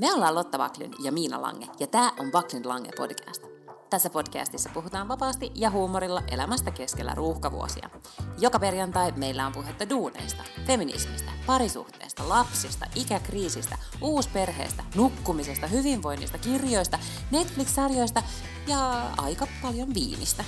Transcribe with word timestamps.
Me 0.00 0.14
ollaan 0.14 0.34
Lotta 0.34 0.58
Vaklyn 0.58 0.90
ja 0.98 1.12
Miina 1.12 1.42
Lange, 1.42 1.66
ja 1.80 1.86
tämä 1.86 2.12
on 2.18 2.32
Vaklyn 2.32 2.68
Lange 2.68 2.90
podcast. 2.96 3.42
Tässä 3.90 4.10
podcastissa 4.10 4.70
puhutaan 4.74 5.08
vapaasti 5.08 5.50
ja 5.54 5.70
huumorilla 5.70 6.22
elämästä 6.30 6.70
keskellä 6.70 7.14
ruuhkavuosia. 7.14 7.90
Joka 8.38 8.58
perjantai 8.58 9.12
meillä 9.12 9.46
on 9.46 9.52
puhetta 9.52 9.90
duuneista, 9.90 10.42
feminismistä, 10.66 11.30
parisuhteesta, 11.46 12.28
lapsista, 12.28 12.86
ikäkriisistä, 12.94 13.78
uusperheestä, 14.00 14.84
nukkumisesta, 14.94 15.66
hyvinvoinnista, 15.66 16.38
kirjoista, 16.38 16.98
Netflix-sarjoista 17.30 18.22
ja 18.66 19.10
aika 19.16 19.46
paljon 19.62 19.94
viinistä. 19.94 20.44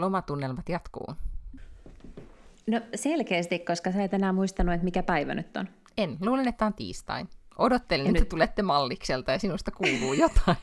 Lomatunnelmat 0.00 0.68
jatkuu. 0.68 1.14
No 2.66 2.80
selkeästi, 2.94 3.58
koska 3.58 3.92
sä 3.92 4.04
et 4.04 4.14
enää 4.14 4.32
muistanut, 4.32 4.74
että 4.74 4.84
mikä 4.84 5.02
päivä 5.02 5.34
nyt 5.34 5.56
on. 5.56 5.68
En, 5.98 6.16
luulen, 6.20 6.48
että 6.48 6.66
on 6.66 6.74
tiistai. 6.74 7.26
Odottelin, 7.58 8.06
että 8.06 8.20
nyt- 8.20 8.28
tulette 8.28 8.62
mallikselta 8.62 9.32
ja 9.32 9.38
sinusta 9.38 9.70
kuuluu 9.70 10.12
jotain. 10.12 10.56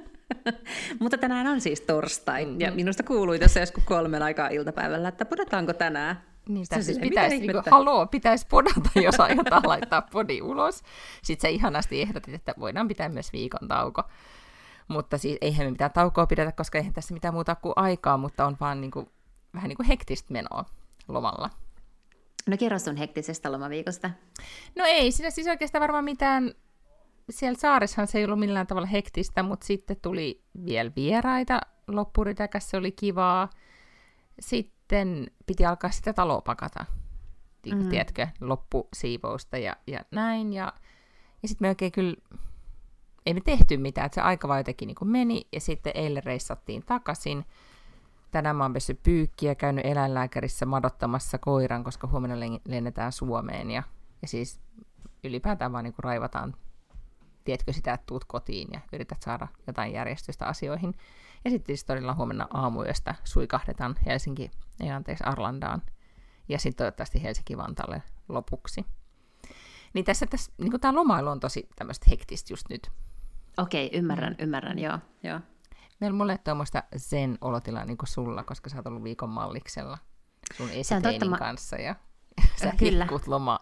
Mutta 1.00 1.18
tänään 1.18 1.46
on 1.46 1.60
siis 1.60 1.80
torstai, 1.80 2.44
mm-hmm. 2.44 2.60
ja 2.60 2.72
minusta 2.72 3.02
kuului 3.02 3.38
tässä 3.38 3.60
joskus 3.60 3.84
kolmen 3.84 4.22
aikaa 4.22 4.48
iltapäivällä, 4.48 5.08
että 5.08 5.24
pudataanko 5.24 5.72
tänään? 5.72 6.22
Niin, 6.48 6.66
siis 6.66 6.86
silleen, 6.86 7.08
pitäisi, 7.08 7.36
niinku, 7.36 7.50
ihmettä? 7.50 7.70
haloo, 7.70 8.06
pitäisi 8.06 8.46
podata, 8.50 8.90
jos 9.04 9.20
aiotaan 9.20 9.62
laittaa 9.66 10.02
podi 10.02 10.42
ulos. 10.42 10.82
Sitten 11.22 11.48
sä 11.48 11.54
ihanasti 11.54 12.02
ehdotit, 12.02 12.34
että 12.34 12.54
voidaan 12.60 12.88
pitää 12.88 13.08
myös 13.08 13.32
viikon 13.32 13.68
tauko. 13.68 14.02
Mutta 14.92 15.18
siis 15.18 15.38
eihän 15.40 15.66
me 15.66 15.70
mitään 15.70 15.92
taukoa 15.92 16.26
pidetä, 16.26 16.52
koska 16.52 16.78
eihän 16.78 16.92
tässä 16.92 17.14
mitään 17.14 17.34
muuta 17.34 17.54
kuin 17.54 17.72
aikaa, 17.76 18.16
mutta 18.16 18.46
on 18.46 18.56
vaan 18.60 18.80
niinku, 18.80 19.08
vähän 19.54 19.68
niin 19.68 19.76
kuin 19.76 19.86
hektistä 19.86 20.32
menoa 20.32 20.64
lomalla. 21.08 21.50
No 22.46 22.56
kerro 22.56 22.78
sun 22.78 22.96
hektisestä 22.96 23.52
lomaviikosta. 23.52 24.10
No 24.76 24.84
ei, 24.86 25.12
siinä 25.12 25.30
siis 25.30 25.46
oikeastaan 25.46 25.80
varmaan 25.80 26.04
mitään, 26.04 26.54
siellä 27.30 27.58
saaressahan 27.58 28.06
se 28.06 28.18
ei 28.18 28.24
ollut 28.24 28.38
millään 28.38 28.66
tavalla 28.66 28.86
hektistä, 28.86 29.42
mutta 29.42 29.66
sitten 29.66 29.96
tuli 30.02 30.42
vielä 30.66 30.90
vieraita 30.96 31.60
loppuritäkässä, 31.88 32.78
oli 32.78 32.92
kivaa. 32.92 33.50
Sitten 34.40 35.26
piti 35.46 35.66
alkaa 35.66 35.90
sitä 35.90 36.12
taloa 36.12 36.40
pakata, 36.40 36.84
niin 37.64 37.76
kuin, 37.76 37.86
Mm. 37.86 37.90
tiedätkö, 37.90 38.26
loppusiivousta 38.40 39.58
ja, 39.58 39.76
ja 39.86 40.00
näin. 40.10 40.52
Ja, 40.52 40.72
ja 41.42 41.48
sitten 41.48 41.64
me 41.64 41.68
oikein 41.68 41.92
kyllä, 41.92 42.16
ei 43.26 43.34
me 43.34 43.40
tehty 43.40 43.76
mitään, 43.76 44.06
että 44.06 44.14
se 44.14 44.20
aika 44.20 44.48
vaan 44.48 44.60
jotenkin 44.60 44.86
niin 44.86 45.10
meni, 45.10 45.46
ja 45.52 45.60
sitten 45.60 45.92
eilen 45.94 46.24
reissattiin 46.24 46.82
takaisin. 46.86 47.44
Tänään 48.30 48.56
mä 48.56 48.64
oon 48.64 48.72
pessyt 48.72 49.02
pyykkiä 49.02 49.54
käynyt 49.54 49.86
eläinlääkärissä 49.86 50.66
madottamassa 50.66 51.38
koiran, 51.38 51.84
koska 51.84 52.06
huomenna 52.06 52.36
len- 52.36 52.60
lennetään 52.68 53.12
Suomeen. 53.12 53.70
Ja, 53.70 53.82
ja 54.22 54.28
siis 54.28 54.60
ylipäätään 55.24 55.72
vaan 55.72 55.84
niin 55.84 55.94
raivataan, 55.98 56.54
tiedätkö 57.44 57.72
sitä, 57.72 57.92
että 57.92 58.06
tuut 58.06 58.24
kotiin 58.24 58.68
ja 58.72 58.80
yrität 58.92 59.22
saada 59.22 59.48
jotain 59.66 59.92
järjestystä 59.92 60.46
asioihin. 60.46 60.94
Ja 61.44 61.50
sitten 61.50 61.76
siis 61.76 61.84
todella 61.84 62.14
huomenna 62.14 62.48
aamuyöstä 62.54 63.14
suikahdetaan 63.24 63.94
Helsinki, 64.06 64.50
ei 64.80 64.90
anteeksi 64.90 65.24
Arlandaan. 65.24 65.82
Ja 66.48 66.58
sitten 66.58 66.76
toivottavasti 66.76 67.22
Helsinki-Vantaalle 67.22 68.02
lopuksi. 68.28 68.86
Niin 69.94 70.04
tässä, 70.04 70.26
tässä 70.26 70.52
niin 70.58 70.80
tämä 70.80 70.94
lomailu 70.94 71.28
on 71.28 71.40
tosi 71.40 71.68
tämmöistä 71.76 72.06
hektistä 72.10 72.52
just 72.52 72.68
nyt. 72.70 72.90
Okei, 73.58 73.90
ymmärrän, 73.92 74.32
Mm. 74.38 74.44
ymmärrän, 74.44 74.78
joo. 74.78 74.98
joo. 75.22 75.40
Meillä 76.00 76.16
mulle 76.16 76.38
tuommoista 76.38 76.82
zen-olotilaa 76.96 77.84
niin 77.84 77.96
kuin 77.98 78.08
sulla, 78.08 78.42
koska 78.44 78.70
sä 78.70 78.76
oot 78.76 78.86
ollut 78.86 79.04
viikon 79.04 79.28
malliksella 79.28 79.98
sun 80.56 80.70
esiteinin 80.70 81.30
mä- 81.30 81.38
kanssa. 81.38 81.76
Ja 81.76 81.94
sä 82.62 82.72
kyllä. 82.78 83.06
loma, 83.26 83.58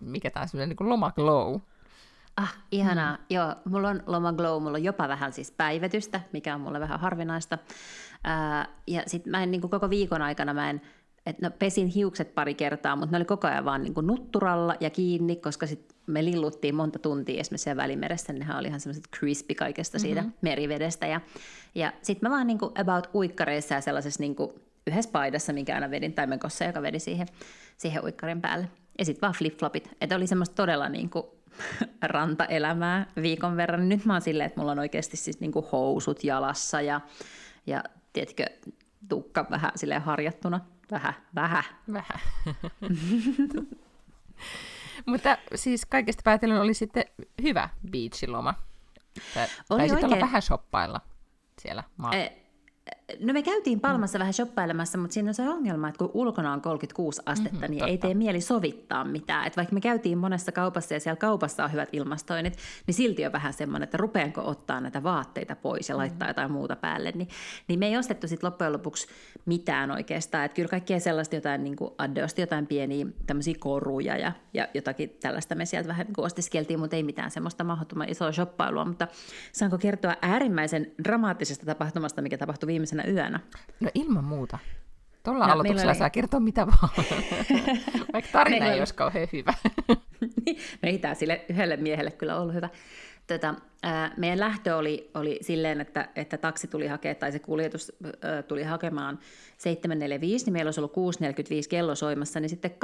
mikä 0.00 0.30
tää 0.30 0.42
on 0.42 0.48
semmoinen 0.48 0.68
niin 0.68 0.76
kuin 0.76 0.88
lomaglow. 0.90 1.60
Ah, 2.36 2.56
ihanaa. 2.72 3.16
Mm. 3.16 3.22
Joo, 3.30 3.54
mulla 3.64 3.88
on 3.88 4.02
loma 4.06 4.32
glow, 4.32 4.62
mulla 4.62 4.76
on 4.76 4.84
jopa 4.84 5.08
vähän 5.08 5.32
siis 5.32 5.50
päivetystä, 5.50 6.20
mikä 6.32 6.54
on 6.54 6.60
mulle 6.60 6.80
vähän 6.80 7.00
harvinaista. 7.00 7.58
Ää, 8.24 8.68
ja 8.86 9.02
sit 9.06 9.26
mä 9.26 9.42
en 9.42 9.50
niin 9.50 9.60
kuin 9.60 9.70
koko 9.70 9.90
viikon 9.90 10.22
aikana 10.22 10.54
mä 10.54 10.70
en, 10.70 10.80
et 11.26 11.40
no, 11.40 11.50
pesin 11.50 11.86
hiukset 11.86 12.34
pari 12.34 12.54
kertaa, 12.54 12.96
mutta 12.96 13.10
ne 13.10 13.16
oli 13.16 13.24
koko 13.24 13.46
ajan 13.46 13.64
vaan 13.64 13.82
niin 13.82 13.94
kuin 13.94 14.06
nutturalla 14.06 14.74
ja 14.80 14.90
kiinni, 14.90 15.36
koska 15.36 15.66
sit 15.66 15.95
me 16.06 16.24
lilluttiin 16.24 16.74
monta 16.74 16.98
tuntia 16.98 17.40
esimerkiksi 17.40 17.64
siellä 17.64 17.82
välimeressä, 17.82 18.32
niin 18.32 18.40
nehän 18.40 18.58
oli 18.58 18.68
ihan 18.68 18.80
semmoiset 18.80 19.08
crispy 19.18 19.54
kaikesta 19.54 19.98
siitä 19.98 20.20
mm-hmm. 20.20 20.34
merivedestä. 20.40 21.06
Ja, 21.06 21.20
ja 21.74 21.92
sitten 22.02 22.30
mä 22.30 22.34
vaan 22.34 22.46
niin 22.46 22.58
kuin 22.58 22.72
about 22.80 23.10
uikkareissa 23.14 23.74
ja 23.74 23.80
sellaisessa 23.80 24.22
niin 24.22 24.36
kuin 24.36 24.50
yhdessä 24.86 25.10
paidassa, 25.10 25.52
minkä 25.52 25.74
aina 25.74 25.90
vedin, 25.90 26.12
tai 26.12 26.26
mekossa, 26.26 26.64
joka 26.64 26.82
vedi 26.82 26.98
siihen, 26.98 27.26
siihen 27.76 28.04
uikkarin 28.04 28.40
päälle. 28.40 28.68
Ja 28.98 29.04
sitten 29.04 29.20
vaan 29.20 29.34
flip-flopit. 29.34 29.88
Että 30.00 30.16
oli 30.16 30.26
semmoista 30.26 30.54
todella 30.54 30.88
niin 30.88 31.10
kuin 31.10 31.26
rantaelämää 32.02 33.06
viikon 33.22 33.56
verran. 33.56 33.88
Nyt 33.88 34.04
mä 34.04 34.12
oon 34.12 34.22
silleen, 34.22 34.46
että 34.46 34.60
mulla 34.60 34.72
on 34.72 34.78
oikeasti 34.78 35.16
siis 35.16 35.40
niin 35.40 35.52
kuin 35.52 35.66
housut 35.72 36.24
jalassa 36.24 36.80
ja, 36.80 37.00
ja 37.66 37.84
tiedätkö, 38.12 38.46
tukka 39.08 39.46
vähän 39.50 39.72
silleen 39.74 40.02
harjattuna. 40.02 40.60
Vähän, 40.90 41.14
vähän. 41.34 41.64
Vähän. 41.92 42.20
Mutta 45.06 45.38
siis 45.54 45.86
kaikesta 45.86 46.20
päätellen 46.24 46.60
oli 46.60 46.74
sitten 46.74 47.04
hyvä 47.42 47.68
beachiloma. 47.90 48.54
Tää- 49.34 49.46
Oli 49.70 49.78
Taisit 49.88 50.04
olla 50.04 50.20
vähän 50.20 50.42
shoppailla 50.42 51.00
siellä 51.60 51.82
maa- 51.96 52.12
Eh, 52.14 52.32
No 53.20 53.32
me 53.32 53.42
käytiin 53.42 53.80
Palmassa 53.80 54.18
vähän 54.18 54.32
shoppailemassa, 54.32 54.98
mutta 54.98 55.14
siinä 55.14 55.30
on 55.30 55.34
se 55.34 55.48
ongelma, 55.48 55.88
että 55.88 55.98
kun 55.98 56.10
ulkona 56.14 56.52
on 56.52 56.60
36 56.60 57.22
astetta, 57.26 57.58
mm-hmm, 57.58 57.70
niin 57.70 57.84
ei 57.84 57.92
totta. 57.92 58.06
tee 58.06 58.14
mieli 58.14 58.40
sovittaa 58.40 59.04
mitään. 59.04 59.46
Et 59.46 59.56
vaikka 59.56 59.74
me 59.74 59.80
käytiin 59.80 60.18
monessa 60.18 60.52
kaupassa 60.52 60.94
ja 60.94 61.00
siellä 61.00 61.16
kaupassa 61.16 61.64
on 61.64 61.72
hyvät 61.72 61.88
ilmastoinnit, 61.92 62.58
niin 62.86 62.94
silti 62.94 63.26
on 63.26 63.32
vähän 63.32 63.52
semmoinen, 63.52 63.84
että 63.84 63.96
rupeanko 63.96 64.42
ottaa 64.44 64.80
näitä 64.80 65.02
vaatteita 65.02 65.56
pois 65.56 65.88
ja 65.88 65.96
laittaa 65.96 66.28
jotain 66.28 66.52
muuta 66.52 66.76
päälle. 66.76 67.12
Niin, 67.14 67.28
niin 67.68 67.78
me 67.78 67.86
ei 67.86 67.96
ostettu 67.96 68.28
sitten 68.28 68.46
loppujen 68.46 68.72
lopuksi 68.72 69.06
mitään 69.44 69.90
oikeastaan. 69.90 70.44
Että 70.44 70.56
kyllä 70.56 70.68
kaikkea 70.68 71.00
sellaista 71.00 71.34
jotain, 71.34 71.64
niin 71.64 71.76
kuin 71.76 71.90
Adde 71.98 72.24
osti 72.24 72.42
jotain 72.42 72.66
pieniä 72.66 73.06
tämmöisiä 73.26 73.54
koruja 73.58 74.16
ja, 74.16 74.32
ja 74.54 74.68
jotakin 74.74 75.16
tällaista 75.20 75.54
me 75.54 75.66
sieltä 75.66 75.88
vähän 75.88 76.06
niin 76.06 76.26
ostiskeltiin, 76.26 76.80
mutta 76.80 76.96
ei 76.96 77.02
mitään 77.02 77.30
semmoista 77.30 77.64
mahdottoman 77.64 78.08
isoa 78.08 78.32
shoppailua. 78.32 78.84
Mutta 78.84 79.08
saanko 79.52 79.78
kertoa 79.78 80.16
äärimmäisen 80.22 80.92
dramaattisesta 81.04 81.66
tapahtumasta, 81.66 82.22
mikä 82.22 82.38
tapahtui 82.38 82.66
viimeisenä 82.96 83.22
yönä? 83.24 83.40
No 83.80 83.90
ilman 83.94 84.24
muuta. 84.24 84.58
Tuolla 85.22 85.46
No, 85.46 85.52
aloituksella 85.52 85.90
oli- 85.92 85.98
saa 85.98 86.10
kertoa 86.10 86.40
mitä 86.40 86.66
vaan. 86.66 86.88
Vaikka 88.12 88.30
tarina 88.32 88.50
Meillä 88.50 88.66
ei 88.66 88.72
oli- 88.72 88.80
olisi 88.80 88.94
kauhean 88.94 89.28
hyvä. 89.32 89.54
no 90.82 90.88
ei 90.88 90.98
tämä 90.98 91.14
sille 91.14 91.44
yhdelle 91.48 91.76
miehelle 91.76 92.10
kyllä 92.10 92.40
ollut 92.40 92.54
hyvä. 92.54 92.68
Tota, 93.26 93.54
ää, 93.82 94.14
meidän 94.16 94.40
lähtö 94.40 94.76
oli, 94.76 95.10
oli 95.14 95.38
silleen, 95.40 95.80
että, 95.80 96.08
että 96.16 96.38
taksi 96.38 96.68
tuli 96.68 96.86
hakemaan, 96.86 97.16
tai 97.16 97.32
se 97.32 97.38
kuljetus 97.38 97.92
ää, 98.22 98.42
tuli 98.42 98.62
hakemaan 98.62 99.18
7.45, 99.18 99.20
niin 100.20 100.52
meillä 100.52 100.68
olisi 100.68 100.80
ollut 100.80 100.92
6.45 100.96 101.68
kello 101.70 101.94
soimassa, 101.94 102.40
niin 102.40 102.48
sitten 102.48 102.70
2.45, 102.70 102.76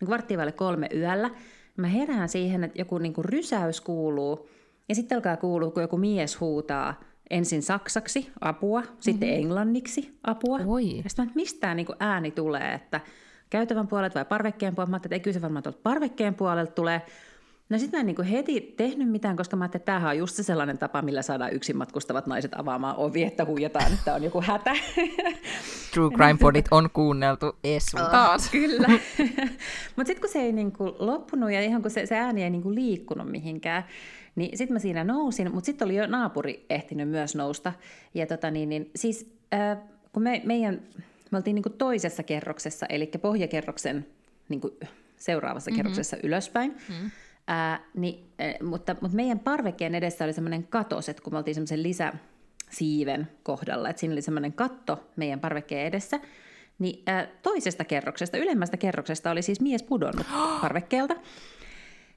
niin 0.00 0.10
varttiin 0.10 0.38
vaille 0.38 0.52
kolme 0.52 0.88
yöllä. 0.94 1.30
Mä 1.76 1.86
herään 1.86 2.28
siihen, 2.28 2.64
että 2.64 2.80
joku 2.80 2.98
niin 2.98 3.12
kuin 3.12 3.24
rysäys 3.24 3.80
kuuluu, 3.80 4.48
ja 4.88 4.94
sitten 4.94 5.16
alkaa 5.16 5.36
kuulua, 5.36 5.70
kun 5.70 5.82
joku 5.82 5.98
mies 5.98 6.40
huutaa 6.40 7.00
ensin 7.30 7.62
saksaksi 7.62 8.30
apua, 8.40 8.82
sitten 9.00 9.34
englanniksi 9.34 10.18
apua. 10.24 10.60
Oi. 10.66 10.96
Ja 10.96 11.02
sitten 11.06 11.24
mä, 11.24 11.24
että 11.24 11.36
mistä 11.36 11.60
tämä 11.60 11.74
niin 11.74 11.86
ääni 12.00 12.30
tulee, 12.30 12.74
että 12.74 13.00
käytävän 13.50 13.88
puolelta 13.88 14.14
vai 14.14 14.24
parvekkeen 14.24 14.74
puolelta. 14.74 14.90
Mä 14.90 14.94
ajattelin, 14.94 15.14
että 15.14 15.20
ei 15.20 15.24
kyllä 15.24 15.34
se 15.34 15.42
varmaan 15.42 15.62
tuolta 15.62 15.78
parvekkeen 15.82 16.34
puolelta 16.34 16.72
tulee. 16.72 17.02
No 17.68 17.78
sitten 17.78 17.98
mä 17.98 18.00
en 18.00 18.06
niin 18.06 18.16
kuin 18.16 18.28
heti 18.28 18.74
tehnyt 18.76 19.10
mitään, 19.10 19.36
koska 19.36 19.56
mä 19.56 19.64
ajattelin, 19.64 19.80
että 19.80 19.92
tämähän 19.92 20.10
on 20.10 20.18
just 20.18 20.36
se 20.36 20.42
sellainen 20.42 20.78
tapa, 20.78 21.02
millä 21.02 21.22
saadaan 21.22 21.52
yksin 21.52 21.76
matkustavat 21.76 22.26
naiset 22.26 22.52
avaamaan 22.54 22.96
ovi, 22.96 23.22
että 23.22 23.44
huijataan, 23.44 23.92
että 23.92 24.14
on 24.14 24.22
joku 24.22 24.40
hätä. 24.40 24.72
True 25.94 26.10
Crime 26.10 26.38
Podit 26.40 26.66
on 26.70 26.90
kuunneltu 26.92 27.56
Essun 27.64 28.00
taas. 28.00 28.50
Kyllä. 28.50 28.88
Mutta 29.96 30.06
sitten 30.06 30.20
kun 30.20 30.30
se 30.32 30.38
ei 30.38 30.52
niinku 30.52 30.96
loppunut 30.98 31.52
ja 31.52 31.62
ihan 31.62 31.82
kun 31.82 31.90
se, 31.90 32.06
se 32.06 32.16
ääni 32.16 32.42
ei 32.42 32.50
niinku 32.50 32.74
liikkunut 32.74 33.30
mihinkään, 33.30 33.84
niin 34.36 34.58
sitten 34.58 34.74
mä 34.74 34.78
siinä 34.78 35.04
nousin, 35.04 35.54
mutta 35.54 35.66
sitten 35.66 35.86
oli 35.86 35.96
jo 35.96 36.06
naapuri 36.06 36.66
ehtinyt 36.70 37.08
myös 37.08 37.34
nousta. 37.34 37.72
Ja 38.14 38.26
tota 38.26 38.50
niin, 38.50 38.68
niin 38.68 38.90
siis 38.96 39.30
äh, 39.54 39.78
kun 40.12 40.22
me, 40.22 40.42
meidän, 40.44 40.82
me 41.30 41.38
oltiin 41.38 41.54
niinku 41.54 41.70
toisessa 41.70 42.22
kerroksessa, 42.22 42.86
eli 42.86 43.10
pohjakerroksen 43.22 44.06
niinku 44.48 44.78
seuraavassa 45.16 45.70
mm-hmm. 45.70 45.76
kerroksessa 45.76 46.16
ylöspäin, 46.22 46.70
mm-hmm. 46.88 47.10
Ää, 47.48 47.80
niin, 47.94 48.24
äh, 48.40 48.54
mutta, 48.68 48.96
mutta 49.00 49.16
meidän 49.16 49.38
parvekkeen 49.38 49.94
edessä 49.94 50.24
oli 50.24 50.32
semmoinen 50.32 50.66
katos, 50.66 51.08
että 51.08 51.22
kun 51.22 51.32
me 51.32 51.38
oltiin 51.38 51.54
semmoisen 51.54 51.82
lisäsiiven 51.82 53.28
kohdalla, 53.42 53.88
että 53.88 54.00
siinä 54.00 54.12
oli 54.12 54.22
semmoinen 54.22 54.52
katto 54.52 55.10
meidän 55.16 55.40
parvekkeen 55.40 55.86
edessä, 55.86 56.20
niin 56.78 57.02
ää, 57.06 57.28
toisesta 57.42 57.84
kerroksesta, 57.84 58.36
ylemmästä 58.36 58.76
kerroksesta 58.76 59.30
oli 59.30 59.42
siis 59.42 59.60
mies 59.60 59.82
pudonnut 59.82 60.26
parvekkeelta. 60.62 61.16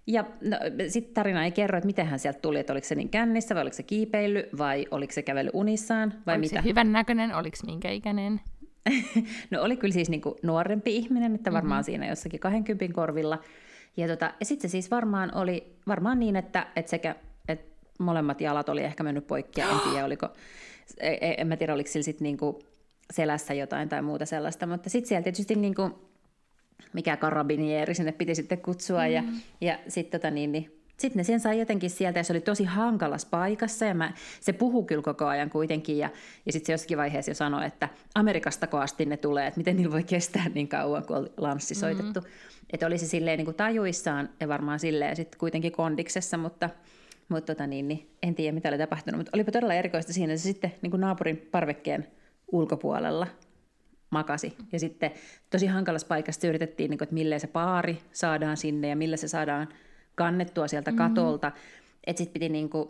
Ja 0.09 0.25
no, 0.41 0.57
sitten 0.87 1.13
tarina 1.13 1.45
ei 1.45 1.51
kerro, 1.51 1.77
että 1.77 1.87
miten 1.87 2.07
hän 2.07 2.19
sieltä 2.19 2.39
tuli, 2.39 2.59
että 2.59 2.73
oliko 2.73 2.87
se 2.87 2.95
niin 2.95 3.09
kännissä 3.09 3.55
vai 3.55 3.61
oliko 3.61 3.75
se 3.75 3.83
kiipeily 3.83 4.49
vai 4.57 4.85
oliko 4.91 5.13
se 5.13 5.21
kävely 5.21 5.49
unissaan 5.53 6.13
vai 6.25 6.35
oliko 6.35 6.49
mitä. 6.49 6.61
se 6.61 6.69
hyvän 6.69 6.91
näköinen, 6.91 7.35
oliko 7.35 7.57
minkä 7.65 7.91
ikäinen? 7.91 8.41
no 9.51 9.61
oli 9.61 9.77
kyllä 9.77 9.93
siis 9.93 10.09
niin 10.09 10.21
kuin 10.21 10.35
nuorempi 10.43 10.95
ihminen, 10.95 11.35
että 11.35 11.53
varmaan 11.53 11.79
mm-hmm. 11.79 11.85
siinä 11.85 12.07
jossakin 12.07 12.39
20 12.39 12.93
korvilla. 12.93 13.39
Ja, 13.97 14.07
tota, 14.07 14.33
ja 14.39 14.45
sitten 14.45 14.69
se 14.69 14.71
siis 14.71 14.91
varmaan 14.91 15.35
oli 15.35 15.75
varmaan 15.87 16.19
niin, 16.19 16.35
että, 16.35 16.67
että 16.75 16.89
sekä 16.89 17.15
että 17.47 17.79
molemmat 17.99 18.41
jalat 18.41 18.69
oli 18.69 18.83
ehkä 18.83 19.03
mennyt 19.03 19.27
poikki, 19.27 19.61
en 19.61 19.67
tiedä 19.89 20.05
oliko, 20.05 20.29
e, 20.97 21.09
e, 21.09 21.35
en 21.37 21.47
mä 21.47 21.57
tiedä 21.57 21.73
oliko 21.73 21.89
sillä 21.89 22.03
sitten 22.03 22.23
niinku 22.23 22.59
selässä 23.13 23.53
jotain 23.53 23.89
tai 23.89 24.01
muuta 24.01 24.25
sellaista, 24.25 24.67
mutta 24.67 24.89
sitten 24.89 25.07
siellä 25.09 25.23
tietysti 25.23 25.55
niinku, 25.55 26.08
mikä 26.93 27.17
karabinieri 27.17 27.95
sinne 27.95 28.11
piti 28.11 28.35
sitten 28.35 28.61
kutsua 28.61 29.01
mm. 29.01 29.11
ja, 29.11 29.23
ja 29.61 29.79
sitten 29.87 30.21
tota 30.21 30.31
niin, 30.31 30.51
niin 30.51 30.79
sitten 30.99 31.19
ne 31.19 31.23
sen 31.23 31.39
sai 31.39 31.59
jotenkin 31.59 31.89
sieltä 31.89 32.19
ja 32.19 32.23
se 32.23 32.33
oli 32.33 32.41
tosi 32.41 32.63
hankalas 32.63 33.25
paikassa 33.25 33.85
ja 33.85 33.93
mä, 33.93 34.13
se 34.41 34.53
puhuu 34.53 34.85
kyllä 34.85 35.01
koko 35.01 35.25
ajan 35.25 35.49
kuitenkin 35.49 35.97
ja, 35.97 36.09
ja 36.45 36.51
sitten 36.51 36.65
se 36.65 36.73
jossakin 36.73 36.97
vaiheessa 36.97 37.31
jo 37.31 37.35
sanoi, 37.35 37.65
että 37.65 37.89
Amerikasta 38.15 38.67
asti 38.71 39.05
ne 39.05 39.17
tulee, 39.17 39.47
että 39.47 39.57
miten 39.57 39.75
niillä 39.75 39.91
voi 39.91 40.03
kestää 40.03 40.49
niin 40.53 40.67
kauan, 40.67 41.05
kun 41.05 41.17
on 41.17 41.29
lanssi 41.37 41.75
soitettu. 41.75 42.19
Mm-hmm. 42.19 42.63
Että 42.73 42.87
olisi 42.87 43.07
silleen 43.07 43.37
niin 43.37 43.45
kuin 43.45 43.57
tajuissaan 43.57 44.29
ja 44.39 44.47
varmaan 44.47 44.79
silleen 44.79 45.15
sitten 45.15 45.39
kuitenkin 45.39 45.71
kondiksessa, 45.71 46.37
mutta, 46.37 46.69
mutta 47.29 47.53
tota 47.53 47.67
niin, 47.67 47.87
niin, 47.87 48.09
en 48.23 48.35
tiedä 48.35 48.55
mitä 48.55 48.69
oli 48.69 48.77
tapahtunut. 48.77 49.17
Mutta 49.17 49.31
olipa 49.33 49.51
todella 49.51 49.73
erikoista 49.73 50.13
siinä, 50.13 50.33
että 50.33 50.41
se 50.41 50.47
sitten 50.47 50.73
niin 50.81 50.91
kuin 50.91 51.01
naapurin 51.01 51.47
parvekkeen 51.51 52.07
ulkopuolella 52.51 53.27
makasi. 54.09 54.57
Ja 54.71 54.79
sitten 54.79 55.11
tosi 55.49 55.67
hankalassa 55.67 56.07
paikassa 56.07 56.47
yritettiin, 56.47 56.89
niin 56.89 56.97
kuin, 56.97 57.05
että 57.05 57.13
millä 57.13 57.39
se 57.39 57.47
paari 57.47 58.01
saadaan 58.11 58.57
sinne 58.57 58.87
ja 58.87 58.95
millä 58.95 59.17
se 59.17 59.27
saadaan 59.27 59.69
kannettua 60.15 60.67
sieltä 60.67 60.91
mm-hmm. 60.91 61.07
katolta. 61.07 61.51
Että 62.07 62.17
sitten 62.17 62.33
piti 62.33 62.49
niin 62.49 62.69
kuin 62.69 62.89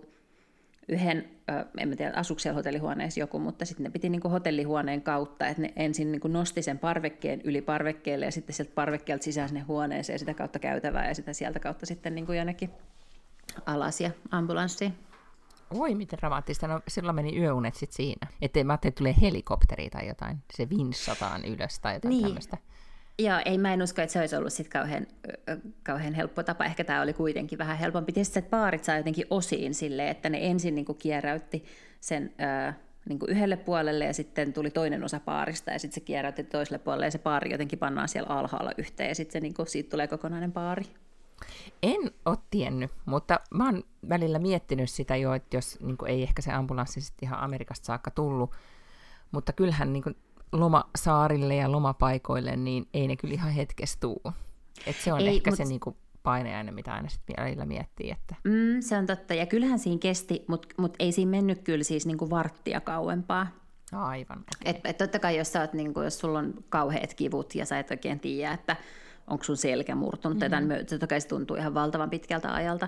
yhden, 0.88 1.30
en 1.77 1.98
tiedä 1.98 2.13
asuiko 2.16 2.39
siellä 2.39 2.56
hotellihuoneessa 2.56 3.19
joku, 3.19 3.39
mutta 3.39 3.66
sitten 3.66 3.83
ne 3.83 3.89
piti 3.89 4.10
niin 4.10 4.21
kuin 4.21 4.31
hotellihuoneen 4.31 5.01
kautta, 5.01 5.48
että 5.48 5.62
ne 5.62 5.74
ensin 5.75 6.12
niin 6.12 6.19
kuin 6.19 6.33
nosti 6.33 6.62
sen 6.62 6.80
parvekkeen 6.80 7.42
yli 7.44 7.62
parvekkeelle 7.62 8.25
ja 8.25 8.31
sitten 8.31 8.56
sieltä 8.56 8.72
parvekkeelta 8.75 9.24
sisään 9.24 9.50
sinne 9.50 9.62
huoneeseen 9.62 10.15
ja 10.15 10.19
sitä 10.19 10.33
kautta 10.33 10.60
käytävää 10.60 11.07
ja 11.07 11.15
sitä 11.15 11.33
sieltä 11.33 11.60
kautta 11.60 11.86
sitten 11.86 12.15
niin 12.15 12.25
kuin 12.25 12.38
jonnekin 12.38 12.69
alas 13.65 14.01
ja 14.01 14.12
ambulanssiin. 14.31 14.94
Oi, 15.74 15.95
miten 15.95 16.19
dramaattista. 16.19 16.68
No, 16.68 16.81
silloin 16.88 17.16
meni 17.16 17.39
yöunet 17.39 17.75
sitten 17.75 17.95
siinä. 17.95 18.27
Että 18.42 18.63
mä 18.63 18.74
ajattelin, 18.74 18.92
että 18.92 18.98
tulee 18.98 19.16
helikopteri 19.21 19.89
tai 19.89 20.07
jotain. 20.07 20.38
Se 20.54 20.69
vinssataan 20.69 21.45
ylös 21.45 21.80
tai 21.80 21.94
jotain 21.94 22.10
niin. 22.10 22.24
tämmöistä. 22.24 22.57
Joo, 23.19 23.39
ei 23.45 23.57
mä 23.57 23.74
en 23.74 23.81
usko, 23.81 24.01
että 24.01 24.13
se 24.13 24.19
olisi 24.19 24.36
ollut 24.36 24.54
sit 24.54 24.69
kauhean, 24.69 25.07
kauhean 25.83 26.13
helppo 26.13 26.44
tapa. 26.44 26.66
Ehkä 26.66 26.83
tämä 26.83 27.01
oli 27.01 27.13
kuitenkin 27.13 27.57
vähän 27.57 27.77
helpompi. 27.77 28.12
Tietysti 28.12 28.39
että 28.39 28.50
paarit 28.50 28.83
saa 28.83 28.98
jotenkin 28.98 29.25
osiin 29.30 29.74
sille, 29.74 30.10
että 30.10 30.30
ne 30.30 30.38
ensin 30.42 30.75
niin 30.75 30.86
kuin 30.86 30.98
kieräytti 30.98 31.66
sen 32.00 32.33
ö, 32.69 32.74
niin 33.10 33.19
kuin 33.19 33.31
yhdelle 33.31 33.57
puolelle 33.57 34.06
ja 34.06 34.13
sitten 34.13 34.54
tuli 34.54 34.69
toinen 34.69 35.04
osa 35.04 35.19
paarista 35.19 35.72
ja 35.72 35.80
sitten 35.80 36.01
se 36.01 36.06
kieräytti 36.06 36.44
toiselle 36.44 36.80
puolelle 36.80 37.06
ja 37.06 37.12
se 37.12 37.18
paari 37.18 37.51
jotenkin 37.51 37.80
pannaan 37.80 38.10
siellä 38.10 38.36
alhaalla 38.36 38.72
yhteen 38.77 39.10
ja 39.10 39.15
sitten 39.15 39.33
se, 39.33 39.39
niin 39.39 39.54
kuin, 39.54 39.68
siitä 39.68 39.89
tulee 39.89 40.07
kokonainen 40.07 40.51
paari. 40.51 40.83
En 41.83 42.12
ole 42.25 42.38
tiennyt, 42.51 42.91
mutta 43.06 43.39
mä 43.53 43.65
oon 43.65 43.83
välillä 44.09 44.39
miettinyt 44.39 44.89
sitä 44.89 45.15
jo, 45.15 45.33
että 45.33 45.57
jos 45.57 45.80
niin 45.80 45.97
ei 46.07 46.24
ehkä 46.24 46.41
se 46.41 46.51
ambulanssi 46.51 47.01
sitten 47.01 47.27
ihan 47.27 47.39
Amerikasta 47.39 47.86
saakka 47.86 48.12
tullut, 48.12 48.51
mutta 49.31 49.53
kyllähän 49.53 49.94
niin 49.94 50.03
kuin, 50.03 50.15
lomasaarille 50.51 51.56
ja 51.56 51.71
lomapaikoille, 51.71 52.56
niin 52.56 52.88
ei 52.94 53.07
ne 53.07 53.15
kyllä 53.15 53.33
ihan 53.33 53.51
hetkessä 53.51 53.97
tuu. 54.00 54.21
Et 54.88 54.95
se 54.95 55.13
on 55.13 55.19
ei, 55.19 55.27
ehkä 55.27 55.51
mut... 55.51 55.57
se 55.57 55.65
niinku 55.65 55.97
paineaine, 56.24 56.71
mitä 56.71 56.94
aina 56.94 57.09
sitten 57.09 57.36
välillä 57.39 57.65
miettii. 57.65 58.12
Että... 58.12 58.36
Mm, 58.44 58.81
se 58.81 58.97
on 58.97 59.06
totta, 59.06 59.33
ja 59.33 59.45
kyllähän 59.45 59.80
siinä 59.80 60.00
kesti, 60.00 60.45
mutta 60.47 60.68
mut 60.77 60.95
ei 61.00 61.12
siinä 61.12 61.31
mennyt 61.31 61.63
kyllä 61.63 61.83
siis 61.83 62.06
niinku 62.06 62.30
varttia 62.30 62.81
kauempaa. 62.81 63.47
Aivan. 63.91 64.39
Okay. 64.39 64.51
Et, 64.65 64.80
et 64.83 64.97
totta 64.97 65.19
kai, 65.19 65.38
jos, 65.38 65.51
sä 65.51 65.62
oot, 65.62 65.74
niinku, 65.74 66.01
jos 66.01 66.19
sulla 66.19 66.39
on 66.39 66.53
kauheat 66.69 67.13
kivut 67.13 67.56
ja 67.56 67.65
sä 67.65 67.80
et 67.80 67.91
oikein 67.91 68.19
tiedä, 68.19 68.53
että 68.53 68.75
onko 69.30 69.44
sun 69.44 69.58
selkä 69.58 69.96
murtunut, 69.96 70.38
mm-hmm. 70.38 70.52
tai 70.52 70.62
tämän, 70.62 70.86
totta 70.86 71.08
kai 71.08 71.22
se 71.22 71.28
tuntuu 71.28 71.58
ihan 71.58 71.74
valtavan 71.74 72.10
pitkältä 72.10 72.54
ajalta. 72.54 72.88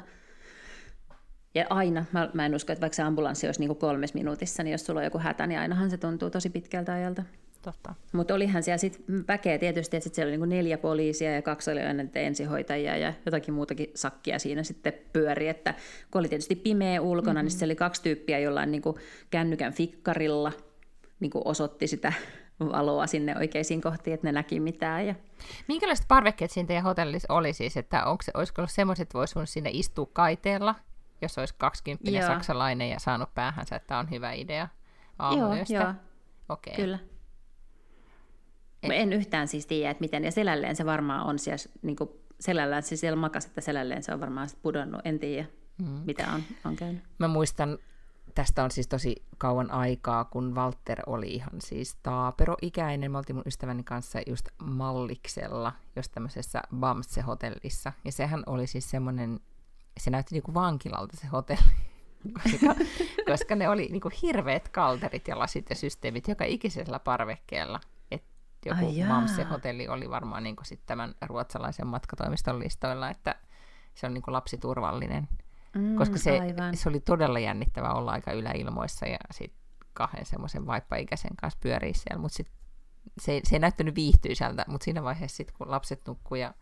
Ja 1.56 1.66
aina, 1.70 2.06
mä, 2.12 2.30
mä 2.34 2.46
en 2.46 2.56
usko, 2.56 2.74
että 2.74 2.82
vaikka 2.82 2.96
se 2.96 3.04
ambulanssi 3.04 3.48
olisi 3.48 3.60
niin 3.60 3.76
kolmes 3.76 4.14
minuutissa, 4.14 4.64
niin 4.64 4.72
jos 4.72 4.86
sulla 4.86 5.00
on 5.00 5.04
joku 5.04 5.20
hätä, 5.20 5.48
niin 5.48 5.60
ainahan 5.60 5.90
se 5.90 5.98
tuntuu 5.98 6.30
tosi 6.30 6.50
pitkältä 6.50 6.94
ajalta. 6.94 7.24
Totta. 7.62 7.94
Mutta 8.14 8.34
olihan 8.34 8.64
siellä 8.64 8.78
sitten 8.78 9.28
väkeä 9.28 9.58
tietysti, 9.58 9.98
että 9.98 10.04
sit 10.04 10.16
siellä 10.16 10.30
oli 10.30 10.38
niinku 10.38 10.56
neljä 10.56 10.78
poliisia 10.78 11.36
ja 11.36 11.42
kaksi 11.42 11.72
oli 11.72 11.80
ennen 11.80 12.12
ensihoitajia 12.16 12.98
ja 12.98 13.14
jotakin 13.26 13.54
muutakin 13.54 13.92
sakkia 13.96 14.40
siinä 14.40 14.64
sitten 14.64 14.94
pyöri. 15.14 15.48
Että 15.48 15.74
kun 16.12 16.20
oli 16.20 16.30
tietysti 16.30 16.56
pimeä 16.56 17.02
ulkona, 17.02 17.34
mm-hmm. 17.34 17.46
niin 17.46 17.52
siellä 17.52 17.72
oli 17.72 17.76
kaksi 17.76 18.02
tyyppiä 18.02 18.40
jollain 18.40 18.72
niinku 18.72 19.00
kännykän 19.30 19.74
fikkarilla 19.74 20.52
niinku 21.20 21.42
osoitti 21.46 21.88
sitä 21.88 22.14
valoa 22.70 23.08
sinne 23.08 23.38
oikeisiin 23.38 23.82
kohtiin, 23.82 24.14
että 24.14 24.28
ne 24.28 24.32
näki 24.32 24.60
mitään. 24.60 25.08
Ja... 25.08 25.16
Minkälaiset 25.68 26.06
parvekkeet 26.08 26.52
siinä 26.52 26.68
teidän 26.68 26.84
hotellissa 26.84 27.34
oli 27.34 27.54
siis? 27.54 27.78
Että 27.78 28.06
onko 28.06 28.24
olisiko 28.34 28.62
ollut 28.62 28.72
semmoiset, 28.72 29.02
että 29.02 29.18
voisi 29.18 29.40
sinne 29.46 29.70
istua 29.74 30.08
kaiteella, 30.14 30.76
jos 31.22 31.38
olisi 31.38 31.56
20 31.58 32.12
Joo. 32.12 32.28
saksalainen 32.28 32.90
ja 32.90 33.00
saanut 33.00 33.34
päähänsä, 33.34 33.76
että 33.76 33.88
tämä 33.88 34.00
on 34.00 34.10
hyvä 34.10 34.32
idea 34.32 34.68
aamuyöstä? 35.20 35.74
Joo, 35.74 35.84
joo. 35.84 35.94
Okay. 36.50 36.74
Kyllä. 36.76 37.00
Et... 38.84 38.92
En 38.92 39.14
yhtään 39.14 39.48
siis 39.48 39.66
tiedä, 39.66 39.92
että 39.92 40.02
miten, 40.02 40.24
ja 40.24 40.32
selälleen 40.32 40.76
se 40.76 40.86
varmaan 40.86 41.26
on 41.26 41.40
siellä, 41.40 41.64
niin 41.82 41.96
kuin 41.96 42.10
selällään 42.40 42.84
se 42.84 42.96
siellä 42.96 43.16
makas, 43.16 43.46
että 43.46 43.62
selälleen 43.62 44.04
se 44.04 44.14
on 44.14 44.20
varmaan 44.20 44.50
pudonnut, 44.62 45.02
en 45.06 45.20
tiedä, 45.20 45.46
mm. 45.78 46.02
mitä 46.06 46.28
on, 46.34 46.44
on 46.66 46.76
käynyt. 46.76 47.04
Mä 47.20 47.28
muistan, 47.28 47.78
tästä 48.36 48.64
on 48.64 48.72
siis 48.72 48.88
tosi 48.88 49.16
kauan 49.38 49.72
aikaa, 49.72 50.24
kun 50.26 50.56
Walter 50.56 51.02
oli 51.06 51.34
ihan 51.34 51.62
siis 51.62 51.98
taaperoikäinen. 52.04 53.12
Me 53.12 53.18
oltiin 53.18 53.36
mun 53.36 53.44
ystäväni 53.48 53.84
kanssa 53.84 54.20
just 54.28 54.50
Malliksella, 54.64 55.74
just 55.96 56.12
tämmöisessä 56.12 56.62
Bamse-hotellissa. 56.76 57.94
Ja 58.06 58.12
sehän 58.12 58.44
oli 58.46 58.68
siis 58.68 58.90
semmoinen, 58.90 59.40
se 60.00 60.10
näytti 60.10 60.36
niinku 60.36 60.54
vankilalta 60.54 61.18
se 61.18 61.28
hotelli. 61.28 61.92
koska, 62.44 62.76
koska 63.26 63.56
ne 63.56 63.70
oli 63.70 63.88
niinku 63.92 64.12
hirveät 64.22 64.70
kalterit 64.70 65.28
ja 65.28 65.40
lasit 65.40 65.70
ja 65.70 65.76
systeemit 65.76 66.28
joka 66.28 66.46
ikisellä 66.46 67.00
parvekkeella 67.00 67.80
joku 68.66 68.94
Mamse-hotelli 69.08 69.88
oli 69.88 70.10
varmaan 70.10 70.44
niin 70.44 70.56
sit 70.64 70.82
tämän 70.86 71.16
ruotsalaisen 71.22 71.88
matkatoimiston 71.88 72.60
listoilla, 72.60 73.10
että 73.10 73.36
se 73.94 74.06
on 74.06 74.14
niin 74.14 74.24
lapsiturvallinen. 74.28 75.28
Mm, 75.76 75.96
koska 75.96 76.18
se, 76.18 76.40
se 76.74 76.90
oli 76.90 77.00
todella 77.00 77.40
jännittävä 77.40 77.94
olla 77.94 78.12
aika 78.12 78.32
yläilmoissa 78.32 79.06
ja 79.06 79.18
sitten 79.32 79.62
kahden 79.94 80.26
semmoisen 80.26 80.66
vaippaikäisen 80.66 81.36
kanssa 81.36 81.60
pyörii 81.64 81.94
siellä, 81.94 82.22
mutta 82.22 82.36
sit 82.36 82.52
se, 83.22 83.42
se 83.44 83.56
ei 83.56 83.60
näyttänyt 83.60 83.96
viihtyisältä, 83.96 84.66
mutta 84.68 84.86
siinä 84.86 85.04
vaiheessa 85.04 85.38
sitten 85.38 85.56
kun 85.58 85.72
lapset 85.72 86.02
nukkui 86.08 86.40
ja, 86.42 86.54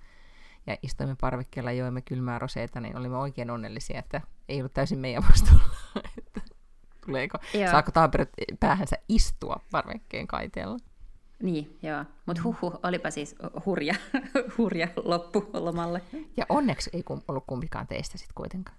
ja 0.67 0.77
istuimme 0.81 1.15
parvekkeella 1.21 1.71
joimme 1.71 2.01
kylmää 2.01 2.39
roseita, 2.39 2.81
niin 2.81 2.97
olimme 2.97 3.17
oikein 3.17 3.51
onnellisia, 3.51 3.99
että 3.99 4.21
ei 4.49 4.61
ollut 4.61 4.73
täysin 4.73 4.99
meidän 4.99 5.23
vastuulla, 5.29 5.75
että 6.17 6.41
tuleeko, 7.05 7.37
Joo. 7.53 7.71
saako 7.71 7.91
taaperit 7.91 8.29
päähänsä 8.59 8.95
istua 9.09 9.59
parvekkeen 9.71 10.27
kaiteella. 10.27 10.77
Niin, 11.43 11.77
joo. 11.81 12.05
Mutta 12.25 12.43
huhu, 12.43 12.73
olipa 12.83 13.11
siis 13.11 13.35
hurja, 13.65 13.95
hurja 14.57 14.87
loppu 15.03 15.49
lomalle. 15.53 16.01
Ja 16.37 16.45
onneksi 16.49 16.89
ei 16.93 17.03
ollut 17.27 17.43
kumpikaan 17.47 17.87
teistä 17.87 18.17
sitten 18.17 18.35
kuitenkaan. 18.35 18.77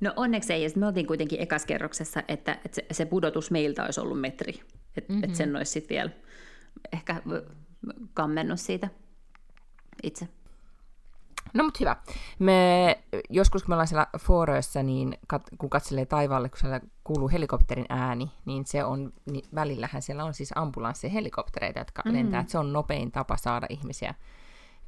No 0.00 0.12
onneksi 0.16 0.52
ei, 0.52 0.66
me 0.76 0.86
oltiin 0.86 1.06
kuitenkin 1.06 1.40
ekaskerroksessa, 1.42 2.22
että, 2.28 2.52
että 2.52 2.74
se, 2.74 2.86
se 2.92 3.06
pudotus 3.06 3.50
meiltä 3.50 3.84
olisi 3.84 4.00
ollut 4.00 4.20
metri. 4.20 4.62
Että 4.96 5.12
mm-hmm. 5.12 5.24
et 5.24 5.34
sen 5.34 5.56
olisi 5.56 5.72
sitten 5.72 5.94
vielä 5.94 6.10
ehkä 6.92 7.22
kammennut 8.14 8.60
siitä 8.60 8.88
itse. 10.02 10.28
No 11.54 11.64
mutta 11.64 11.78
hyvä. 11.80 11.96
Me, 12.38 12.98
joskus 13.30 13.62
kun 13.62 13.70
me 13.70 13.74
ollaan 13.74 13.86
siellä 13.86 14.06
Foorössä, 14.18 14.82
niin 14.82 15.18
kat, 15.26 15.42
kun 15.58 15.70
katselee 15.70 16.06
taivaalle, 16.06 16.48
kun 16.48 16.58
siellä 16.58 16.80
kuuluu 17.04 17.28
helikopterin 17.28 17.86
ääni, 17.88 18.30
niin 18.44 18.66
se 18.66 18.84
on, 18.84 19.12
niin 19.30 19.44
välillähän 19.54 20.02
siellä 20.02 20.24
on 20.24 20.34
siis 20.34 20.52
ambulanssihelikoptereita, 20.54 21.78
jotka 21.78 22.02
mm-hmm. 22.04 22.18
lentää. 22.18 22.40
Että 22.40 22.50
se 22.52 22.58
on 22.58 22.72
nopein 22.72 23.12
tapa 23.12 23.36
saada 23.36 23.66
ihmisiä 23.70 24.14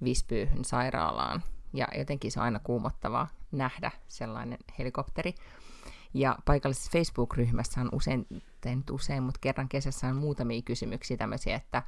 Vispyyhyn 0.05 0.65
sairaalaan. 0.65 1.43
Ja 1.73 1.89
jotenkin 1.99 2.33
se 2.33 2.41
on 2.41 2.45
aina 2.45 2.59
kuumottavaa 2.59 3.29
nähdä 3.53 3.91
sellainen 4.09 4.59
helikopteri. 4.79 5.35
Ja 6.15 6.39
paikallisessa 6.45 6.91
Facebook-ryhmässä 6.93 7.81
on 7.81 7.89
usein, 7.93 8.27
tai 8.61 8.77
nyt 8.77 8.91
usein, 8.91 9.23
mutta 9.23 9.39
kerran 9.41 9.69
kesässä 9.69 10.07
on 10.07 10.17
muutamia 10.17 10.63
kysymyksiä 10.63 11.17
tämmöisiä, 11.17 11.57
että 11.57 11.83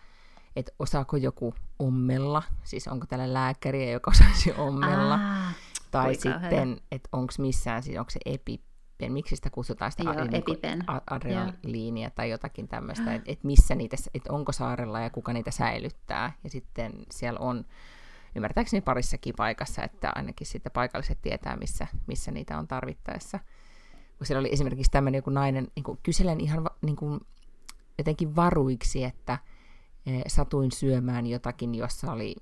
että 0.57 0.73
osaako 0.79 1.17
joku 1.17 1.55
ommella, 1.79 2.43
siis 2.63 2.89
onko 2.89 3.07
täällä 3.07 3.35
lääkäriä, 3.35 3.91
joka 3.91 4.11
osaisi 4.11 4.53
ommella, 4.53 5.15
Aa, 5.15 5.53
tai 5.91 6.15
sitten, 6.15 6.81
että 6.93 7.09
onko 7.13 7.33
missään, 7.39 7.83
siis 7.83 7.99
onko 7.99 8.11
se 8.11 8.21
epipen, 8.25 9.13
miksi 9.13 9.37
sitä 9.37 9.51
kutsutaan 9.51 9.91
sitä 9.91 10.03
Joo, 10.03 10.15
niin 10.15 10.85
adrenaliinia 11.11 12.11
tai 12.11 12.31
jotakin 12.31 12.69
tämmöistä, 12.69 13.15
että 13.15 13.33
et 13.33 13.45
missä 13.45 13.75
niitä, 13.75 13.97
että 14.15 14.33
onko 14.33 14.53
saarella 14.53 15.01
ja 15.01 15.11
kuka 15.11 15.33
niitä 15.33 15.51
säilyttää, 15.51 16.33
ja 16.45 16.51
sitten 16.51 16.93
siellä 17.11 17.41
on 17.41 17.65
ymmärtääkseni 18.35 18.81
parissakin 18.81 19.35
paikassa, 19.37 19.83
että 19.83 20.13
ainakin 20.15 20.47
sitten 20.47 20.73
paikalliset 20.73 21.23
tietää, 21.23 21.57
missä, 21.57 21.87
missä 22.07 22.31
niitä 22.31 22.59
on 22.59 22.69
tarvittaessa. 22.69 23.39
Kun 24.19 24.27
siellä 24.27 24.41
oli 24.41 24.53
esimerkiksi 24.53 24.91
tämmöinen 24.91 25.19
joku 25.19 25.31
nainen, 25.31 25.69
niin 25.77 25.85
kuin 25.85 25.99
kyselen 26.03 26.41
ihan 26.41 26.67
niin 26.83 26.97
kuin, 26.97 27.21
jotenkin 27.99 28.37
varuiksi, 28.37 29.05
että 29.05 29.39
e, 30.07 30.29
satuin 30.29 30.73
syömään 30.73 31.27
jotakin, 31.27 31.75
jossa 31.75 32.13
oli 32.13 32.37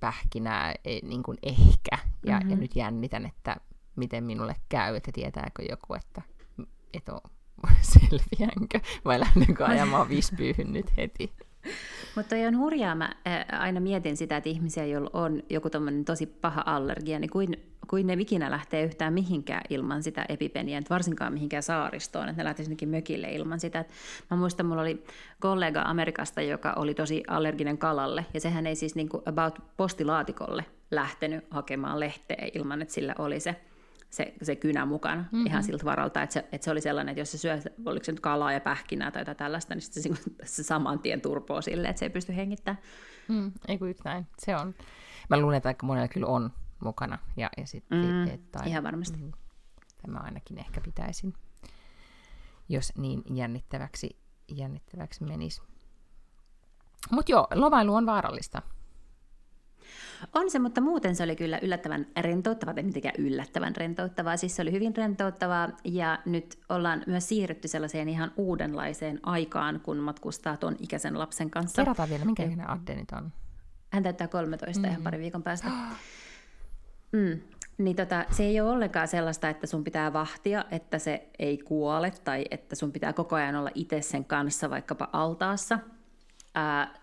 pähkinää 0.00 0.74
e, 0.84 0.98
niin 1.02 1.22
kuin 1.22 1.38
ehkä, 1.42 1.98
ja, 2.24 2.36
mm-hmm. 2.36 2.50
ja 2.50 2.56
nyt 2.56 2.76
jännitän, 2.76 3.26
että 3.26 3.56
miten 3.96 4.24
minulle 4.24 4.56
käy, 4.68 4.96
että 4.96 5.12
tietääkö 5.12 5.62
joku, 5.70 5.94
että 5.94 6.22
et 6.94 7.08
ole 7.08 7.20
selviänkö, 7.94 8.80
vai 9.04 9.20
lähdenkö 9.20 9.66
ajamaan 9.66 10.08
vispyyhyn 10.08 10.72
nyt 10.72 10.96
heti. 10.96 11.32
Mutta 12.16 12.36
on 12.48 12.58
hurjaa, 12.58 12.94
mä 12.94 13.10
aina 13.52 13.80
mietin 13.80 14.16
sitä, 14.16 14.36
että 14.36 14.50
ihmisiä, 14.50 14.86
joilla 14.86 15.10
on 15.12 15.42
joku 15.50 15.70
tosi 16.04 16.26
paha 16.26 16.62
allergia, 16.66 17.18
niin 17.18 17.30
kuin, 17.30 17.56
kuin 17.88 18.06
ne 18.06 18.16
ikinä 18.18 18.50
lähtee 18.50 18.82
yhtään 18.82 19.12
mihinkään 19.12 19.62
ilman 19.70 20.02
sitä 20.02 20.26
epipeniä, 20.28 20.78
että 20.78 20.94
varsinkaan 20.94 21.32
mihinkään 21.32 21.62
saaristoon, 21.62 22.28
että 22.28 22.44
ne 22.44 22.54
sinnekin 22.56 22.88
mökille 22.88 23.32
ilman 23.32 23.60
sitä. 23.60 23.84
Mä 24.30 24.36
muistan, 24.36 24.66
mulla 24.66 24.82
oli 24.82 25.04
kollega 25.40 25.82
Amerikasta, 25.82 26.42
joka 26.42 26.72
oli 26.72 26.94
tosi 26.94 27.22
allerginen 27.28 27.78
kalalle, 27.78 28.26
ja 28.34 28.40
sehän 28.40 28.66
ei 28.66 28.74
siis 28.74 28.94
niin 28.94 29.08
kuin 29.08 29.22
about 29.26 29.58
postilaatikolle 29.76 30.64
lähtenyt 30.90 31.44
hakemaan 31.50 32.00
lehteä 32.00 32.48
ilman, 32.54 32.82
että 32.82 32.94
sillä 32.94 33.14
oli 33.18 33.40
se 33.40 33.56
se, 34.16 34.34
se 34.42 34.56
kynä 34.56 34.86
mukana 34.86 35.22
mm-hmm. 35.22 35.46
ihan 35.46 35.62
siltä 35.62 35.84
varalta, 35.84 36.22
että 36.22 36.32
se, 36.34 36.48
että 36.52 36.64
se 36.64 36.70
oli 36.70 36.80
sellainen, 36.80 37.12
että 37.12 37.20
jos 37.20 37.32
se 37.32 37.38
syö, 37.38 37.58
oliko 37.84 38.04
se 38.04 38.12
nyt 38.12 38.20
kalaa 38.20 38.52
ja 38.52 38.60
pähkinää 38.60 39.10
tai 39.10 39.20
jotain 39.20 39.36
tällaista, 39.36 39.74
niin 39.74 39.82
se, 39.82 40.00
se 40.44 40.62
saman 40.62 40.98
tien 40.98 41.20
turpoo 41.20 41.62
silleen, 41.62 41.90
että 41.90 42.00
se 42.00 42.04
ei 42.04 42.10
pysty 42.10 42.36
hengittämään. 42.36 42.82
Mm, 43.28 43.52
ei 43.68 43.78
kun 43.78 43.94
näin, 44.04 44.26
se 44.38 44.56
on. 44.56 44.74
Mä 45.30 45.40
luulen, 45.40 45.56
että 45.56 45.68
aika 45.68 45.86
monella 45.86 46.08
kyllä 46.08 46.26
on 46.26 46.52
mukana. 46.80 47.18
Ja, 47.36 47.50
ja 47.56 47.66
sit, 47.66 47.84
mm, 47.90 48.26
et, 48.26 48.52
tai, 48.52 48.68
ihan 48.68 48.84
varmasti. 48.84 49.18
Mm, 49.18 49.32
tämä 50.02 50.18
ainakin 50.18 50.58
ehkä 50.58 50.80
pitäisin, 50.80 51.34
jos 52.68 52.92
niin 52.96 53.22
jännittäväksi, 53.34 54.18
jännittäväksi 54.48 55.24
menisi. 55.24 55.62
Mutta 57.10 57.32
joo, 57.32 57.46
lomailu 57.54 57.94
on 57.94 58.06
vaarallista. 58.06 58.62
On 60.34 60.50
se, 60.50 60.58
mutta 60.58 60.80
muuten 60.80 61.16
se 61.16 61.22
oli 61.22 61.36
kyllä 61.36 61.58
yllättävän 61.62 62.06
rentouttavaa, 62.20 62.74
tai 62.74 62.82
mitenkään 62.82 63.14
yllättävän 63.18 63.76
rentouttavaa. 63.76 64.36
Siis 64.36 64.56
se 64.56 64.62
oli 64.62 64.72
hyvin 64.72 64.96
rentouttavaa, 64.96 65.68
ja 65.84 66.18
nyt 66.24 66.58
ollaan 66.68 67.02
myös 67.06 67.28
siirrytty 67.28 67.68
sellaiseen 67.68 68.08
ihan 68.08 68.32
uudenlaiseen 68.36 69.20
aikaan, 69.22 69.80
kun 69.80 69.96
matkustaa 69.96 70.56
tuon 70.56 70.76
ikäisen 70.80 71.18
lapsen 71.18 71.50
kanssa. 71.50 71.82
Kerrotaan 71.82 72.08
vielä, 72.08 72.24
minkä 72.24 72.42
ikäinen 72.42 72.70
Adde 72.70 72.94
nyt 72.94 73.10
on? 73.12 73.32
Hän 73.90 74.02
täyttää 74.02 74.28
13 74.28 74.80
mm-hmm. 74.80 74.90
ihan 74.90 75.02
pari 75.02 75.18
viikon 75.18 75.42
päästä. 75.42 75.68
Mm. 77.12 77.40
Niin 77.78 77.96
tota, 77.96 78.24
se 78.30 78.42
ei 78.42 78.60
ole 78.60 78.70
ollenkaan 78.70 79.08
sellaista, 79.08 79.48
että 79.48 79.66
sun 79.66 79.84
pitää 79.84 80.12
vahtia, 80.12 80.64
että 80.70 80.98
se 80.98 81.28
ei 81.38 81.58
kuole, 81.58 82.12
tai 82.24 82.44
että 82.50 82.74
sun 82.74 82.92
pitää 82.92 83.12
koko 83.12 83.36
ajan 83.36 83.56
olla 83.56 83.70
itse 83.74 84.02
sen 84.02 84.24
kanssa 84.24 84.70
vaikkapa 84.70 85.08
altaassa. 85.12 85.78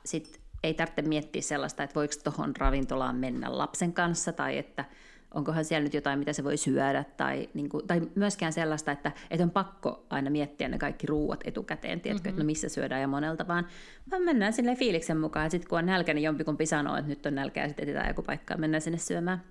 Sitten 0.05 0.42
ei 0.63 0.73
tarvitse 0.73 1.01
miettiä 1.01 1.41
sellaista, 1.41 1.83
että 1.83 1.95
voiko 1.95 2.13
tuohon 2.23 2.55
ravintolaan 2.57 3.15
mennä 3.15 3.57
lapsen 3.57 3.93
kanssa 3.93 4.33
tai 4.33 4.57
että 4.57 4.85
onkohan 5.33 5.65
siellä 5.65 5.83
nyt 5.83 5.93
jotain, 5.93 6.19
mitä 6.19 6.33
se 6.33 6.43
voi 6.43 6.57
syödä, 6.57 7.03
tai, 7.17 7.49
niin 7.53 7.69
kuin, 7.69 7.87
tai 7.87 8.01
myöskään 8.15 8.53
sellaista, 8.53 8.91
että, 8.91 9.11
että 9.31 9.43
on 9.43 9.51
pakko 9.51 10.05
aina 10.09 10.29
miettiä 10.29 10.67
ne 10.67 10.77
kaikki 10.77 11.07
ruuat 11.07 11.39
etukäteen, 11.43 12.01
tiedätkö, 12.01 12.29
mm-hmm. 12.29 12.35
että 12.35 12.43
no 12.43 12.45
missä 12.45 12.69
syödään 12.69 13.01
ja 13.01 13.07
monelta, 13.07 13.47
vaan, 13.47 13.67
vaan 14.11 14.21
mennään 14.21 14.53
sille 14.53 14.75
fiiliksen 14.75 15.17
mukaan, 15.17 15.51
sitten 15.51 15.69
kun 15.69 15.79
on 15.79 15.85
nälkä, 15.85 16.13
niin 16.13 16.23
jompikumpi 16.23 16.65
sanoo, 16.65 16.95
että 16.95 17.09
nyt 17.09 17.25
on 17.25 17.35
nälkä 17.35 17.61
ja 17.61 17.67
sitten 17.67 17.83
etsitään 17.83 18.07
joku 18.07 18.21
paikka 18.21 18.53
ja 18.53 18.57
mennään 18.57 18.81
sinne 18.81 18.97
syömään. 18.97 19.43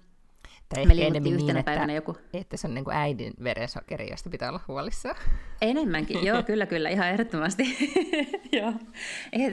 Tai 0.74 0.86
Me 0.86 0.92
enemmän 0.92 1.22
niin, 1.22 1.56
että, 1.56 1.92
joku... 1.94 2.16
että 2.34 2.56
se 2.56 2.66
on 2.66 2.74
niin 2.74 2.84
kuin 2.84 2.96
äidin 2.96 3.32
verensokeri, 3.44 4.10
josta 4.10 4.30
pitää 4.30 4.48
olla 4.48 4.60
huolissa. 4.68 5.14
Enemmänkin, 5.62 6.26
joo, 6.26 6.42
kyllä, 6.52 6.66
kyllä, 6.66 6.88
ihan 6.88 7.08
ehdottomasti. 7.08 7.62
joo. 8.52 8.72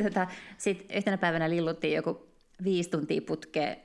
tota, 0.04 0.28
Sitten 0.58 0.98
yhtenä 0.98 1.18
päivänä 1.18 1.50
lilluttiin 1.50 1.94
joku 1.94 2.28
viisi 2.64 2.90
tuntia 2.90 3.22
putkea 3.22 3.76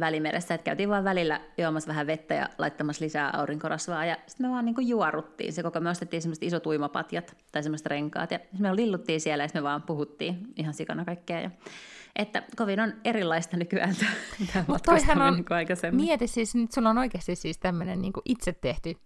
Välimeressä, 0.00 0.54
että 0.54 0.64
käytiin 0.64 0.88
vaan 0.88 1.04
välillä 1.04 1.40
juomassa 1.58 1.88
vähän 1.88 2.06
vettä 2.06 2.34
ja 2.34 2.48
laittamassa 2.58 3.04
lisää 3.04 3.30
aurinkorasvaa, 3.32 4.04
ja 4.04 4.16
sitten 4.26 4.46
me 4.46 4.50
vaan 4.50 4.64
niin 4.64 4.74
kuin 4.74 4.88
juoruttiin 4.88 5.52
se 5.52 5.62
koko, 5.62 5.80
me 5.80 5.90
ostettiin 5.90 6.22
semmoiset 6.22 6.42
isot 6.44 6.66
uimapatjat 6.66 7.36
tai 7.52 7.62
semmoiset 7.62 7.86
renkaat, 7.86 8.30
ja 8.30 8.38
me 8.58 8.76
lilluttiin 8.76 9.20
siellä, 9.20 9.44
ja 9.44 9.48
me 9.54 9.62
vaan 9.62 9.82
puhuttiin 9.82 10.38
ihan 10.56 10.74
sikana 10.74 11.04
kaikkea, 11.04 11.40
ja 11.40 11.50
että 12.16 12.42
kovin 12.56 12.80
on 12.80 12.92
erilaista 13.04 13.56
nykyään 13.56 13.96
tämä 14.52 14.64
Mutta 14.68 14.92
toihan 14.92 15.22
on, 15.22 15.34
niin 15.34 15.44
aikaisemmin. 15.50 16.04
Mieti 16.04 16.26
siis, 16.26 16.54
nyt 16.54 16.72
sulla 16.72 16.90
on 16.90 16.98
oikeasti 16.98 17.36
siis 17.36 17.58
tämmöinen 17.58 18.02
niin 18.02 18.12
itse 18.24 18.52
tehty 18.52 18.96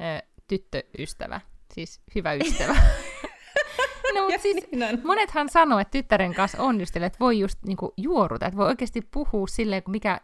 ö, 0.00 0.26
tyttöystävä, 0.48 1.40
siis 1.74 2.00
hyvä 2.14 2.32
ystävä. 2.32 2.74
no, 4.14 4.22
mutta 4.22 4.42
siis 4.42 4.66
niin 4.72 5.00
monethan 5.04 5.48
sanoo, 5.48 5.78
että 5.78 5.90
tyttären 5.90 6.34
kanssa 6.34 6.62
on 6.62 6.80
just, 6.80 6.96
että 6.96 7.18
voi 7.20 7.38
just 7.38 7.58
niin 7.66 7.76
kuin, 7.76 7.92
juoruta, 7.96 8.46
että 8.46 8.56
voi 8.56 8.66
oikeasti 8.66 9.00
puhua 9.10 9.46
silleen, 9.46 9.82
kun 9.82 9.92
mikä, 9.92 10.20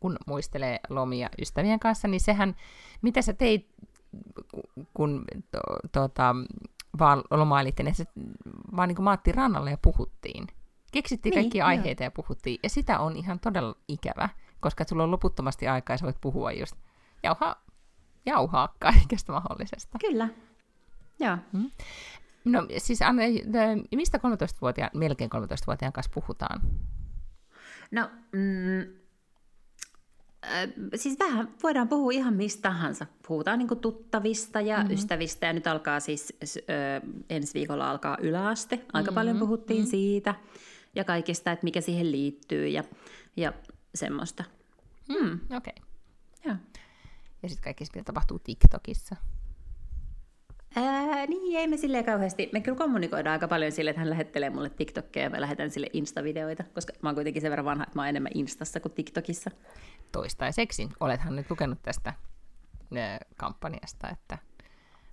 kun 0.00 0.16
muistelee 0.26 0.80
lomia 0.88 1.28
ystävien 1.40 1.80
kanssa, 1.80 2.08
niin 2.08 2.20
sehän, 2.20 2.56
mitä 3.02 3.22
sä 3.22 3.32
teit, 3.32 3.68
kun 4.94 5.24
to, 5.50 5.58
tota, 5.92 6.34
vaan 6.98 7.22
lomailit, 7.30 7.80
että 7.80 8.04
vaan 8.76 8.88
niin 8.88 8.96
kuin 8.96 9.04
maattiin 9.04 9.34
rannalle 9.34 9.70
ja 9.70 9.78
puhuttiin. 9.82 10.46
Keksittiin 10.92 11.30
niin, 11.30 11.42
kaikkia 11.42 11.66
aiheita 11.66 12.02
ja 12.02 12.10
puhuttiin. 12.10 12.60
Ja 12.62 12.68
sitä 12.68 12.98
on 12.98 13.16
ihan 13.16 13.40
todella 13.40 13.76
ikävä, 13.88 14.28
koska 14.60 14.84
sulla 14.84 15.04
on 15.04 15.10
loputtomasti 15.10 15.68
aikaa 15.68 15.94
ja 15.94 15.98
sä 15.98 16.04
voit 16.04 16.20
puhua 16.20 16.52
just 16.52 16.76
jauhaa, 17.22 17.64
jauhaa 18.26 18.74
kaikesta 18.78 19.32
mahdollisesta. 19.32 19.98
Kyllä, 19.98 20.28
joo. 21.20 21.36
Mm. 21.52 21.70
No 22.44 22.66
siis 22.78 23.02
Anne, 23.02 23.28
mistä 23.94 24.18
13-vuotiaan, 24.18 24.90
melkein 24.94 25.30
13-vuotiaan 25.30 25.92
kanssa 25.92 26.12
puhutaan? 26.14 26.60
No, 27.90 28.10
mm, 28.32 28.80
äh, 30.44 30.68
siis 30.94 31.18
vähän 31.18 31.48
voidaan 31.62 31.88
puhua 31.88 32.12
ihan 32.12 32.34
mistä 32.34 32.62
tahansa. 32.62 33.06
Puhutaan 33.28 33.58
niin 33.58 33.78
tuttavista 33.80 34.60
ja 34.60 34.76
mm-hmm. 34.76 34.94
ystävistä 34.94 35.46
ja 35.46 35.52
nyt 35.52 35.66
alkaa 35.66 36.00
siis, 36.00 36.32
äh, 36.56 37.10
ensi 37.30 37.54
viikolla 37.54 37.90
alkaa 37.90 38.18
yläaste. 38.20 38.76
Aika 38.76 38.98
mm-hmm. 38.98 39.14
paljon 39.14 39.38
puhuttiin 39.38 39.80
mm-hmm. 39.80 39.90
siitä 39.90 40.34
ja 40.98 41.04
kaikista, 41.04 41.52
että 41.52 41.64
mikä 41.64 41.80
siihen 41.80 42.12
liittyy 42.12 42.68
ja, 42.68 42.84
ja 43.36 43.52
semmoista. 43.94 44.44
Hmm, 45.12 45.34
Okei. 45.34 45.56
Okay. 45.56 45.88
Joo. 46.44 46.56
Ja 47.42 47.48
sitten 47.48 47.64
kaikki 47.64 47.84
vielä 47.94 48.04
tapahtuu 48.04 48.38
TikTokissa. 48.38 49.16
Ää, 50.76 51.26
niin, 51.26 51.58
ei 51.58 51.66
me 51.66 51.76
silleen 51.76 52.04
kauheasti. 52.04 52.50
Me 52.52 52.60
kyllä 52.60 52.78
kommunikoidaan 52.78 53.32
aika 53.32 53.48
paljon 53.48 53.72
sille, 53.72 53.90
että 53.90 54.00
hän 54.00 54.10
lähettelee 54.10 54.50
mulle 54.50 54.70
TikTokkeja 54.70 55.24
ja 55.24 55.30
mä 55.30 55.40
lähetän 55.40 55.70
sille 55.70 55.86
Insta-videoita, 55.92 56.64
koska 56.74 56.92
mä 57.02 57.08
oon 57.08 57.14
kuitenkin 57.14 57.42
sen 57.42 57.50
verran 57.50 57.64
vanha, 57.64 57.84
että 57.84 57.98
mä 57.98 58.02
oon 58.02 58.08
enemmän 58.08 58.32
Instassa 58.34 58.80
kuin 58.80 58.92
TikTokissa. 58.92 59.50
Toistaiseksi. 60.12 60.88
Olethan 61.00 61.36
nyt 61.36 61.50
lukenut 61.50 61.82
tästä 61.82 62.14
kampanjasta, 63.36 64.08
että 64.10 64.38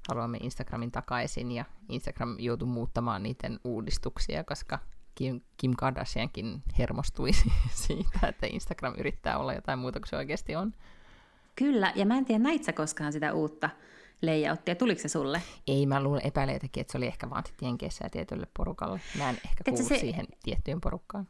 haluamme 0.10 0.38
Instagramin 0.42 0.92
takaisin 0.92 1.52
ja 1.52 1.66
Instagram 1.90 2.36
joutui 2.40 2.68
muuttamaan 2.68 3.24
niiden 3.24 3.60
uudistuksia, 3.64 4.44
koska 4.44 4.80
Kim, 5.16 5.42
Kim 5.58 5.74
Kardashiankin 5.78 6.64
hermostui 6.80 7.32
siitä, 7.86 8.28
että 8.28 8.48
Instagram 8.48 8.94
yrittää 8.98 9.38
olla 9.38 9.54
jotain 9.54 9.80
muuta 9.80 10.00
kuin 10.00 10.10
se 10.10 10.16
oikeasti 10.16 10.56
on. 10.56 10.74
Kyllä, 11.56 11.94
ja 11.96 12.06
mä 12.06 12.18
en 12.18 12.26
tiedä, 12.26 12.44
näit 12.44 12.64
sä 12.64 12.74
koskaan 12.74 13.14
sitä 13.14 13.34
uutta 13.34 13.70
layouttia, 14.22 14.76
tuliko 14.76 15.02
se 15.02 15.08
sulle? 15.08 15.42
Ei, 15.68 15.86
mä 15.86 16.04
luulen 16.04 16.26
epäiletäkin, 16.26 16.82
että 16.82 16.92
se 16.92 16.98
oli 16.98 17.06
ehkä 17.06 17.30
vaan 17.30 17.44
Jenkeissä 17.62 18.06
ja 18.06 18.10
tietylle 18.10 18.48
porukalle. 18.58 19.02
Mä 19.18 19.30
en 19.30 19.38
ehkä 19.46 19.64
kuulu 19.70 19.88
se... 19.88 20.00
siihen 20.00 20.26
tiettyyn 20.44 20.82
porukkaan. 20.82 21.28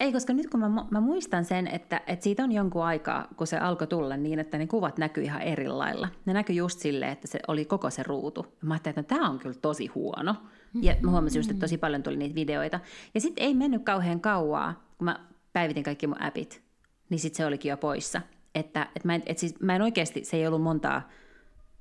Ei, 0.00 0.12
koska 0.12 0.32
nyt 0.32 0.50
kun 0.50 0.60
mä, 0.60 0.68
mä 0.90 1.00
muistan 1.00 1.44
sen, 1.44 1.66
että, 1.66 2.00
että 2.06 2.24
siitä 2.24 2.44
on 2.44 2.52
jonkun 2.52 2.84
aikaa, 2.84 3.28
kun 3.36 3.46
se 3.46 3.58
alkoi 3.58 3.86
tulla 3.86 4.16
niin, 4.16 4.38
että 4.38 4.58
ne 4.58 4.66
kuvat 4.66 4.98
näkyy 4.98 5.24
ihan 5.24 5.42
eri 5.42 5.68
lailla. 5.68 6.08
Ne 6.26 6.32
näkyy 6.32 6.56
just 6.56 6.80
silleen, 6.80 7.12
että 7.12 7.26
se 7.26 7.38
oli 7.48 7.64
koko 7.64 7.90
se 7.90 8.02
ruutu. 8.02 8.46
Mä 8.62 8.74
ajattelin, 8.74 8.98
että 8.98 9.14
tämä 9.14 9.30
on 9.30 9.38
kyllä 9.38 9.54
tosi 9.62 9.86
huono. 9.86 10.36
Ja 10.82 10.96
mä 11.00 11.10
huomasin 11.10 11.38
just, 11.38 11.50
että 11.50 11.60
tosi 11.60 11.78
paljon 11.78 12.02
tuli 12.02 12.16
niitä 12.16 12.34
videoita. 12.34 12.80
Ja 13.14 13.20
sitten 13.20 13.44
ei 13.44 13.54
mennyt 13.54 13.84
kauhean 13.84 14.20
kauaa, 14.20 14.88
kun 14.98 15.04
mä 15.04 15.26
päivitin 15.52 15.82
kaikki 15.82 16.06
mun 16.06 16.22
appit, 16.22 16.62
niin 17.10 17.18
sitten 17.18 17.36
se 17.36 17.46
olikin 17.46 17.70
jo 17.70 17.76
poissa. 17.76 18.20
Että, 18.54 18.82
että 18.82 19.08
mä, 19.08 19.14
en, 19.14 19.22
et 19.26 19.38
siis, 19.38 19.60
mä 19.60 19.76
en 19.76 19.82
oikeasti, 19.82 20.24
se 20.24 20.36
ei 20.36 20.46
ollut 20.46 20.62
montaa 20.62 21.08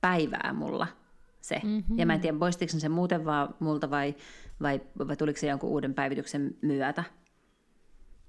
päivää 0.02 0.54
mulla 0.54 0.88
se. 1.42 1.62
Mm-hmm. 1.64 2.00
Ja 2.00 2.06
mä 2.06 2.14
en 2.14 2.22
tiedä, 2.22 2.38
poistiko 2.38 2.80
se 2.80 2.90
muuten 2.90 3.26
vaan 3.26 3.56
multa 3.60 3.90
vai, 3.90 4.16
vai, 4.62 4.82
vai 5.08 5.18
tuliko 5.18 5.40
se 5.40 5.48
jonkun 5.48 5.70
uuden 5.70 5.94
päivityksen 5.94 6.56
myötä. 6.62 7.04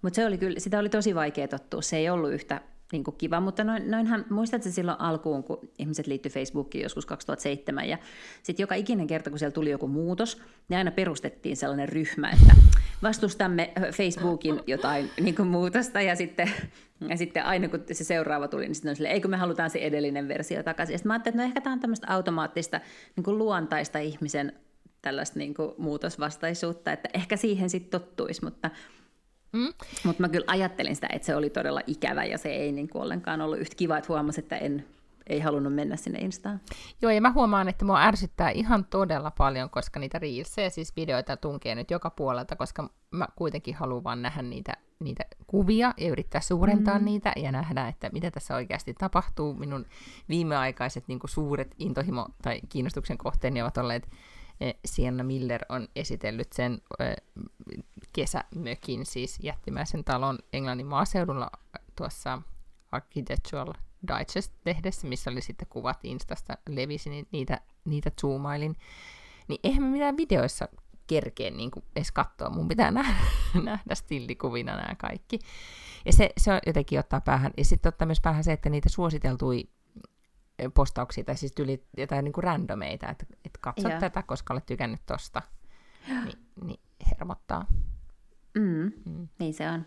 Mutta 0.02 0.16
se 0.16 0.26
oli 0.26 0.38
kyllä, 0.38 0.60
sitä 0.60 0.78
oli 0.78 0.88
tosi 0.88 1.14
vaikea 1.14 1.48
tottua. 1.48 1.82
Se 1.82 1.96
ei 1.96 2.10
ollut 2.10 2.32
yhtä 2.32 2.60
niin 2.92 3.04
kuin 3.04 3.16
kiva, 3.16 3.40
mutta 3.40 3.64
noin, 3.64 3.90
noinhan, 3.90 4.24
muistatko 4.30 4.70
silloin 4.70 5.00
alkuun, 5.00 5.44
kun 5.44 5.68
ihmiset 5.78 6.06
liittyi 6.06 6.32
Facebookiin 6.32 6.82
joskus 6.82 7.06
2007, 7.06 7.88
ja 7.88 7.98
sitten 8.42 8.62
joka 8.62 8.74
ikinen 8.74 9.06
kerta, 9.06 9.30
kun 9.30 9.38
siellä 9.38 9.52
tuli 9.52 9.70
joku 9.70 9.88
muutos, 9.88 10.42
niin 10.68 10.78
aina 10.78 10.90
perustettiin 10.90 11.56
sellainen 11.56 11.88
ryhmä, 11.88 12.30
että 12.30 12.54
vastustamme 13.02 13.72
Facebookin 13.92 14.60
jotain 14.66 15.10
niin 15.20 15.34
kuin 15.34 15.48
muutosta, 15.48 16.00
ja 16.00 16.16
sitten, 16.16 16.50
ja 17.08 17.16
sitten 17.16 17.44
aina 17.44 17.68
kun 17.68 17.84
se 17.92 18.04
seuraava 18.04 18.48
tuli, 18.48 18.66
niin 18.66 18.74
sitten 18.74 18.90
on 18.90 18.96
silleen, 18.96 19.14
eikö 19.14 19.28
me 19.28 19.36
halutaan 19.36 19.70
se 19.70 19.78
edellinen 19.78 20.28
versio 20.28 20.62
takaisin. 20.62 20.94
Ja 20.94 20.98
sitten 20.98 21.08
mä 21.08 21.14
ajattelin, 21.14 21.34
että 21.34 21.42
no 21.42 21.48
ehkä 21.48 21.60
tämä 21.60 21.72
on 21.72 21.80
tämmöistä 21.80 22.06
automaattista 22.10 22.80
niin 23.16 23.24
kuin 23.24 23.38
luontaista 23.38 23.98
ihmisen 23.98 24.52
tällaista 25.02 25.38
niin 25.38 25.54
kuin 25.54 25.72
muutosvastaisuutta, 25.78 26.92
että 26.92 27.08
ehkä 27.14 27.36
siihen 27.36 27.70
sitten 27.70 28.00
tottuisi, 28.00 28.44
mutta 28.44 28.70
Mm. 29.56 29.72
Mutta 30.04 30.22
mä 30.22 30.28
kyllä 30.28 30.44
ajattelin 30.46 30.94
sitä, 30.94 31.08
että 31.12 31.26
se 31.26 31.36
oli 31.36 31.50
todella 31.50 31.80
ikävä 31.86 32.24
ja 32.24 32.38
se 32.38 32.48
ei 32.48 32.72
niin 32.72 32.88
kuin 32.88 33.02
ollenkaan 33.02 33.40
ollut 33.40 33.58
yhtä 33.58 33.76
kiva, 33.76 33.98
että 33.98 34.08
huomasin, 34.08 34.44
että 34.44 34.56
en, 34.56 34.86
ei 35.26 35.40
halunnut 35.40 35.74
mennä 35.74 35.96
sinne 35.96 36.18
Instaan. 36.18 36.60
Joo, 37.02 37.12
ja 37.12 37.20
mä 37.20 37.32
huomaan, 37.32 37.68
että 37.68 37.84
mua 37.84 38.02
ärsyttää 38.02 38.50
ihan 38.50 38.84
todella 38.84 39.30
paljon, 39.30 39.70
koska 39.70 40.00
niitä 40.00 40.18
reelsejä, 40.18 40.70
siis 40.70 40.96
videoita 40.96 41.36
tunkee 41.36 41.74
nyt 41.74 41.90
joka 41.90 42.10
puolelta, 42.10 42.56
koska 42.56 42.90
mä 43.10 43.28
kuitenkin 43.36 43.74
haluan 43.74 44.04
vaan 44.04 44.22
nähdä 44.22 44.42
niitä, 44.42 44.72
niitä 45.00 45.24
kuvia 45.46 45.94
ja 45.96 46.08
yrittää 46.08 46.40
suurentaa 46.40 46.98
mm. 46.98 47.04
niitä 47.04 47.32
ja 47.36 47.52
nähdä, 47.52 47.88
että 47.88 48.10
mitä 48.12 48.30
tässä 48.30 48.54
oikeasti 48.54 48.94
tapahtuu. 48.94 49.54
Minun 49.54 49.86
viimeaikaiset 50.28 51.08
niin 51.08 51.20
suuret 51.24 51.74
intohimo- 51.82 52.32
tai 52.42 52.60
kiinnostuksen 52.68 53.18
kohteeni 53.18 53.62
ovat 53.62 53.78
olleet 53.78 54.08
Sienna 54.84 55.24
Miller 55.24 55.64
on 55.68 55.88
esitellyt 55.96 56.52
sen 56.52 56.82
eh, 57.00 57.16
kesämökin, 58.12 59.06
siis 59.06 59.38
jättimäisen 59.42 60.04
talon 60.04 60.38
Englannin 60.52 60.86
maaseudulla 60.86 61.50
tuossa 61.96 62.42
Architectural 62.92 63.72
Digest-lehdessä, 64.08 65.06
missä 65.06 65.30
oli 65.30 65.40
sitten 65.40 65.68
kuvat 65.68 65.98
Instasta, 66.02 66.58
levisi, 66.68 67.26
niitä, 67.32 67.60
niitä 67.84 68.10
zoomailin. 68.20 68.76
Niin 69.48 69.60
eihän 69.64 69.82
mä 69.82 69.88
mitään 69.88 70.16
videoissa 70.16 70.68
kerkeen 71.06 71.56
niin 71.56 71.70
edes 71.96 72.12
katsoa. 72.12 72.50
Mun 72.50 72.68
pitää 72.68 72.90
nähdä, 72.90 73.16
nähdä 73.62 73.94
stillikuvina 73.94 74.76
nämä 74.76 74.94
kaikki. 74.98 75.38
Ja 76.04 76.12
se, 76.12 76.30
se 76.38 76.52
on 76.52 76.60
jotenkin 76.66 76.98
ottaa 76.98 77.20
päähän. 77.20 77.52
Ja 77.56 77.64
sitten 77.64 77.88
ottaa 77.88 78.06
myös 78.06 78.20
päähän 78.20 78.44
se, 78.44 78.52
että 78.52 78.70
niitä 78.70 78.88
suositeltui 78.88 79.68
postauksia 80.74 81.24
tai 81.24 81.36
siis 81.36 81.52
yli 81.58 81.84
jotain 81.96 82.24
niin 82.24 82.32
kuin 82.32 82.44
randomeita, 82.44 83.08
että, 83.08 83.26
että 83.44 83.58
katso 83.60 83.88
Joo. 83.88 84.00
tätä, 84.00 84.22
koska 84.22 84.54
olet 84.54 84.66
tykännyt 84.66 85.00
tosta, 85.06 85.42
niin, 86.24 86.38
niin 86.64 86.80
hermottaa. 87.10 87.66
Mm, 88.58 88.92
mm. 89.04 89.28
Niin 89.38 89.54
se 89.54 89.70
on. 89.70 89.86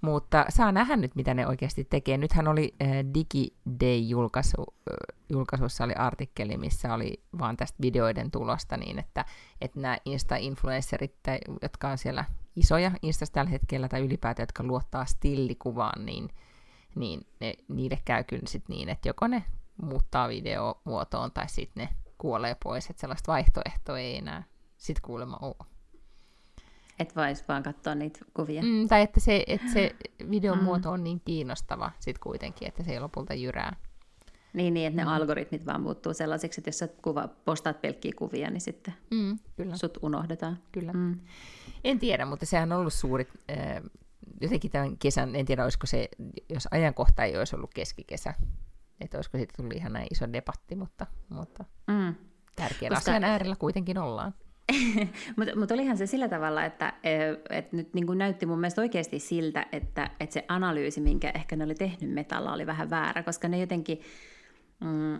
Mutta 0.00 0.46
saa 0.48 0.72
nähdä 0.72 0.96
nyt, 0.96 1.14
mitä 1.14 1.34
ne 1.34 1.46
oikeasti 1.46 1.84
tekee. 1.84 2.18
Nythän 2.18 2.48
oli 2.48 2.74
äh, 2.82 2.88
DigiDay-julkaisu, 2.88 4.66
äh, 4.90 5.18
julkaisussa 5.28 5.84
oli 5.84 5.94
artikkeli, 5.94 6.56
missä 6.56 6.94
oli 6.94 7.22
vaan 7.38 7.56
tästä 7.56 7.78
videoiden 7.82 8.30
tulosta 8.30 8.76
niin, 8.76 8.98
että, 8.98 9.24
että 9.60 9.80
nämä 9.80 9.98
Insta-influencerit, 10.04 11.14
jotka 11.62 11.88
on 11.88 11.98
siellä 11.98 12.24
isoja 12.56 12.92
Instassa 13.02 13.34
tällä 13.34 13.50
hetkellä, 13.50 13.88
tai 13.88 14.00
ylipäätään, 14.00 14.42
jotka 14.44 14.62
luottaa 14.62 15.04
stillikuvaan, 15.04 16.06
niin, 16.06 16.28
niin 16.94 17.26
ne, 17.40 17.54
niille 17.68 17.98
käy 18.04 18.24
kyllä 18.24 18.46
sit 18.46 18.68
niin, 18.68 18.88
että 18.88 19.08
joko 19.08 19.26
ne 19.26 19.44
muuttaa 19.82 20.28
videomuotoon 20.28 21.32
tai 21.32 21.48
sitten 21.48 21.84
ne 21.84 21.88
kuolee 22.18 22.56
pois, 22.64 22.90
että 22.90 23.00
sellaista 23.00 23.32
vaihtoehtoa 23.32 23.98
ei 23.98 24.16
enää 24.16 24.42
sitten 24.78 25.02
kuulemma 25.02 25.38
ole. 25.40 25.66
Et 26.98 27.16
vois 27.16 27.48
vaan 27.48 27.62
katsoa 27.62 27.94
niitä 27.94 28.20
kuvia. 28.34 28.62
Mm, 28.62 28.88
tai 28.88 29.02
että 29.02 29.20
se, 29.20 29.44
että 29.46 29.72
se 29.72 29.96
videon 30.30 30.58
mm. 30.60 30.64
muoto 30.64 30.90
on 30.90 31.04
niin 31.04 31.20
kiinnostava 31.24 31.90
sitten 31.98 32.22
kuitenkin, 32.22 32.68
että 32.68 32.82
se 32.82 32.92
ei 32.92 33.00
lopulta 33.00 33.34
jyrää. 33.34 33.76
Niin, 34.52 34.74
niin, 34.74 34.86
että 34.86 34.96
ne 34.96 35.04
mm. 35.04 35.10
algoritmit 35.10 35.66
vaan 35.66 35.80
muuttuu 35.80 36.14
sellaisiksi, 36.14 36.60
että 36.60 36.68
jos 36.68 36.78
sä 36.78 36.88
kuva, 36.88 37.28
postaat 37.44 37.80
pelkkiä 37.80 38.12
kuvia, 38.16 38.50
niin 38.50 38.60
sitten 38.60 38.94
mm, 39.10 39.38
kyllä. 39.56 39.76
sut 39.76 39.98
unohdetaan. 40.02 40.58
Kyllä. 40.72 40.92
Mm. 40.92 41.20
En 41.84 41.98
tiedä, 41.98 42.24
mutta 42.24 42.46
sehän 42.46 42.72
on 42.72 42.78
ollut 42.78 42.92
suuri, 42.92 43.28
äh, 43.50 43.82
jotenkin 44.40 44.70
tämän 44.70 44.96
kesän, 44.96 45.36
en 45.36 45.46
tiedä 45.46 45.64
olisiko 45.64 45.86
se, 45.86 46.08
jos 46.48 46.68
ajankohta 46.70 47.24
ei 47.24 47.38
olisi 47.38 47.56
ollut 47.56 47.74
keskikesä, 47.74 48.34
että 49.04 49.18
olisiko 49.18 49.38
siitä 49.38 49.54
tullut 49.56 49.76
ihan 49.76 49.92
näin 49.92 50.06
iso 50.10 50.32
debatti, 50.32 50.74
mutta, 50.74 51.06
mutta 51.28 51.64
mm. 51.86 52.14
tärkeän 52.56 52.94
Koska... 52.94 53.10
asian 53.10 53.24
äärellä 53.24 53.56
kuitenkin 53.56 53.98
ollaan. 53.98 54.34
mutta 55.36 55.56
mut 55.56 55.70
olihan 55.70 55.96
se 55.96 56.06
sillä 56.06 56.28
tavalla, 56.28 56.64
että 56.64 56.92
et 57.50 57.72
nyt 57.72 57.94
niin 57.94 58.06
kuin 58.06 58.18
näytti 58.18 58.46
mun 58.46 58.60
mielestä 58.60 58.80
oikeasti 58.80 59.18
siltä, 59.18 59.66
että, 59.72 60.10
että 60.20 60.34
se 60.34 60.44
analyysi, 60.48 61.00
minkä 61.00 61.30
ehkä 61.34 61.56
ne 61.56 61.64
oli 61.64 61.74
tehnyt 61.74 62.10
metalla, 62.10 62.52
oli 62.52 62.66
vähän 62.66 62.90
väärä, 62.90 63.22
koska 63.22 63.48
ne 63.48 63.60
jotenkin, 63.60 64.00
mm, 64.80 65.18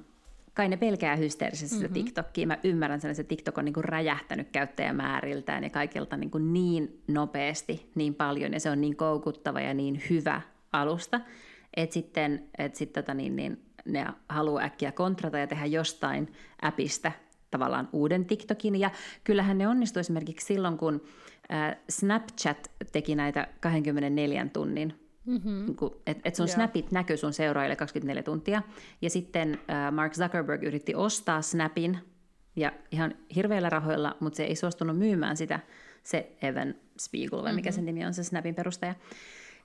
kai 0.54 0.68
ne 0.68 0.76
pelkää 0.76 1.16
hysteerisesti 1.16 1.74
sitä 1.74 1.88
mm-hmm. 1.88 1.94
TikTokia. 1.94 2.46
Mä 2.46 2.58
ymmärrän 2.64 3.00
sen, 3.00 3.10
että 3.10 3.22
se 3.22 3.28
TikTok 3.28 3.58
on 3.58 3.64
niin 3.64 3.72
kuin 3.72 3.84
räjähtänyt 3.84 4.48
käyttäjämääriltään 4.50 5.64
ja 5.64 5.70
kaikilta 5.70 6.16
niin, 6.16 6.30
kuin 6.30 6.52
niin 6.52 7.02
nopeasti, 7.08 7.90
niin 7.94 8.14
paljon, 8.14 8.52
ja 8.52 8.60
se 8.60 8.70
on 8.70 8.80
niin 8.80 8.96
koukuttava 8.96 9.60
ja 9.60 9.74
niin 9.74 10.02
hyvä 10.10 10.40
alusta, 10.72 11.20
että 11.76 11.94
sitten 11.94 12.48
et 12.58 12.74
sit 12.74 12.92
tota 12.92 13.14
niin, 13.14 13.36
niin, 13.36 13.62
ne 13.84 14.06
haluaa 14.28 14.64
äkkiä 14.64 14.92
kontrata 14.92 15.38
ja 15.38 15.46
tehdä 15.46 15.66
jostain 15.66 16.32
appista 16.62 17.12
tavallaan 17.50 17.88
uuden 17.92 18.24
TikTokin. 18.24 18.76
Ja 18.76 18.90
kyllähän 19.24 19.58
ne 19.58 19.68
onnistui 19.68 20.00
esimerkiksi 20.00 20.46
silloin, 20.46 20.78
kun 20.78 21.02
Snapchat 21.88 22.70
teki 22.92 23.14
näitä 23.14 23.48
24 23.60 24.46
tunnin 24.52 25.02
Mm-hmm. 25.26 25.66
Niin 25.66 25.76
että 26.06 26.28
et 26.28 26.34
sun 26.34 26.46
yeah. 26.46 26.54
snapit 26.54 26.92
näkyy 26.92 27.16
sun 27.16 27.32
seuraajille 27.32 27.76
24 27.76 28.22
tuntia. 28.22 28.62
Ja 29.02 29.10
sitten 29.10 29.58
äh, 29.70 29.92
Mark 29.92 30.12
Zuckerberg 30.12 30.62
yritti 30.62 30.94
ostaa 30.94 31.42
Snapin, 31.42 31.98
ja 32.56 32.72
ihan 32.90 33.14
hirveillä 33.34 33.70
rahoilla, 33.70 34.16
mutta 34.20 34.36
se 34.36 34.44
ei 34.44 34.56
suostunut 34.56 34.98
myymään 34.98 35.36
sitä, 35.36 35.60
se 36.02 36.32
Evan 36.42 36.74
Spiegel, 36.98 37.42
vai 37.42 37.52
mikä 37.52 37.70
mm-hmm. 37.70 37.74
sen 37.74 37.84
nimi 37.84 38.04
on, 38.04 38.14
se 38.14 38.24
Snapin 38.24 38.54
perustaja. 38.54 38.94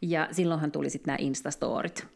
Ja 0.02 0.28
silloinhan 0.32 0.72
tuli 0.72 0.90
sitten 0.90 1.12
nämä 1.12 1.18
Instastorit. 1.20 2.08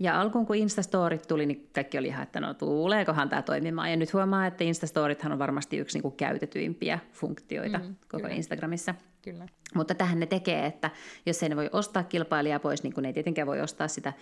Ja 0.00 0.20
alkuun 0.20 0.46
kun 0.46 0.56
Instastorit 0.56 1.28
tuli, 1.28 1.46
niin 1.46 1.68
kaikki 1.72 1.98
oli 1.98 2.06
ihan, 2.06 2.22
että 2.22 2.40
no 2.40 2.54
tuleekohan 2.54 3.28
tämä 3.28 3.42
toimimaan. 3.42 3.90
Ja 3.90 3.96
nyt 3.96 4.12
huomaa, 4.12 4.46
että 4.46 4.64
Instastorithan 4.64 5.32
on 5.32 5.38
varmasti 5.38 5.78
yksi 5.78 5.96
niin 5.96 6.02
kuin 6.02 6.16
käytetyimpiä 6.16 6.98
funktioita 7.12 7.78
mm, 7.78 7.96
koko 8.08 8.22
kyllä. 8.22 8.34
Instagramissa. 8.34 8.94
Kyllä. 9.22 9.46
Mutta 9.74 9.94
tähän 9.94 10.20
ne 10.20 10.26
tekee, 10.26 10.66
että 10.66 10.90
jos 11.26 11.42
ei 11.42 11.48
ne 11.48 11.56
voi 11.56 11.70
ostaa 11.72 12.02
kilpailijaa 12.02 12.58
pois, 12.58 12.82
niin 12.82 12.92
kuin 12.92 13.02
ne 13.02 13.08
ei 13.08 13.12
tietenkään 13.12 13.46
voi 13.46 13.60
ostaa 13.60 13.88
sitä, 13.88 14.12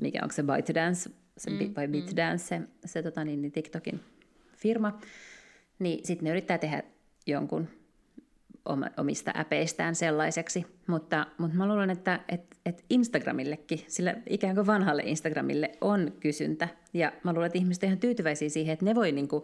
mikä 0.00 0.18
onko 0.22 0.32
se 0.32 0.42
ByteDance 0.42 1.10
se, 1.36 1.50
mm, 1.50 1.74
vai 1.76 1.86
mm. 1.86 1.94
Se, 2.36 2.60
se 2.84 3.02
tota, 3.02 3.24
niin, 3.24 3.42
niin 3.42 3.52
TikTokin 3.52 4.00
firma, 4.56 4.98
niin 5.78 6.06
sitten 6.06 6.24
ne 6.24 6.30
yrittää 6.30 6.58
tehdä 6.58 6.82
jonkun 7.26 7.68
omista 8.96 9.32
äpeistään 9.38 9.94
sellaiseksi, 9.94 10.66
mutta, 10.86 11.26
mutta 11.38 11.56
mä 11.56 11.68
luulen, 11.68 11.90
että, 11.90 12.20
että, 12.28 12.56
että 12.66 12.82
Instagramillekin, 12.90 13.84
sillä 13.88 14.14
ikään 14.28 14.54
kuin 14.54 14.66
vanhalle 14.66 15.02
Instagramille 15.06 15.72
on 15.80 16.12
kysyntä, 16.20 16.68
ja 16.92 17.12
mä 17.24 17.32
luulen, 17.32 17.46
että 17.46 17.58
ihmiset 17.58 17.82
ovat 17.82 17.88
ihan 17.88 18.00
tyytyväisiä 18.00 18.48
siihen, 18.48 18.72
että 18.72 18.84
ne 18.84 18.94
voi 18.94 19.12
niin 19.12 19.28
kuin 19.28 19.42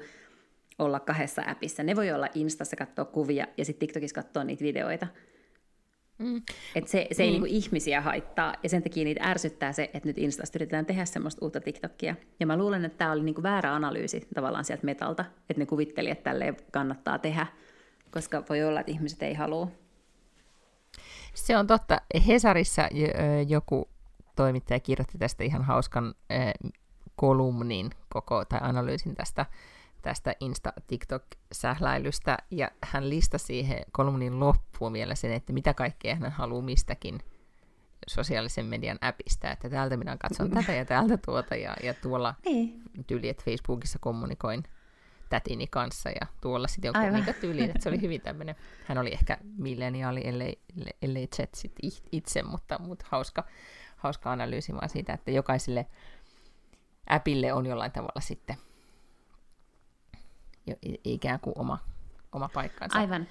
olla 0.78 1.00
kahdessa 1.00 1.42
appissa. 1.46 1.82
Ne 1.82 1.96
voi 1.96 2.12
olla 2.12 2.28
Instassa 2.34 2.76
katsoa 2.76 3.04
kuvia 3.04 3.46
ja 3.56 3.64
sitten 3.64 3.80
TikTokissa 3.80 4.22
katsoa 4.22 4.44
niitä 4.44 4.64
videoita. 4.64 5.06
Mm. 6.18 6.42
Et 6.74 6.88
se, 6.88 7.06
se 7.12 7.22
ei 7.22 7.28
mm. 7.28 7.32
niinku 7.32 7.46
ihmisiä 7.50 8.00
haittaa, 8.00 8.54
ja 8.62 8.68
sen 8.68 8.82
takia 8.82 9.04
niitä 9.04 9.24
ärsyttää 9.24 9.72
se, 9.72 9.90
että 9.94 10.08
nyt 10.08 10.18
Instasta 10.18 10.58
yritetään 10.58 10.86
tehdä 10.86 11.04
semmoista 11.04 11.44
uutta 11.44 11.60
TikTokia. 11.60 12.16
Ja 12.40 12.46
mä 12.46 12.56
luulen, 12.56 12.84
että 12.84 12.98
tämä 12.98 13.12
oli 13.12 13.22
niinku 13.22 13.42
väärä 13.42 13.74
analyysi 13.74 14.28
tavallaan 14.34 14.64
sieltä 14.64 14.84
metalta, 14.84 15.24
että 15.50 15.60
ne 15.60 15.66
kuvitteli, 15.66 16.10
että 16.10 16.30
tälle 16.30 16.54
kannattaa 16.72 17.18
tehdä, 17.18 17.46
koska 18.14 18.42
voi 18.48 18.64
olla, 18.64 18.80
että 18.80 18.92
ihmiset 18.92 19.22
ei 19.22 19.34
halua. 19.34 19.68
Se 21.34 21.56
on 21.56 21.66
totta. 21.66 22.00
Hesarissa 22.26 22.88
joku 23.48 23.88
toimittaja 24.36 24.80
kirjoitti 24.80 25.18
tästä 25.18 25.44
ihan 25.44 25.64
hauskan 25.64 26.14
kolumnin 27.16 27.90
koko, 28.08 28.44
tai 28.44 28.60
analyysin 28.62 29.14
tästä, 29.14 29.46
tästä 30.02 30.34
Insta-TikTok-sähläilystä, 30.40 32.36
ja 32.50 32.70
hän 32.84 33.10
listasi 33.10 33.46
siihen 33.46 33.78
kolumnin 33.92 34.40
loppuun 34.40 34.92
vielä 34.92 35.14
sen, 35.14 35.32
että 35.32 35.52
mitä 35.52 35.74
kaikkea 35.74 36.14
hän 36.14 36.32
haluaa 36.32 36.62
mistäkin 36.62 37.20
sosiaalisen 38.06 38.66
median 38.66 38.98
appista, 39.00 39.50
että 39.50 39.70
täältä 39.70 39.96
minä 39.96 40.16
katson 40.16 40.50
tätä 40.50 40.72
ja 40.72 40.84
täältä 40.84 41.16
tuota, 41.16 41.54
ja, 41.56 41.76
ja 41.82 41.94
tuolla 41.94 42.34
niin. 42.44 42.82
tyyli, 43.06 43.28
että 43.28 43.44
Facebookissa 43.44 43.98
kommunikoin 43.98 44.62
tätini 45.28 45.66
kanssa 45.66 46.10
ja 46.10 46.26
tuolla 46.40 46.68
sitten 46.68 46.88
joku 46.88 46.98
Aivan. 46.98 47.34
tyyliin, 47.40 47.70
että 47.70 47.82
se 47.82 47.88
oli 47.88 48.00
hyvin 48.00 48.20
tämmöinen, 48.20 48.54
hän 48.84 48.98
oli 48.98 49.12
ehkä 49.12 49.38
milleniaali, 49.56 50.20
ellei, 50.24 50.60
ellei 51.02 51.26
chat 51.26 51.54
sit 51.54 51.72
itse, 52.12 52.42
mutta, 52.42 52.78
mutta 52.78 53.06
hauska, 53.08 53.44
hauska 53.96 54.32
analyysi 54.32 54.74
vaan 54.74 54.88
siitä, 54.88 55.12
että 55.12 55.30
jokaiselle 55.30 55.86
appille 57.08 57.52
on 57.52 57.66
jollain 57.66 57.92
tavalla 57.92 58.20
sitten 58.20 58.56
jo, 60.66 60.74
ikään 61.04 61.40
kuin 61.40 61.58
oma, 61.58 61.78
oma 62.32 62.48
paikkansa. 62.48 62.98
Aivan. 62.98 63.26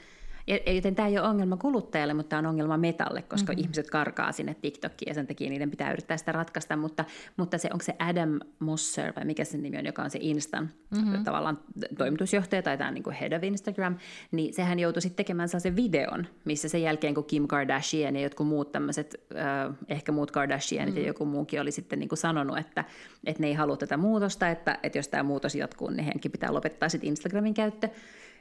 Joten 0.76 0.96
tämä 0.96 1.08
ei 1.08 1.20
ole 1.20 1.28
ongelma 1.28 1.58
kuluttajalle, 1.58 2.14
mutta 2.14 2.30
tämä 2.30 2.40
on 2.40 2.46
ongelma 2.46 2.78
metalle, 2.78 3.22
koska 3.22 3.52
mm-hmm. 3.52 3.64
ihmiset 3.64 3.90
karkaa 3.90 4.32
sinne 4.32 4.56
TikTokiin 4.62 5.10
ja 5.10 5.14
sen 5.14 5.28
takia 5.28 5.50
niiden 5.50 5.72
pitää 5.72 5.92
yrittää 5.92 6.18
sitä 6.18 6.32
ratkaista. 6.32 6.78
Mutta, 6.78 7.06
mutta 7.38 7.58
se, 7.58 7.70
onko 7.74 7.84
se 7.84 7.96
Adam 8.00 8.40
Mosser 8.60 9.14
vai 9.16 9.26
mikä 9.26 9.44
se 9.44 9.58
nimi 9.58 9.78
on, 9.78 9.86
joka 9.86 10.04
on 10.04 10.10
se 10.10 10.20
Instan 10.22 10.70
mm-hmm. 10.90 11.24
tavallaan 11.24 11.60
toimitusjohtaja 11.98 12.62
tai 12.62 12.78
tämä 12.78 12.92
niin 12.92 13.04
kuin 13.04 13.16
head 13.16 13.34
of 13.34 13.44
Instagram, 13.44 13.98
niin 14.32 14.54
sehän 14.54 14.80
joutui 14.80 15.02
sitten 15.02 15.26
tekemään 15.26 15.50
sellaisen 15.50 15.76
videon, 15.76 16.28
missä 16.46 16.70
sen 16.70 16.82
jälkeen 16.82 17.14
kun 17.14 17.26
Kim 17.26 17.48
Kardashian 17.48 18.16
ja 18.16 18.22
jotkut 18.22 18.48
muut 18.48 18.72
tämmöiset, 18.72 19.26
äh, 19.36 19.76
ehkä 19.88 20.12
muut 20.12 20.32
Kardashianit 20.32 20.96
mm. 20.96 21.02
ja 21.02 21.08
joku 21.08 21.26
muukin 21.26 21.62
oli 21.62 21.72
sitten 21.72 22.00
niin 22.00 22.10
kuin 22.10 22.20
sanonut, 22.20 22.58
että, 22.58 22.86
että 23.26 23.42
ne 23.42 23.48
ei 23.48 23.54
halua 23.54 23.78
tätä 23.78 23.98
muutosta, 23.98 24.50
että, 24.50 24.80
että 24.84 24.98
jos 24.98 25.08
tämä 25.08 25.24
muutos 25.24 25.56
jatkuu, 25.56 25.90
niin 25.90 26.04
heidänkin 26.06 26.32
pitää 26.32 26.54
lopettaa 26.54 26.90
sitten 26.90 27.08
Instagramin 27.08 27.54
käyttö. 27.54 27.90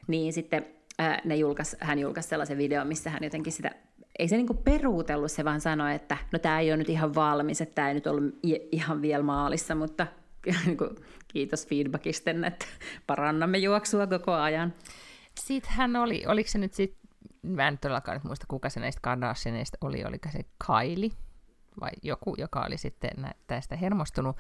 Niin 0.07 0.33
sitten 0.33 0.67
ne 1.25 1.37
julkaisi, 1.37 1.77
hän 1.81 1.99
julkaisi 1.99 2.29
sellaisen 2.29 2.59
videon, 2.59 2.87
missä 2.87 3.11
hän 3.11 3.25
jotenkin 3.25 3.53
sitä, 3.53 3.71
ei 4.19 4.29
se 4.29 4.37
niinku 4.37 4.55
peruutellut, 4.55 5.33
se 5.33 5.45
vaan 5.45 5.61
sanoi, 5.61 5.95
että 5.95 6.17
no 6.33 6.39
tämä 6.39 6.61
ei 6.61 6.71
ole 6.71 6.77
nyt 6.77 6.89
ihan 6.89 7.15
valmis, 7.15 7.61
että 7.61 7.75
tämä 7.75 7.89
ei 7.89 7.95
nyt 7.95 8.07
ollut 8.07 8.35
ihan 8.73 9.03
vielä 9.03 9.23
maalissa, 9.23 9.75
mutta 9.75 10.07
niinku, 10.67 10.89
kiitos 11.29 11.67
feedbackista, 11.67 12.31
että 12.47 12.67
parannamme 13.07 13.59
juoksua 13.59 14.07
koko 14.07 14.33
ajan. 14.33 14.75
Sitten 15.41 15.73
hän 15.73 15.97
oli, 15.97 16.25
oliko 16.27 16.51
se 16.51 16.59
nyt 16.59 16.75
sitten, 16.75 17.11
mä 17.43 17.69
en 17.69 17.79
todellakaan 17.79 18.17
nyt 18.17 18.25
muista, 18.25 18.47
kuka 18.49 18.71
se 18.71 18.81
näistä 18.81 19.01
Kardashianista 19.03 19.79
oli, 19.81 20.05
oliko 20.05 20.29
se 20.33 20.45
Kylie 20.67 21.11
vai 21.81 21.91
joku, 22.03 22.35
joka 22.39 22.65
oli 22.67 22.79
sitten 22.79 23.35
tästä 23.47 23.77
hermostunut, 23.77 24.37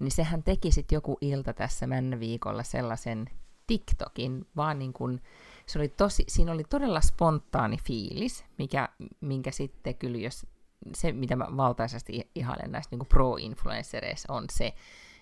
niin 0.00 0.10
sehän 0.10 0.42
teki 0.42 0.72
sitten 0.72 0.96
joku 0.96 1.18
ilta 1.20 1.52
tässä 1.52 1.86
männä 1.86 2.20
viikolla 2.20 2.62
sellaisen 2.62 3.26
TikTokin, 3.66 4.46
vaan 4.56 4.78
niin 4.78 4.92
kuin, 4.92 5.22
se 5.70 5.78
oli 5.78 5.88
tosi, 5.88 6.24
siinä 6.28 6.52
oli 6.52 6.64
todella 6.64 7.00
spontaani 7.00 7.76
fiilis, 7.84 8.44
mikä, 8.58 8.88
minkä 9.20 9.50
sitten 9.50 9.94
kyllä, 9.94 10.18
jos 10.18 10.46
se, 10.94 11.12
mitä 11.12 11.36
mä 11.36 11.46
valtaisesti 11.56 12.30
ihailen 12.34 12.72
näistä 12.72 12.96
niin 12.96 13.06
pro-influencereissa, 13.06 14.32
on 14.32 14.44
se, 14.52 14.74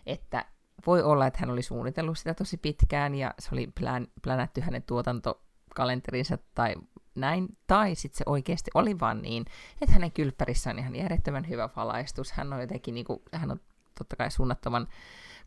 että 0.07 0.45
voi 0.87 1.03
olla, 1.03 1.27
että 1.27 1.39
hän 1.41 1.51
oli 1.51 1.63
suunnitellut 1.63 2.19
sitä 2.19 2.35
tosi 2.35 2.57
pitkään 2.57 3.15
ja 3.15 3.35
se 3.39 3.49
oli 3.53 3.67
plan, 3.81 4.09
plänätty 4.23 4.61
hänen 4.61 4.83
tuotantokalenterinsa 4.83 6.39
tai 6.55 6.75
näin, 7.15 7.57
tai 7.67 7.95
sitten 7.95 8.19
se 8.19 8.25
oikeasti 8.27 8.71
oli 8.75 9.01
vaan 9.01 9.23
niin, 9.23 9.45
että 9.81 9.93
hänen 9.93 10.13
kylppärissä 10.13 10.71
on 10.71 10.79
ihan 10.79 10.97
järjettömän 10.97 11.49
hyvä 11.49 11.69
valaistus, 11.77 12.33
hän 12.33 12.53
on 12.53 12.61
jotenkin, 12.61 12.95
niin 12.95 13.07
kuin, 13.07 13.23
hän 13.33 13.51
on 13.51 13.61
totta 13.99 14.17
kai 14.17 14.31
suunnattoman 14.31 14.89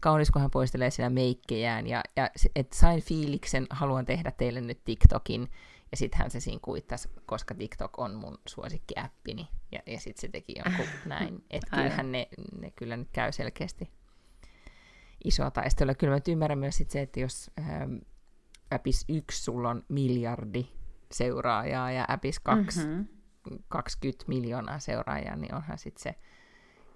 kaunis, 0.02 0.32
kun 0.32 0.42
hän 0.42 0.52
poistelee 0.52 0.90
siinä 0.90 1.10
meikkejään, 1.10 1.88
ja, 1.88 2.04
ja 2.16 2.30
et 2.56 2.74
sain 2.74 3.02
fiiliksen, 3.02 3.68
haluan 3.70 4.06
tehdä 4.06 4.32
teille 4.32 4.62
nyt 4.62 4.84
TikTokin, 4.86 5.48
ja 5.92 5.98
sitten 5.98 6.20
hän 6.20 6.32
se 6.32 6.40
siinä 6.40 6.60
kuittasi, 6.62 7.10
koska 7.26 7.56
TikTok 7.56 8.00
on 8.00 8.16
mun 8.16 8.38
suosikkiäppini, 8.48 9.48
ja, 9.72 9.80
ja 9.86 10.00
sitten 10.00 10.22
se 10.22 10.28
teki 10.28 10.54
jonkun 10.66 10.86
näin, 11.06 11.44
että 11.50 11.76
kyllähän 11.76 12.12
ne, 12.12 12.28
ne 12.60 12.72
kyllä 12.72 12.98
nyt 12.98 13.10
käy 13.12 13.32
selkeästi 13.32 13.90
isoa 15.24 15.52
taistelua. 15.52 15.94
Kyllä 15.94 16.14
mä 16.14 16.32
ymmärrän 16.32 16.60
myös 16.60 16.78
sit 16.78 16.92
se, 16.92 17.02
että 17.02 17.20
jos 17.20 17.52
ähm, 17.60 17.96
Appis 18.72 19.06
1 19.10 19.44
sulla 19.44 19.70
on 19.70 19.84
miljardi 19.90 20.68
seuraajaa 21.12 21.92
ja 21.92 22.06
Appis 22.08 22.40
2 22.40 22.80
mm-hmm. 22.80 23.08
20 23.68 24.26
miljoonaa 24.28 24.80
seuraajaa, 24.80 25.36
niin 25.36 25.56
onhan 25.56 25.78
sitten 25.78 26.04
se 26.04 26.16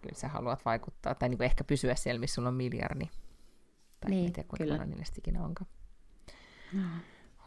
kyllä 0.05 0.19
sä 0.19 0.27
haluat 0.27 0.65
vaikuttaa, 0.65 1.15
tai 1.15 1.29
niin 1.29 1.37
kuin 1.37 1.45
ehkä 1.45 1.63
pysyä 1.63 1.95
siellä, 1.95 2.19
missä 2.19 2.35
sulla 2.35 2.49
on 2.49 2.55
miljardi. 2.55 3.09
Tai 3.99 4.09
niin, 4.09 4.33
tiedä, 4.33 4.47
kuinka 4.47 4.63
kyllä. 4.63 4.85
niille 4.85 5.03
ikinä 5.17 5.43
onkaan. 5.43 5.69
No. 6.73 6.83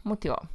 Mutta 0.03 0.27
joo. 0.27 0.45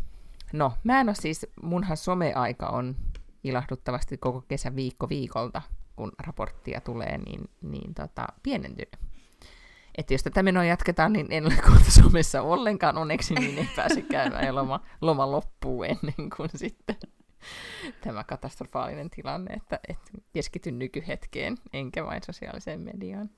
No, 0.53 0.73
mä 0.85 1.01
en 1.01 1.09
ole 1.09 1.15
siis, 1.15 1.47
munhan 1.63 1.97
someaika 1.97 2.67
on 2.67 2.97
ilahduttavasti 3.45 4.19
koko 4.19 4.41
kesä 4.41 4.77
viikko 4.77 5.09
viikolta, 5.09 5.63
kun 5.97 6.13
raporttia 6.19 6.81
tulee, 6.81 7.19
niin, 7.19 7.51
niin 7.63 7.95
tota, 7.95 8.27
pienentynyt. 8.43 8.97
Että 9.99 10.15
jos 10.15 10.23
tätä 10.23 10.43
menoa 10.43 10.65
jatketaan, 10.65 11.13
niin 11.13 11.27
en 11.31 11.47
ole 11.47 11.57
kohta 11.71 11.91
somessa 11.91 12.43
ollenkaan 12.43 12.99
onneksi, 12.99 13.35
niin 13.35 13.59
ei 13.59 13.69
pääse 13.77 14.03
käymään 14.03 14.47
ja 14.47 14.55
loma, 14.55 14.81
loma 15.01 15.31
loppuu 15.31 15.83
ennen 15.83 16.31
kuin 16.37 16.51
sitten 16.55 16.97
tämä 18.05 18.25
katastrofaalinen 18.25 19.11
tilanne, 19.11 19.55
että, 19.55 19.81
että 19.89 20.11
keskityn 20.33 20.79
nykyhetkeen, 20.79 21.57
enkä 21.73 22.05
vain 22.05 22.23
sosiaaliseen 22.27 22.81
mediaan. 22.81 23.31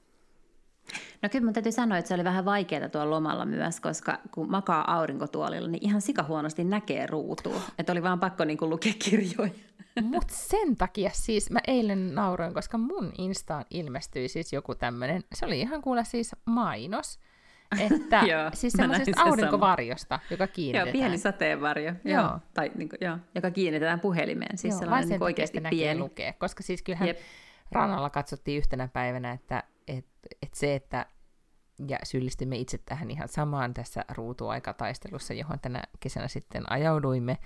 No 1.23 1.29
kyllä 1.29 1.45
mun 1.45 1.55
täytyy 1.55 1.73
sanoa, 1.73 1.99
että 1.99 2.09
se 2.09 2.15
oli 2.15 2.25
vähän 2.25 2.45
vaikeaa 2.45 2.89
tuolla 2.89 3.11
lomalla 3.11 3.45
myös, 3.45 3.81
koska 3.81 4.19
kun 4.31 4.51
makaa 4.51 4.95
aurinkotuolilla, 4.97 5.69
niin 5.69 5.85
ihan 5.85 6.01
sikahuonosti 6.01 6.65
näkee 6.65 7.07
ruutua. 7.07 7.61
Että 7.79 7.93
oli 7.93 8.03
vaan 8.03 8.21
pakko 8.21 8.45
niin 8.45 8.59
kuin 8.59 8.71
lukea 8.71 8.93
kirjoja. 8.99 9.51
Mutta 10.03 10.35
sen 10.35 10.77
takia 10.77 11.11
siis 11.13 11.51
mä 11.51 11.59
eilen 11.67 12.15
nauroin, 12.15 12.55
koska 12.55 12.79
mun 12.79 13.13
Instaan 13.19 13.65
ilmestyi 13.71 14.29
siis 14.29 14.53
joku 14.53 14.75
tämmöinen, 14.75 15.25
se 15.35 15.47
oli 15.47 15.61
ihan 15.61 15.83
kuule 15.83 16.05
siis 16.05 16.37
mainos, 16.45 17.19
että 17.79 18.23
joo, 18.33 18.51
siis 18.55 18.73
semmoisesta 18.73 19.23
aurinkovarjosta, 19.23 20.17
sama. 20.19 20.27
joka 20.31 20.47
kiinnitetään. 20.47 20.87
Joo, 20.87 20.93
pieni 20.93 21.19
sateenvarjo, 21.19 21.93
joo. 22.05 22.23
joo. 22.23 22.39
Tai, 22.55 22.71
niin 22.75 22.89
kuin, 22.89 22.99
joo, 23.01 23.19
joka 23.35 23.51
kiinnitetään 23.51 24.01
puhelimeen. 24.01 24.59
Siis 24.59 24.73
joo, 24.73 24.81
sellainen 24.81 25.09
niin 25.09 25.23
oikeasti 25.23 25.61
pieni. 25.71 26.01
lukea, 26.01 26.33
koska 26.33 26.63
siis 26.63 26.83
kyllähän 26.83 27.09
Jep. 27.09 27.19
rannalla 27.73 28.11
katsottiin 28.11 28.59
yhtenä 28.59 28.89
päivänä, 28.89 29.33
että 29.33 29.63
et, 29.89 30.07
et 30.43 30.55
se, 30.55 30.75
että 30.75 31.07
ja 31.89 31.99
syyllistimme 32.05 32.57
itse 32.57 32.79
tähän 32.79 33.11
ihan 33.11 33.29
samaan 33.29 33.75
tässä 33.75 34.05
ruutuaikataistelussa, 34.09 35.35
johon 35.35 35.61
tänä 35.61 35.83
kesänä 36.01 36.29
sitten 36.29 36.73
ajauduimme, 36.73 37.39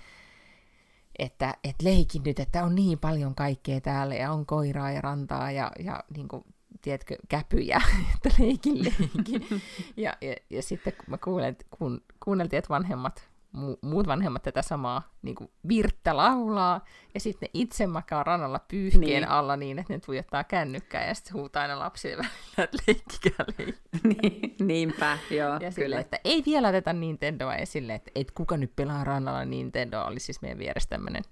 että 1.18 1.54
et 1.64 1.82
leikin 1.82 2.22
nyt, 2.22 2.40
että 2.40 2.64
on 2.64 2.74
niin 2.74 2.98
paljon 2.98 3.34
kaikkea 3.34 3.80
täällä 3.80 4.14
ja 4.14 4.32
on 4.32 4.46
koiraa 4.46 4.90
ja 4.90 5.00
rantaa 5.00 5.50
ja, 5.50 5.72
ja 5.78 6.04
niin 6.16 6.28
kuin 6.28 6.44
tiedätkö, 6.82 7.16
käpyjä, 7.28 7.80
että 8.14 8.30
leikin 8.38 8.84
leikin. 8.84 9.46
ja, 9.96 10.16
ja, 10.20 10.34
ja 10.50 10.62
sitten 10.62 10.92
kun 10.92 11.04
mä 11.06 11.18
kuulen, 11.18 11.56
kun, 11.70 12.00
kuunneltiin, 12.24 12.58
että 12.58 12.68
vanhemmat, 12.68 13.30
mu, 13.52 13.76
muut 13.82 14.06
vanhemmat 14.06 14.42
tätä 14.42 14.62
samaa 14.62 15.14
niin 15.22 15.34
kuin 15.34 15.50
virttä 15.68 16.16
laulaa, 16.16 16.84
ja 17.14 17.20
sitten 17.20 17.46
ne 17.46 17.50
itse 17.60 17.86
makaa 17.86 18.22
rannalla 18.22 18.60
pyyhkeen 18.68 19.02
niin. 19.02 19.28
alla 19.28 19.56
niin, 19.56 19.78
että 19.78 19.92
ne 19.92 19.98
tuijottaa 19.98 20.44
kännykkää, 20.44 21.08
ja 21.08 21.14
sitten 21.14 21.34
huutaa 21.34 21.62
aina 21.62 21.78
lapsille 21.78 22.16
välillä, 22.16 22.64
että 22.64 22.78
leikkikää 22.86 23.46
niin, 24.22 24.56
Niinpä, 24.60 25.18
joo, 25.30 25.52
ja 25.52 25.58
kyllä. 25.58 25.70
Sille, 25.70 26.00
että 26.00 26.20
ei 26.24 26.42
vielä 26.46 26.68
oteta 26.68 26.92
Nintendoa 26.92 27.56
esille, 27.56 27.94
että 27.94 28.10
et 28.14 28.30
kuka 28.30 28.56
nyt 28.56 28.76
pelaa 28.76 29.04
rannalla 29.04 29.44
Nintendoa, 29.44 30.04
oli 30.04 30.20
siis 30.20 30.42
meidän 30.42 30.58
vieressä 30.58 30.88
tämmöinen 30.88 31.22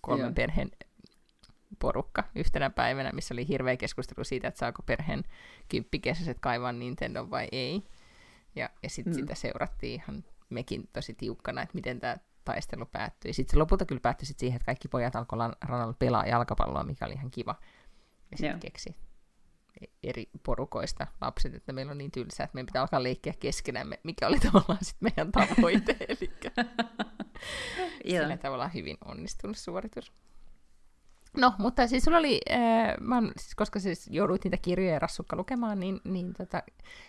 kolmen 0.00 0.26
joo. 0.26 0.34
perheen 0.34 0.70
porukka 1.76 2.24
yhtenä 2.34 2.70
päivänä, 2.70 3.12
missä 3.12 3.34
oli 3.34 3.48
hirveä 3.48 3.76
keskustelu 3.76 4.24
siitä, 4.24 4.48
että 4.48 4.58
saako 4.58 4.82
perheen 4.82 5.24
kymppikesäiset 5.68 6.38
kaivaa 6.40 6.72
Nintendo 6.72 7.30
vai 7.30 7.48
ei. 7.52 7.82
Ja, 8.56 8.70
ja 8.82 8.90
sitten 8.90 9.12
mm. 9.12 9.20
sitä 9.20 9.34
seurattiin 9.34 9.94
ihan 9.94 10.24
mekin 10.50 10.88
tosi 10.92 11.14
tiukkana, 11.14 11.62
että 11.62 11.74
miten 11.74 12.00
tämä 12.00 12.16
taistelu 12.44 12.86
päättyi. 12.86 13.32
Sitten 13.32 13.52
se 13.52 13.58
lopulta 13.58 13.86
kyllä 13.86 14.00
päättyi 14.00 14.26
sit 14.26 14.38
siihen, 14.38 14.56
että 14.56 14.66
kaikki 14.66 14.88
pojat 14.88 15.16
alkoivat 15.16 15.52
rannalla 15.64 15.94
pelaa 15.98 16.26
jalkapalloa, 16.26 16.84
mikä 16.84 17.06
oli 17.06 17.14
ihan 17.14 17.30
kiva. 17.30 17.54
Ja 18.30 18.36
sitten 18.36 18.60
keksi 18.60 18.96
e- 19.80 20.08
eri 20.08 20.30
porukoista 20.42 21.06
lapset, 21.20 21.54
että 21.54 21.72
meillä 21.72 21.90
on 21.90 21.98
niin 21.98 22.10
tylsää, 22.10 22.44
että 22.44 22.54
meidän 22.54 22.66
pitää 22.66 22.82
alkaa 22.82 23.02
leikkiä 23.02 23.34
keskenämme, 23.40 24.00
mikä 24.02 24.26
oli 24.26 24.40
tavallaan 24.52 24.84
sitten 24.84 25.12
meidän 25.16 25.32
tavoite. 25.32 25.96
Eli 26.08 26.30
sillä 28.20 28.36
tavalla 28.36 28.68
hyvin 28.68 28.96
onnistunut 29.04 29.56
suoritus. 29.56 30.12
No, 31.36 31.52
mutta 31.58 31.86
siis 31.86 32.04
sulla 32.04 32.18
oli, 32.18 32.40
äh, 32.50 32.94
mä 33.00 33.22
siis 33.36 33.54
koska 33.54 33.80
siis 33.80 34.08
jouduit 34.10 34.44
niitä 34.44 34.56
kirjoja 34.56 34.98
rassukka 34.98 35.36
lukemaan, 35.36 35.80
niin, 35.80 36.00
niin 36.04 36.34
tota, 36.34 36.62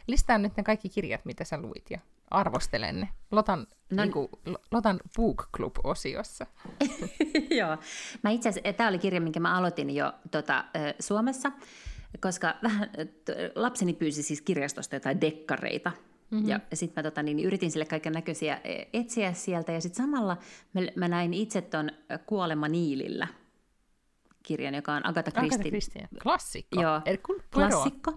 listaan 0.08 0.42
nyt 0.42 0.58
ne 0.58 0.64
kaikki 0.64 0.90
kirjat, 0.90 1.26
mitä 1.26 1.44
sä 1.44 1.58
luit 1.62 1.86
ja 1.90 2.00
arvostelen 2.32 3.00
ne. 3.00 3.10
Lotan, 3.32 3.68
no, 3.90 4.04
niin 4.04 4.14
kuin, 4.14 4.28
Lotan 4.72 5.00
Book 5.16 5.50
Club-osiossa. 5.56 6.46
Joo. 7.60 7.78
Mä 8.24 8.30
itse 8.30 8.50
asiassa, 8.50 8.74
tämä 8.74 8.90
oli 8.90 9.00
kirja, 9.00 9.22
minkä 9.22 9.40
mä 9.40 9.58
aloitin 9.58 9.90
jo 9.90 10.14
tota, 10.32 10.66
Suomessa, 11.00 11.52
koska 12.22 12.56
vähän, 12.64 12.90
lapseni 13.56 13.94
pyysi 13.94 14.24
siis 14.24 14.42
kirjastosta 14.42 14.96
jotain 14.96 15.22
dekkareita, 15.22 15.92
Mm-hmm. 16.32 16.50
Ja 16.50 16.60
sitten 16.74 17.04
mä 17.04 17.10
tota, 17.10 17.24
niin, 17.24 17.40
yritin 17.40 17.72
sille 17.72 17.86
kaiken 17.86 18.14
näköisiä 18.14 18.62
e, 18.64 18.84
etsiä 18.94 19.34
sieltä, 19.34 19.72
ja 19.72 19.82
sitten 19.82 20.06
samalla 20.06 20.38
mä, 20.74 20.82
mä 20.96 21.08
näin 21.08 21.34
itse 21.34 21.62
ton 21.62 21.90
Kuolema 22.26 22.68
Niilillä– 22.68 23.28
kirjan, 24.46 24.76
joka 24.76 24.94
on 24.94 25.06
Agatha 25.06 25.32
Christie. 25.32 25.56
Agatha 25.56 25.70
Christie. 25.70 26.08
Klassikko. 26.24 26.82
Joo, 26.82 27.02
klassikko. 27.54 28.14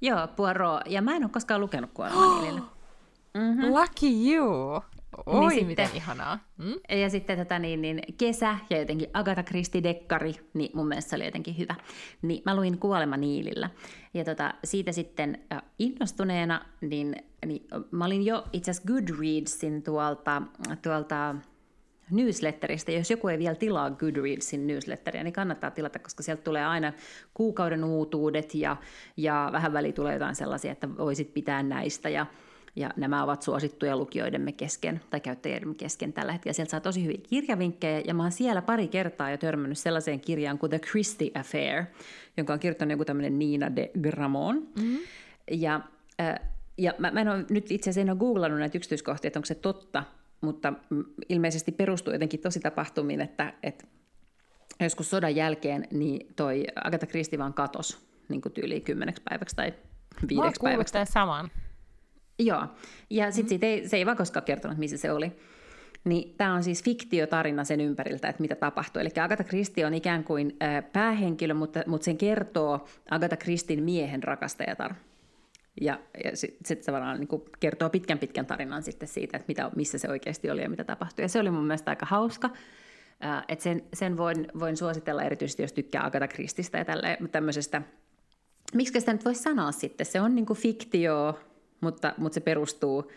Joo, 0.00 0.28
Poirot. 0.36 0.80
Ja 0.86 1.02
mä 1.02 1.16
en 1.16 1.24
ole 1.24 1.30
koskaan 1.30 1.60
lukenut 1.60 1.90
Kuolemanilille. 1.94 2.60
mm-hmm. 3.34 3.64
Lucky 3.64 4.32
you! 4.32 4.82
Oi, 5.26 5.40
niin 5.40 5.50
sitten, 5.50 5.66
miten 5.66 5.88
ihanaa. 5.94 6.38
Mm? 6.58 6.98
Ja 7.00 7.10
sitten 7.10 7.38
tota, 7.38 7.58
niin, 7.58 7.82
niin, 7.82 8.02
kesä 8.18 8.58
ja 8.70 8.78
jotenkin 8.78 9.08
Agatha 9.14 9.42
Christie-dekkari, 9.42 10.34
niin 10.54 10.70
mun 10.74 10.88
mielestä 10.88 11.10
se 11.10 11.16
oli 11.16 11.24
jotenkin 11.24 11.58
hyvä. 11.58 11.74
Niin 12.22 12.42
mä 12.44 12.56
luin 12.56 12.78
Kuolema 12.78 13.16
Niilillä. 13.16 13.70
Ja 14.14 14.24
tota, 14.24 14.54
siitä 14.64 14.92
sitten 14.92 15.38
innostuneena, 15.78 16.64
niin, 16.80 17.16
niin 17.46 17.66
mä 17.90 18.04
olin 18.04 18.26
jo 18.26 18.44
itse 18.52 18.70
asiassa 18.70 18.92
Goodreadsin 18.92 19.82
tuolta, 19.82 20.42
tuolta 20.82 21.34
newsletteristä. 22.10 22.92
Jos 22.92 23.10
joku 23.10 23.28
ei 23.28 23.38
vielä 23.38 23.54
tilaa 23.54 23.90
Goodreadsin 23.90 24.66
newsletteria, 24.66 25.24
niin 25.24 25.32
kannattaa 25.32 25.70
tilata, 25.70 25.98
koska 25.98 26.22
sieltä 26.22 26.42
tulee 26.42 26.66
aina 26.66 26.92
kuukauden 27.34 27.84
uutuudet 27.84 28.54
ja, 28.54 28.76
ja 29.16 29.48
vähän 29.52 29.72
väliin 29.72 29.94
tulee 29.94 30.12
jotain 30.12 30.34
sellaisia, 30.34 30.72
että 30.72 30.96
voisit 30.96 31.34
pitää 31.34 31.62
näistä 31.62 32.08
ja, 32.08 32.26
ja 32.76 32.90
nämä 32.96 33.24
ovat 33.24 33.42
suosittuja 33.42 33.96
lukijoidemme 33.96 34.52
kesken 34.52 35.00
tai 35.10 35.20
käyttäjien 35.20 35.74
kesken 35.74 36.12
tällä 36.12 36.32
hetkellä. 36.32 36.52
Sieltä 36.52 36.70
saa 36.70 36.80
tosi 36.80 37.04
hyviä 37.04 37.18
kirjavinkkejä 37.28 38.02
ja 38.06 38.14
mä 38.14 38.22
oon 38.22 38.32
siellä 38.32 38.62
pari 38.62 38.88
kertaa 38.88 39.30
jo 39.30 39.36
törmännyt 39.36 39.78
sellaiseen 39.78 40.20
kirjaan 40.20 40.58
kuin 40.58 40.70
The 40.70 40.78
Christie 40.78 41.30
Affair, 41.34 41.84
jonka 42.36 42.52
on 42.52 42.58
kirjoittanut 42.58 42.90
joku 42.90 43.04
tämmöinen 43.04 43.38
Nina 43.38 43.76
de 43.76 43.90
Gramont. 44.00 44.76
Mm-hmm. 44.76 44.98
Ja, 45.50 45.80
äh, 46.20 46.34
ja 46.78 46.92
mä, 46.98 47.10
mä 47.10 47.20
en 47.20 47.28
ole 47.28 47.44
nyt 47.50 47.70
itse 47.70 47.90
asiassa 47.90 48.00
en 48.00 48.10
ole 48.10 48.18
googlannut 48.18 48.60
näitä 48.60 48.78
yksityiskohtia, 48.78 49.28
että 49.28 49.38
onko 49.38 49.46
se 49.46 49.54
totta, 49.54 50.04
mutta 50.42 50.72
ilmeisesti 51.28 51.72
perustuu 51.72 52.12
jotenkin 52.12 52.40
tosi 52.40 52.60
tapahtumiin, 52.60 53.20
että, 53.20 53.52
että 53.62 53.86
joskus 54.80 55.10
sodan 55.10 55.36
jälkeen 55.36 55.88
niin 55.90 56.26
toi 56.36 56.64
Agatha 56.84 57.06
Christie 57.06 57.38
vaan 57.38 57.54
katos 57.54 58.06
niin 58.28 58.40
kuin 58.40 58.52
tyyliin 58.52 58.82
kymmeneksi 58.82 59.22
päiväksi 59.22 59.56
tai 59.56 59.72
viideksi 60.28 60.62
Mä 60.62 60.68
päiväksi. 60.68 60.92
tämän 60.92 61.06
saman. 61.06 61.50
Joo, 62.38 62.66
ja 63.10 63.30
sitten 63.30 63.58
mm. 63.58 63.64
ei, 63.64 63.88
se 63.88 63.96
ei 63.96 64.06
vaan 64.06 64.16
koskaan 64.16 64.44
kertonut, 64.44 64.78
missä 64.78 64.96
se 64.96 65.12
oli. 65.12 65.32
Niin 66.04 66.34
tämä 66.36 66.54
on 66.54 66.62
siis 66.62 66.84
fiktiotarina 66.84 67.64
sen 67.64 67.80
ympäriltä, 67.80 68.28
että 68.28 68.42
mitä 68.42 68.54
tapahtuu. 68.54 69.00
Eli 69.00 69.08
Agatha 69.20 69.44
Christie 69.44 69.86
on 69.86 69.94
ikään 69.94 70.24
kuin 70.24 70.56
äh, 70.62 70.84
päähenkilö, 70.92 71.54
mutta, 71.54 71.82
mutta 71.86 72.04
sen 72.04 72.18
kertoo 72.18 72.88
Agatha 73.10 73.36
Christin 73.36 73.82
miehen 73.82 74.22
rakastajatar. 74.22 74.94
Ja, 75.80 75.98
ja 76.24 76.36
sitten 76.36 76.66
sit 76.66 76.82
se 76.82 76.92
varmaan 76.92 77.20
niin 77.20 77.42
kertoo 77.60 77.90
pitkän 77.90 78.18
pitkän 78.18 78.46
tarinan 78.46 78.82
sitten 78.82 79.08
siitä, 79.08 79.36
että 79.36 79.48
mitä, 79.48 79.70
missä 79.76 79.98
se 79.98 80.08
oikeasti 80.08 80.50
oli 80.50 80.62
ja 80.62 80.70
mitä 80.70 80.84
tapahtui. 80.84 81.24
Ja 81.24 81.28
se 81.28 81.40
oli 81.40 81.50
mun 81.50 81.66
mielestä 81.66 81.90
aika 81.90 82.06
hauska. 82.06 82.50
Äh, 83.24 83.44
että 83.48 83.62
sen, 83.62 83.82
sen 83.94 84.16
voin, 84.16 84.48
voin 84.58 84.76
suositella 84.76 85.22
erityisesti, 85.22 85.62
jos 85.62 85.72
tykkää 85.72 86.04
Agatha 86.04 86.28
Christistä 86.28 86.78
ja 86.78 86.84
tälle, 86.84 87.18
tämmöisestä, 87.32 87.82
miksi 88.74 89.00
sitä 89.00 89.12
nyt 89.12 89.24
voisi 89.24 89.42
sanoa 89.42 89.72
sitten, 89.72 90.06
se 90.06 90.20
on 90.20 90.34
niin 90.34 90.46
kuin 90.46 90.58
fiktio, 90.58 91.38
mutta, 91.80 92.14
mutta 92.16 92.34
se 92.34 92.40
perustuu 92.40 93.12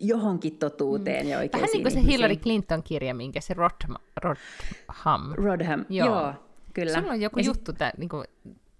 johonkin 0.00 0.58
totuuteen 0.58 1.26
mm. 1.26 1.30
ja 1.30 1.38
oikeisiin 1.38 1.62
Vähän 1.62 1.72
niin 1.72 1.82
kuin 1.82 1.92
se 1.92 1.98
ihmisiin. 1.98 2.18
Hillary 2.18 2.36
Clinton-kirja, 2.36 3.14
minkä 3.14 3.40
se 3.40 3.54
Rodham. 3.54 3.96
Rodham. 4.22 5.32
Rodham, 5.34 5.84
joo. 5.88 6.08
joo, 6.08 6.34
kyllä. 6.74 6.92
Sulla 6.92 7.12
on 7.12 7.20
joku 7.20 7.38
ja 7.38 7.44
juttu, 7.44 7.72
sit... 7.72 7.78
tää, 7.78 7.92
niin 7.96 8.08
kuin, 8.08 8.24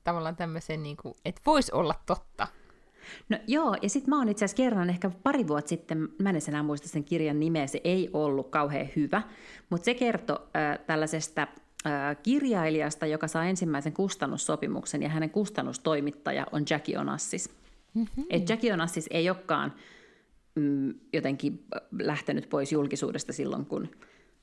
tavallaan 0.05 0.37
tämmöisen, 0.37 0.83
niin 0.83 0.97
kuin, 0.97 1.15
että 1.25 1.41
voisi 1.47 1.73
olla 1.73 1.95
totta. 2.07 2.49
No 3.29 3.39
joo, 3.47 3.77
ja 3.83 3.89
sitten 3.89 4.11
mä 4.11 4.19
oon 4.19 4.29
itse 4.29 4.45
asiassa 4.45 4.63
kerran, 4.63 4.91
ehkä 4.91 5.11
pari 5.23 5.49
vuotta 5.49 5.69
sitten, 5.69 6.09
mä 6.19 6.31
en 6.31 6.41
enää 6.49 6.63
muista 6.63 6.89
sen 6.89 7.05
kirjan 7.05 7.41
nimeä, 7.41 7.67
se 7.67 7.81
ei 7.85 8.11
ollut 8.13 8.51
kauhean 8.51 8.89
hyvä, 8.97 9.23
mutta 9.71 9.85
se 9.85 9.95
kertoi 9.95 10.39
äh, 10.57 10.79
tällaisesta 10.87 11.47
kirjailijasta, 12.23 13.07
joka 13.07 13.29
saa 13.29 13.45
ensimmäisen 13.45 13.93
kustannussopimuksen, 13.93 15.03
ja 15.03 15.09
hänen 15.09 15.31
kustannustoimittaja 15.31 16.47
on 16.53 16.65
Jackie 16.71 16.99
Onassis. 16.99 17.51
Mm-hmm. 17.95 18.25
Et 18.31 18.49
Jackie 18.49 18.73
Onassis 18.73 19.07
ei 19.11 19.31
olekaan 19.31 19.75
mm, 20.55 20.95
jotenkin 21.13 21.65
lähtenyt 21.99 22.49
pois 22.49 22.73
julkisuudesta 22.73 23.33
silloin, 23.33 23.67
kun 23.67 23.89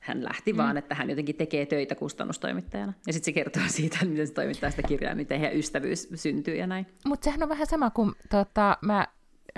hän 0.00 0.24
lähti, 0.24 0.52
mm. 0.52 0.56
vaan 0.56 0.76
että 0.76 0.94
hän 0.94 1.10
jotenkin 1.10 1.36
tekee 1.36 1.66
töitä 1.66 1.94
kustannustoimittajana. 1.94 2.92
Ja 3.06 3.12
sitten 3.12 3.24
se 3.24 3.32
kertoo 3.32 3.62
siitä, 3.76 4.04
miten 4.04 4.26
se 4.26 4.32
toimittaa 4.32 4.70
sitä 4.70 4.82
kirjaa, 4.82 5.14
miten 5.14 5.40
heidän 5.40 5.58
ystävyys 5.58 6.08
syntyy 6.14 6.56
ja 6.56 6.66
näin. 6.66 6.86
Mutta 7.04 7.24
sehän 7.24 7.42
on 7.42 7.48
vähän 7.48 7.66
sama 7.66 7.90
kuin 7.90 8.12
tota, 8.30 8.78
mä 8.80 9.06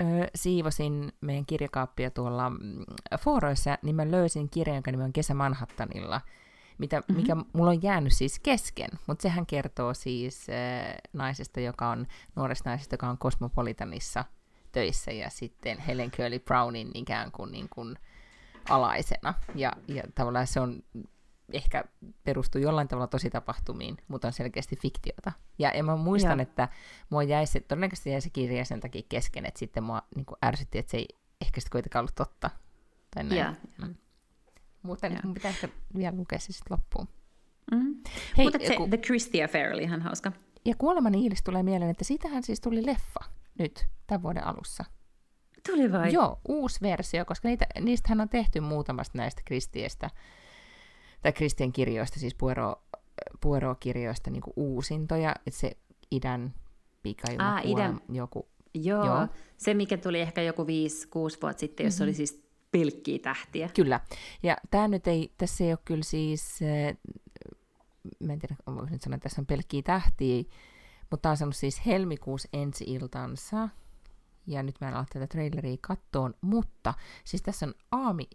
ö, 0.01 0.03
siivosin 0.35 1.11
meidän 1.21 1.45
kirjakaappia 1.45 2.11
tuolla 2.11 2.49
mm, 2.49 2.57
fooroissa, 3.19 3.77
niin 3.83 3.95
mä 3.95 4.11
löysin 4.11 4.49
kirjan, 4.49 4.75
jonka 4.75 4.91
nimi 4.91 5.03
on 5.03 5.13
Kesä 5.13 5.33
Manhattanilla, 5.33 6.21
mitä, 6.77 6.99
mm-hmm. 6.99 7.15
mikä 7.15 7.35
mulla 7.53 7.69
on 7.69 7.83
jäänyt 7.83 8.13
siis 8.13 8.39
kesken, 8.39 8.89
mutta 9.07 9.21
sehän 9.21 9.45
kertoo 9.45 9.93
siis 9.93 10.47
äh, 10.49 10.95
naisesta, 11.13 11.59
joka 11.59 11.89
on, 11.89 12.07
nuoresta 12.35 12.69
naisesta, 12.69 12.93
joka 12.93 13.09
on 13.09 13.17
Cosmopolitanissa 13.17 14.25
töissä, 14.71 15.11
ja 15.11 15.29
sitten 15.29 15.77
Helen 15.77 16.11
Curly 16.11 16.39
Brownin 16.39 16.91
ikään 16.93 17.31
kuin, 17.31 17.51
niin 17.51 17.67
kuin 17.69 17.95
alaisena. 18.69 19.33
Ja, 19.55 19.73
ja 19.87 20.03
tavallaan 20.15 20.47
se 20.47 20.59
on 20.59 20.83
ehkä 21.53 21.83
perustuu 22.23 22.61
jollain 22.61 22.87
tavalla 22.87 23.07
tosi 23.07 23.29
tapahtumiin, 23.29 23.97
mutta 24.07 24.27
on 24.27 24.33
selkeästi 24.33 24.75
fiktiota. 24.75 25.31
Ja, 25.59 25.71
ja 25.77 25.83
mä 25.83 25.95
muistan, 25.95 26.39
ja. 26.39 26.43
että 26.43 26.67
mua 27.09 27.23
jäi 27.23 27.47
se, 27.47 27.59
todennäköisesti 27.59 28.09
jäi 28.09 28.21
se 28.21 28.29
kirja 28.29 28.65
sen 28.65 28.79
takia 28.79 29.01
kesken, 29.09 29.45
että 29.45 29.59
sitten 29.59 29.83
mua 29.83 30.01
niin 30.15 30.25
ärsytti, 30.45 30.77
että 30.77 30.91
se 30.91 30.97
ei 30.97 31.07
ehkä 31.41 31.61
sitten 31.61 31.71
kuitenkaan 31.71 32.01
ollut 32.01 32.15
totta. 32.15 32.49
Tai 33.15 33.23
näin. 33.23 33.37
Ja. 33.37 33.55
Mm. 33.81 33.95
Mutta 34.81 35.09
nyt 35.09 35.23
mun 35.23 35.33
pitää 35.33 35.49
ehkä 35.49 35.69
vielä 35.97 36.17
lukea 36.17 36.39
se 36.39 36.53
sitten 36.53 36.77
loppuun. 36.77 37.07
Mm. 37.71 37.95
Hei, 38.37 38.45
Mutta 38.45 38.59
se, 38.67 38.75
ku... 38.75 38.87
The 38.87 38.97
Christie 38.97 39.43
Affair 39.43 39.73
oli 39.73 39.83
ihan 39.83 40.01
hauska. 40.01 40.31
Ja 40.65 40.75
Kuoleman 40.77 41.15
Iilis 41.15 41.43
tulee 41.43 41.63
mieleen, 41.63 41.91
että 41.91 42.03
siitähän 42.03 42.43
siis 42.43 42.61
tuli 42.61 42.85
leffa 42.85 43.19
nyt, 43.59 43.87
tämän 44.07 44.23
vuoden 44.23 44.47
alussa. 44.47 44.85
Tuli 45.67 45.91
vai? 45.91 46.13
Joo, 46.13 46.39
uusi 46.47 46.81
versio, 46.81 47.25
koska 47.25 47.47
niitä, 47.47 47.65
niistähän 47.79 48.21
on 48.21 48.29
tehty 48.29 48.59
muutamasta 48.59 49.17
näistä 49.17 49.41
kristiestä, 49.45 50.09
tai 51.21 51.33
kristien 51.33 51.71
kirjoista, 51.71 52.19
siis 52.19 52.35
puero, 52.35 52.83
puero-kirjoista 53.41 54.29
niin 54.29 54.43
uusintoja, 54.55 55.35
että 55.45 55.59
se 55.59 55.77
idän 56.11 56.53
pikailma 57.03 57.55
ah, 57.55 57.65
idän. 57.65 58.01
joku. 58.09 58.47
Joo, 58.73 59.05
joo, 59.05 59.27
se 59.57 59.73
mikä 59.73 59.97
tuli 59.97 60.19
ehkä 60.19 60.41
joku 60.41 60.63
5-6 60.63 60.65
vuotta 61.15 61.59
sitten, 61.59 61.83
jos 61.83 61.93
mm-hmm. 61.93 62.03
oli 62.03 62.13
siis 62.13 62.43
pelkkiä 62.71 63.19
tähtiä. 63.19 63.69
Kyllä, 63.75 63.99
ja 64.43 64.57
tämä 64.71 64.87
nyt 64.87 65.07
ei, 65.07 65.33
tässä 65.37 65.63
ei 65.63 65.71
ole 65.71 65.79
kyllä 65.85 66.03
siis, 66.03 66.59
äh, 66.61 66.97
mä 68.19 68.33
en 68.33 68.39
tiedä, 68.39 68.55
voisin 68.67 68.91
nyt 68.91 69.01
sanoa, 69.01 69.15
että 69.15 69.29
tässä 69.29 69.41
on 69.41 69.45
pelkkiä 69.45 69.81
tähtiä, 69.81 70.43
mutta 71.11 71.21
tämä 71.21 71.31
on 71.31 71.37
saanut 71.37 71.55
siis 71.55 71.85
helmikuussa 71.85 72.49
ensi 72.53 72.83
iltansa, 72.87 73.69
ja 74.47 74.63
nyt 74.63 74.75
mä 74.81 74.87
en 74.87 74.93
ala 74.93 75.05
tätä 75.13 75.27
traileria 75.27 75.77
kattoon, 75.81 76.33
mutta 76.41 76.93
siis 77.23 77.41
tässä 77.41 77.65
on 77.65 77.73
Aami, 77.91 78.29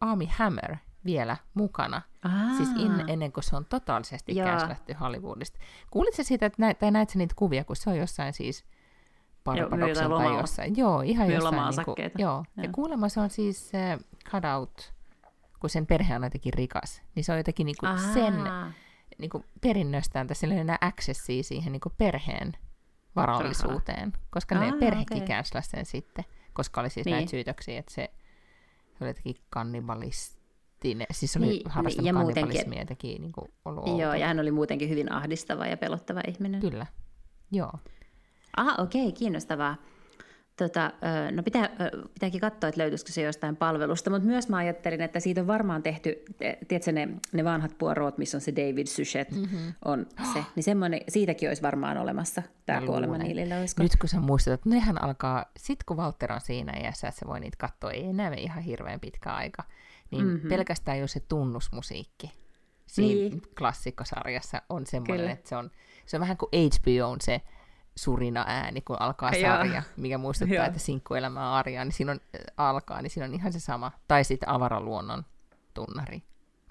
Aami 0.00 0.26
Hammer 0.26 0.76
vielä 1.04 1.36
mukana. 1.54 2.02
Aa. 2.24 2.56
Siis 2.56 2.68
in, 2.68 3.04
ennen 3.06 3.32
kuin 3.32 3.44
se 3.44 3.56
on 3.56 3.64
totaalisesti 3.64 4.34
käslätty 4.34 4.92
Hollywoodista. 4.92 5.58
Kuulitko 5.90 6.22
siitä, 6.22 6.46
että 6.46 6.62
näit, 6.62 6.78
tai 6.78 6.90
näit 6.90 7.10
sä 7.10 7.18
niitä 7.18 7.34
kuvia, 7.38 7.64
kun 7.64 7.76
se 7.76 7.90
on 7.90 7.96
jossain 7.96 8.32
siis 8.32 8.64
Barbadoksella 9.44 10.18
tai 10.18 10.36
jossain. 10.36 10.76
Joo, 10.76 11.00
ihan 11.00 11.26
myy 11.26 11.36
jossain. 11.36 11.76
Niin 11.76 11.84
kuin, 11.84 11.96
joo. 11.98 12.10
joo. 12.18 12.44
Ja 12.56 12.68
kuulemma 12.72 13.08
se 13.08 13.20
on 13.20 13.30
siis 13.30 13.72
uh, 13.74 14.04
cut 14.30 14.44
out, 14.44 14.92
kun 15.60 15.70
sen 15.70 15.86
perhe 15.86 16.16
on 16.16 16.24
jotenkin 16.24 16.54
rikas, 16.54 17.02
niin 17.14 17.24
se 17.24 17.32
on 17.32 17.38
jotenkin 17.38 17.66
niin 17.66 17.76
kuin 17.80 17.98
sen 17.98 18.34
niin 19.18 19.30
kuin 19.30 19.44
perinnöstään, 19.60 20.26
tässä 20.26 20.46
ei 20.46 20.58
enää 20.58 20.78
accessia 20.80 21.42
siihen 21.42 21.72
niin 21.72 21.80
kuin 21.80 21.94
perheen 21.98 22.52
varallisuuteen, 23.16 24.12
koska 24.30 24.54
ne 24.54 24.66
Aa, 24.66 24.76
perhekin 24.80 25.22
okay. 25.22 25.42
sen 25.62 25.86
sitten, 25.86 26.24
koska 26.52 26.80
oli 26.80 26.90
siis 26.90 27.04
niin. 27.04 27.14
näitä 27.14 27.30
syytöksiä, 27.30 27.78
että 27.78 27.94
se 27.94 28.10
oli 29.00 29.10
jotenkin 29.10 29.36
kannibalistinen, 29.50 31.06
siis 31.10 31.36
oli 31.36 31.46
niin, 31.46 31.70
harrastanut 31.70 32.06
ja 32.06 32.12
kannibalismia 32.12 32.78
ja 32.78 32.86
teki 32.86 33.18
niin 33.18 33.32
kuin 33.32 33.52
ollut 33.64 33.86
Joo, 33.86 33.94
outo. 33.94 34.14
ja 34.14 34.26
hän 34.26 34.40
oli 34.40 34.50
muutenkin 34.50 34.88
hyvin 34.88 35.12
ahdistava 35.12 35.66
ja 35.66 35.76
pelottava 35.76 36.20
ihminen. 36.28 36.60
Kyllä, 36.60 36.86
joo. 37.52 37.72
Aha, 38.56 38.74
okei, 38.78 39.02
okay, 39.02 39.18
kiinnostavaa. 39.18 39.76
Tota, 40.56 40.92
no 41.32 41.42
pitää, 41.42 41.70
pitääkin 42.14 42.40
katsoa, 42.40 42.68
että 42.68 42.80
löytyisikö 42.80 43.12
se 43.12 43.22
jostain 43.22 43.56
palvelusta, 43.56 44.10
mutta 44.10 44.28
myös 44.28 44.48
mä 44.48 44.56
ajattelin, 44.56 45.00
että 45.00 45.20
siitä 45.20 45.40
on 45.40 45.46
varmaan 45.46 45.82
tehty, 45.82 46.24
tiedätkö 46.68 46.92
ne, 46.92 47.08
ne 47.32 47.44
vanhat 47.44 47.78
puoroot, 47.78 48.18
missä 48.18 48.36
on 48.36 48.40
se 48.40 48.52
David 48.56 48.86
Suchet, 48.86 49.30
mm-hmm. 49.30 49.72
on 49.84 50.06
se, 50.32 50.44
niin 50.54 50.64
semmoinen, 50.64 51.00
siitäkin 51.08 51.48
olisi 51.48 51.62
varmaan 51.62 51.98
olemassa 51.98 52.42
tämä 52.66 52.86
kuolema 52.86 53.18
niille, 53.18 53.58
olisiko? 53.58 53.82
Nyt 53.82 53.96
kun 54.00 54.08
sä 54.08 54.20
muistat, 54.20 54.54
että 54.54 54.68
nehän 54.68 55.02
alkaa, 55.02 55.44
sit 55.56 55.84
kun 55.84 55.96
Walter 55.96 56.32
on 56.32 56.40
siinä 56.40 56.72
iässä, 56.82 57.08
että 57.08 57.18
se 57.18 57.26
voi 57.26 57.40
niitä 57.40 57.56
katsoa, 57.60 57.90
ei 57.90 58.04
enää 58.04 58.34
ihan 58.34 58.62
hirveän 58.62 59.00
pitkä 59.00 59.30
aika, 59.30 59.64
niin 60.10 60.26
mm-hmm. 60.26 60.48
pelkästään 60.48 60.98
jo 60.98 61.06
se 61.06 61.20
tunnusmusiikki 61.20 62.32
siinä 62.86 63.30
niin. 63.30 63.42
klassikkosarjassa 63.58 64.62
on 64.68 64.86
semmoinen, 64.86 65.16
Kyllä. 65.16 65.32
että 65.32 65.48
se 65.48 65.56
on, 65.56 65.70
se 66.06 66.16
on 66.16 66.20
vähän 66.20 66.36
kuin 66.36 66.50
HBO 66.50 67.10
on 67.10 67.20
se, 67.20 67.40
surina 67.96 68.44
ääni, 68.48 68.80
kun 68.80 68.96
alkaa 69.00 69.32
sarja, 69.32 69.74
Joo. 69.74 69.82
mikä 69.96 70.18
muistuttaa, 70.18 70.56
Joo. 70.56 70.66
että 70.66 70.78
sinkkuelämä 70.78 71.50
on 71.50 71.56
arjaa, 71.56 71.84
niin 71.84 71.92
siinä 71.92 72.12
on, 72.12 72.20
alkaa, 72.56 73.02
niin 73.02 73.10
siinä 73.10 73.26
on 73.26 73.34
ihan 73.34 73.52
se 73.52 73.60
sama. 73.60 73.92
Tai 74.08 74.24
sitten 74.24 74.48
avaraluonnon 74.48 75.24
tunnari. 75.74 76.22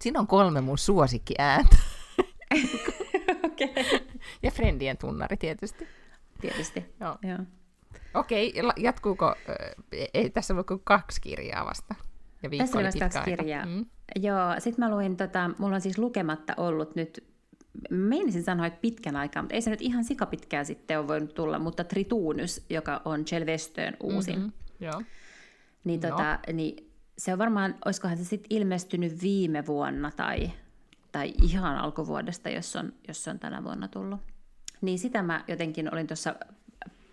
Siinä 0.01 0.19
on 0.19 0.27
kolme 0.27 0.61
mun 0.61 0.77
suosikki 0.77 1.35
ääntä. 1.39 1.77
okay. 3.45 3.67
Ja 4.43 4.51
Friendien 4.51 4.97
tunnari 4.97 5.37
tietysti. 5.37 5.87
Tietysti, 6.41 6.95
Joo. 6.99 7.17
Joo. 7.23 7.39
Okei, 8.13 8.53
okay, 8.59 8.83
jatkuuko, 8.83 9.35
äh, 9.49 10.09
ei 10.13 10.29
tässä 10.29 10.53
ole 10.53 10.63
kuin 10.63 10.81
kaksi 10.83 11.21
kirjaa 11.21 11.65
vasta. 11.65 11.95
Ja 12.43 12.49
tässä 12.57 12.77
oli 12.77 12.99
kaksi 12.99 13.19
kirjaa. 13.25 13.65
Mm. 13.65 13.85
Joo, 14.15 14.55
sitten 14.59 14.85
mä 14.85 14.91
luin, 14.91 15.17
tota, 15.17 15.49
mulla 15.57 15.75
on 15.75 15.81
siis 15.81 15.97
lukematta 15.97 16.53
ollut 16.57 16.95
nyt 16.95 17.34
meinisin 17.89 18.43
sanoa, 18.43 18.65
että 18.65 18.79
pitkän 18.81 19.15
aikaa, 19.15 19.43
mutta 19.43 19.55
ei 19.55 19.61
se 19.61 19.69
nyt 19.69 19.81
ihan 19.81 20.03
sikapitkää 20.03 20.63
sitten 20.63 20.99
ole 20.99 21.07
voinut 21.07 21.33
tulla, 21.33 21.59
mutta 21.59 21.83
Trituunus, 21.83 22.65
joka 22.69 23.01
on 23.05 23.25
Chelvestön 23.25 23.97
uusin. 24.03 24.39
Mm-hmm, 24.39 24.51
joo. 24.79 25.01
Niin, 25.83 26.01
no. 26.01 26.09
tota, 26.09 26.39
niin 26.53 26.91
se 27.17 27.33
on 27.33 27.39
varmaan, 27.39 27.75
olisikohan 27.85 28.17
se 28.17 28.23
sitten 28.23 28.57
ilmestynyt 28.57 29.21
viime 29.21 29.65
vuonna 29.65 30.11
tai, 30.11 30.51
tai 31.11 31.33
ihan 31.41 31.77
alkuvuodesta, 31.77 32.49
jos 32.49 32.75
on, 32.75 32.93
jos 33.07 33.27
on 33.27 33.39
tänä 33.39 33.63
vuonna 33.63 33.87
tullut. 33.87 34.19
Niin 34.81 34.99
sitä 34.99 35.23
mä 35.23 35.43
jotenkin 35.47 35.93
olin 35.93 36.07
tuossa 36.07 36.35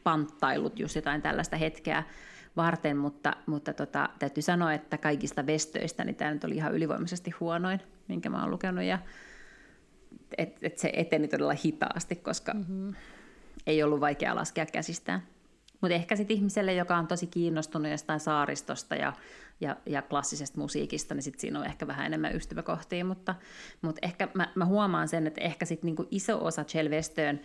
panttailut 0.04 0.78
just 0.78 0.96
jotain 0.96 1.22
tällaista 1.22 1.56
hetkeä 1.56 2.02
varten, 2.56 2.96
mutta, 2.96 3.36
mutta 3.46 3.72
tota, 3.72 4.08
täytyy 4.18 4.42
sanoa, 4.42 4.72
että 4.72 4.98
kaikista 4.98 5.46
vestöistä 5.46 6.04
niin 6.04 6.16
tämä 6.16 6.30
nyt 6.30 6.44
oli 6.44 6.56
ihan 6.56 6.74
ylivoimaisesti 6.74 7.30
huonoin, 7.30 7.80
minkä 8.08 8.30
mä 8.30 8.40
oon 8.40 8.50
lukenut, 8.50 8.84
ja 8.84 8.98
et, 10.38 10.58
et 10.62 10.78
se 10.78 10.90
eteni 10.92 11.28
todella 11.28 11.56
hitaasti, 11.64 12.16
koska 12.16 12.54
mm-hmm. 12.54 12.94
ei 13.66 13.82
ollut 13.82 14.00
vaikea 14.00 14.34
laskea 14.34 14.66
käsistään. 14.66 15.22
Mutta 15.80 15.94
ehkä 15.94 16.16
sitten 16.16 16.36
ihmiselle, 16.36 16.74
joka 16.74 16.96
on 16.96 17.06
tosi 17.06 17.26
kiinnostunut 17.26 17.90
jostain 17.90 18.20
saaristosta 18.20 18.94
ja, 18.94 19.12
ja, 19.60 19.76
ja 19.86 20.02
klassisesta 20.02 20.60
musiikista, 20.60 21.14
niin 21.14 21.22
sitten 21.22 21.40
siinä 21.40 21.58
on 21.58 21.66
ehkä 21.66 21.86
vähän 21.86 22.06
enemmän 22.06 22.36
ystäväkohtia, 22.36 23.04
mutta, 23.04 23.34
mutta 23.82 23.98
ehkä 24.02 24.28
mä, 24.34 24.48
mä 24.54 24.64
huomaan 24.64 25.08
sen, 25.08 25.26
että 25.26 25.40
ehkä 25.40 25.64
sitten 25.64 25.86
niinku 25.86 26.06
iso 26.10 26.44
osa 26.44 26.64
Chel 26.64 26.90
Westöön 26.90 27.40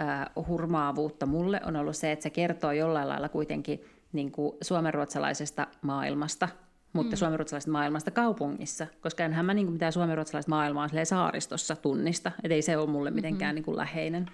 äh, 0.00 0.46
hurmaavuutta 0.48 1.26
mulle 1.26 1.60
on 1.64 1.76
ollut 1.76 1.96
se, 1.96 2.12
että 2.12 2.22
se 2.22 2.30
kertoo 2.30 2.72
jollain 2.72 3.08
lailla 3.08 3.28
kuitenkin 3.28 3.84
niinku 4.12 4.58
suomenruotsalaisesta 4.62 5.66
maailmasta, 5.82 6.48
mutta 6.92 7.16
mm. 7.16 7.18
suomenruotsalaisesta 7.18 7.70
maailmasta 7.70 8.10
kaupungissa, 8.10 8.86
koska 9.00 9.24
enhän 9.24 9.46
mä 9.46 9.54
niinku 9.54 9.72
mitään 9.72 9.92
suomenruotsalaista 9.92 10.50
maailmaa 10.50 10.88
saaristossa 11.04 11.76
tunnista, 11.76 12.32
että 12.42 12.54
ei 12.54 12.62
se 12.62 12.76
ole 12.76 12.90
mulle 12.90 13.10
mitenkään 13.10 13.48
mm-hmm. 13.48 13.54
niinku 13.54 13.76
läheinen 13.76 14.26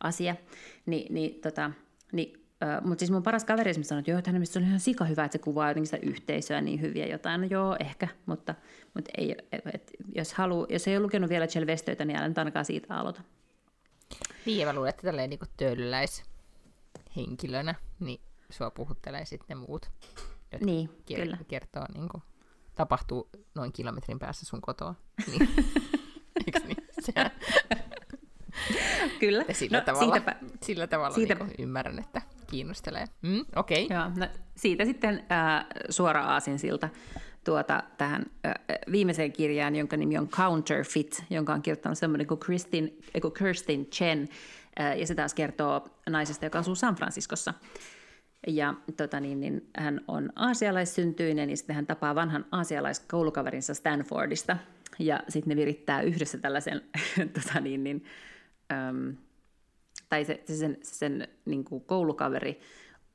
asia. 0.00 0.36
Ni, 0.86 1.06
niin, 1.10 1.40
tota, 1.40 1.70
niin 2.12 2.44
mutta 2.84 3.00
siis 3.00 3.10
mun 3.10 3.22
paras 3.22 3.44
kaveri 3.44 3.70
esimerkiksi 3.70 3.88
sanoi, 3.88 4.00
että 4.00 4.10
joo, 4.10 4.18
että 4.18 4.58
on 4.58 4.64
ihan 4.64 4.80
sika 4.80 5.04
hyvä, 5.04 5.24
että 5.24 5.38
se 5.38 5.42
kuvaa 5.42 5.70
jotenkin 5.70 5.86
sitä 5.86 6.06
yhteisöä 6.06 6.60
niin 6.60 6.80
hyviä 6.80 7.06
jotain. 7.06 7.40
No 7.40 7.46
joo, 7.50 7.76
ehkä, 7.80 8.08
mutta, 8.26 8.54
mutta 8.94 9.10
ei, 9.18 9.36
et, 9.72 9.90
jos, 10.14 10.32
halu, 10.32 10.66
jos 10.68 10.88
ei 10.88 10.96
ole 10.96 11.02
lukenut 11.02 11.30
vielä 11.30 11.46
Chel 11.46 11.66
Vestöitä, 11.66 12.04
niin 12.04 12.16
älä 12.16 12.28
nyt 12.28 12.38
ainakaan 12.38 12.64
siitä 12.64 12.94
aloita. 12.94 13.22
Niin, 14.46 14.58
ja 14.58 14.66
mä 14.66 14.72
luulen, 14.72 14.88
että 14.88 15.02
tälleen 15.02 15.30
niin 15.30 15.40
töölläis 15.56 16.22
henkilönä, 17.16 17.74
niin 18.00 18.20
sua 18.50 18.70
puhuttelee 18.70 19.24
sitten 19.24 19.58
muut, 19.58 19.90
jotka 20.54 20.66
niin, 20.66 20.88
kier- 20.88 21.16
kyllä. 21.16 21.38
kertoo, 21.48 21.84
niin 21.94 22.08
kuin, 22.08 22.22
tapahtuu 22.74 23.30
noin 23.54 23.72
kilometrin 23.72 24.18
päässä 24.18 24.46
sun 24.46 24.60
kotoa. 24.60 24.94
Niin. 25.30 25.48
Eikö 26.46 26.58
niin? 26.66 26.76
Sehän... 27.00 27.30
Kyllä. 29.20 29.44
Ja 29.48 29.54
sillä 29.54 29.78
no, 29.78 29.84
tavalla, 29.84 30.14
siitäpä, 30.14 30.36
sillä 30.62 30.86
tavalla 30.86 31.14
siitä... 31.14 31.34
niin 31.34 31.54
ymmärrän, 31.58 31.98
että 31.98 32.22
kiinnostelee. 32.46 33.06
Mm, 33.22 33.44
Okei. 33.56 33.84
Okay. 33.84 33.96
Joo, 33.96 34.10
no, 34.16 34.26
siitä 34.56 34.84
sitten 34.84 35.24
äh, 35.32 35.66
suora 35.90 36.24
aasinsilta 36.24 36.88
tuota, 37.44 37.82
tähän 37.98 38.26
äh, 38.46 38.54
viimeiseen 38.92 39.32
kirjaan, 39.32 39.76
jonka 39.76 39.96
nimi 39.96 40.18
on 40.18 40.28
Counterfeit, 40.28 41.24
jonka 41.30 41.52
on 41.52 41.62
kirjoittanut 41.62 41.98
semmoinen 41.98 42.26
kuin 42.26 42.40
Kristin, 42.40 42.98
kuin 43.22 43.34
Kirsten 43.34 43.86
Chen, 43.86 44.28
äh, 44.80 44.98
ja 44.98 45.06
se 45.06 45.14
taas 45.14 45.34
kertoo 45.34 45.88
naisesta, 46.10 46.46
joka 46.46 46.58
asuu 46.58 46.74
San 46.74 46.94
Franciscossa. 46.94 47.54
Ja 48.46 48.74
tota 48.96 49.20
niin, 49.20 49.40
niin, 49.40 49.68
hän 49.76 50.00
on 50.08 50.32
aasialaissyntyinen 50.36 51.50
ja 51.50 51.56
sitten 51.56 51.76
hän 51.76 51.86
tapaa 51.86 52.14
vanhan 52.14 52.46
aasialaiskoulukaverinsa 52.52 53.74
Stanfordista. 53.74 54.56
Ja 54.98 55.20
sitten 55.28 55.48
ne 55.48 55.56
virittää 55.56 56.02
yhdessä 56.02 56.38
tällaisen 56.38 56.82
tota 57.34 57.60
niin, 57.60 57.84
niin, 57.84 58.04
äm, 58.72 59.16
tai 60.08 60.24
se, 60.24 60.42
se 60.46 60.56
sen, 60.56 60.78
se 60.82 60.94
sen 60.94 61.28
niin 61.44 61.64
kuin 61.64 61.84
koulukaveri 61.84 62.60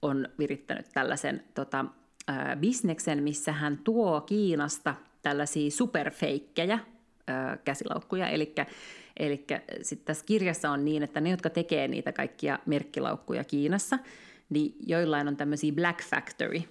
on 0.02 0.28
virittänyt 0.40 0.86
tällaisen 0.94 1.44
tota, 1.54 1.86
ää, 2.28 2.56
bisneksen, 2.56 3.24
missä 3.24 3.52
hän 3.52 3.78
tuo 3.78 4.22
Kiinasta 4.22 4.96
tällaisia 5.22 5.72
superfeikkejä 5.72 6.80
käsilaukkuja, 7.66 8.30
eli 8.30 8.56
Eli 9.20 9.46
sitten 9.82 10.06
tässä 10.06 10.26
kirjassa 10.26 10.70
on 10.70 10.86
niin, 10.86 11.04
että 11.04 11.22
ne, 11.22 11.30
jotka 11.30 11.50
tekee 11.50 11.88
niitä 11.88 12.12
kaikkia 12.12 12.60
merkkilaukkuja 12.66 13.44
Kiinassa, 13.44 14.00
niin 14.50 14.76
joillain 14.88 15.28
on 15.28 15.38
tämmöisiä 15.38 15.74
Black 15.74 16.04
Factory, 16.04 16.62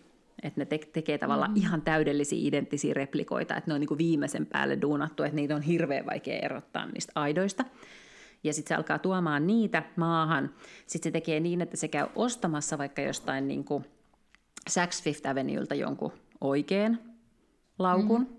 että 0.43 0.61
ne 0.61 0.65
te- 0.65 0.91
tekee 0.93 1.19
tavallaan 1.19 1.51
mm-hmm. 1.51 1.67
ihan 1.67 1.83
täydellisiä 1.83 2.39
identtisiä 2.43 2.95
replikoita, 2.95 3.57
että 3.57 3.71
ne 3.71 3.75
on 3.75 3.81
niin 3.81 3.89
kuin 3.89 3.99
viimeisen 3.99 4.47
päälle 4.47 4.79
duunattu, 4.83 5.23
että 5.23 5.37
niitä 5.37 5.57
on 5.57 5.63
hirveän 5.63 6.07
vaikea 6.07 6.39
erottaa 6.39 6.87
niistä 6.87 7.13
aidoista 7.15 7.65
ja 8.45 8.53
sitten 8.53 8.69
se 8.69 8.75
alkaa 8.75 8.99
tuomaan 8.99 9.47
niitä 9.47 9.83
maahan. 9.97 10.55
Sitten 10.87 11.09
se 11.09 11.13
tekee 11.13 11.41
niin, 11.41 11.61
että 11.61 11.77
se 11.77 11.89
käy 11.89 12.07
ostamassa 12.17 12.79
vaikka 12.79 13.03
jostain 13.03 13.49
niin 13.49 13.65
kuin 13.65 13.85
Saks 14.69 15.03
Fifth 15.03 15.29
Avenuelta 15.29 15.75
jonkun 15.75 16.13
oikein 16.41 16.99
laukun, 17.79 18.21
mm. 18.21 18.37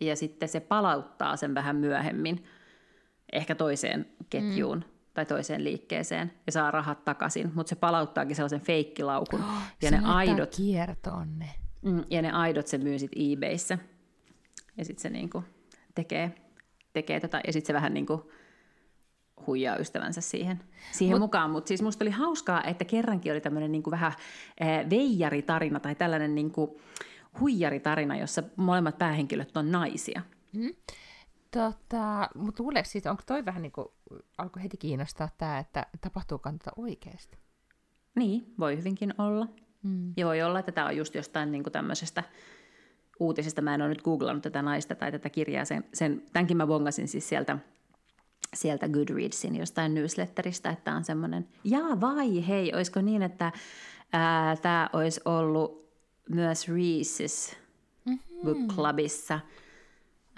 ja 0.00 0.16
sitten 0.16 0.48
se 0.48 0.60
palauttaa 0.60 1.36
sen 1.36 1.54
vähän 1.54 1.76
myöhemmin 1.76 2.44
ehkä 3.32 3.54
toiseen 3.54 4.06
ketjuun. 4.30 4.78
Mm 4.78 4.95
tai 5.16 5.26
toiseen 5.26 5.64
liikkeeseen 5.64 6.32
ja 6.46 6.52
saa 6.52 6.70
rahat 6.70 7.04
takaisin, 7.04 7.52
mutta 7.54 7.70
se 7.70 7.76
palauttaakin 7.76 8.36
sellaisen 8.36 8.60
feikkilaukun. 8.60 9.40
Oh, 9.40 9.62
ja 9.82 9.90
ne 9.90 10.00
aidot, 10.04 10.56
kiertoonne. 10.56 11.50
Mm, 11.82 12.04
ja 12.10 12.22
ne 12.22 12.30
aidot 12.30 12.66
se 12.66 12.78
myy 12.78 12.98
sitten 12.98 13.22
eBayssä. 13.32 13.78
Ja 14.76 14.84
sitten 14.84 15.02
se 15.02 15.10
niinku 15.10 15.44
tekee, 15.94 16.34
tekee 16.92 17.20
tota, 17.20 17.40
ja 17.46 17.52
sitten 17.52 17.66
se 17.66 17.72
vähän 17.72 17.94
niinku 17.94 18.32
huijaa 19.46 19.76
ystävänsä 19.76 20.20
siihen, 20.20 20.60
siihen 20.92 21.14
Mut, 21.14 21.20
mukaan. 21.20 21.50
Mutta 21.50 21.68
siis 21.68 21.82
musta 21.82 22.04
oli 22.04 22.10
hauskaa, 22.10 22.64
että 22.64 22.84
kerrankin 22.84 23.32
oli 23.32 23.40
tämmöinen 23.40 23.72
niinku 23.72 23.90
vähän 23.90 24.12
äh, 24.62 24.90
veijaritarina 24.90 25.80
tai 25.80 25.94
tällainen 25.94 26.34
niinku 26.34 26.80
huijaritarina, 27.40 28.16
jossa 28.16 28.42
molemmat 28.56 28.98
päähenkilöt 28.98 29.56
on 29.56 29.72
naisia. 29.72 30.22
Mm. 30.52 30.70
Tota, 31.50 32.28
mutta 32.34 32.62
luuleeko 32.62 32.88
siis, 32.88 33.06
onko 33.06 33.22
toi 33.26 33.44
vähän 33.44 33.62
niin 33.62 33.72
kuin, 33.72 33.88
alkoi 34.38 34.62
heti 34.62 34.76
kiinnostaa 34.76 35.28
tämä, 35.38 35.58
että 35.58 35.86
tapahtuuko 36.00 36.52
tätä 36.52 36.70
oikeasti? 36.76 37.38
Niin, 38.14 38.54
voi 38.58 38.76
hyvinkin 38.76 39.14
olla. 39.18 39.48
Mm. 39.82 40.12
Ja 40.16 40.26
voi 40.26 40.42
olla, 40.42 40.58
että 40.58 40.72
tämä 40.72 40.86
on 40.86 40.96
just 40.96 41.14
jostain 41.14 41.52
niin 41.52 41.62
kuin 41.62 41.72
tämmöisestä 41.72 42.22
uutisesta. 43.20 43.62
Mä 43.62 43.74
en 43.74 43.82
ole 43.82 43.88
nyt 43.88 44.02
googlannut 44.02 44.42
tätä 44.42 44.62
naista 44.62 44.94
tai 44.94 45.12
tätä 45.12 45.30
kirjaa. 45.30 45.64
Sen, 45.64 45.84
sen, 45.94 46.22
tämänkin 46.32 46.56
mä 46.56 46.66
bongasin 46.66 47.08
siis 47.08 47.28
sieltä 47.28 47.58
sieltä 48.54 48.88
Goodreadsin 48.88 49.56
jostain 49.56 49.94
newsletteristä, 49.94 50.70
että 50.70 50.94
on 50.94 51.04
semmoinen, 51.04 51.48
jaa 51.64 52.00
vai 52.00 52.48
hei, 52.48 52.74
olisiko 52.74 53.00
niin, 53.00 53.22
että 53.22 53.52
tämä 54.62 54.90
olisi 54.92 55.20
ollut 55.24 55.90
myös 56.30 56.68
Reese's 56.68 57.56
mm-hmm. 58.04 58.40
Book 58.44 58.74
Clubissa. 58.74 59.40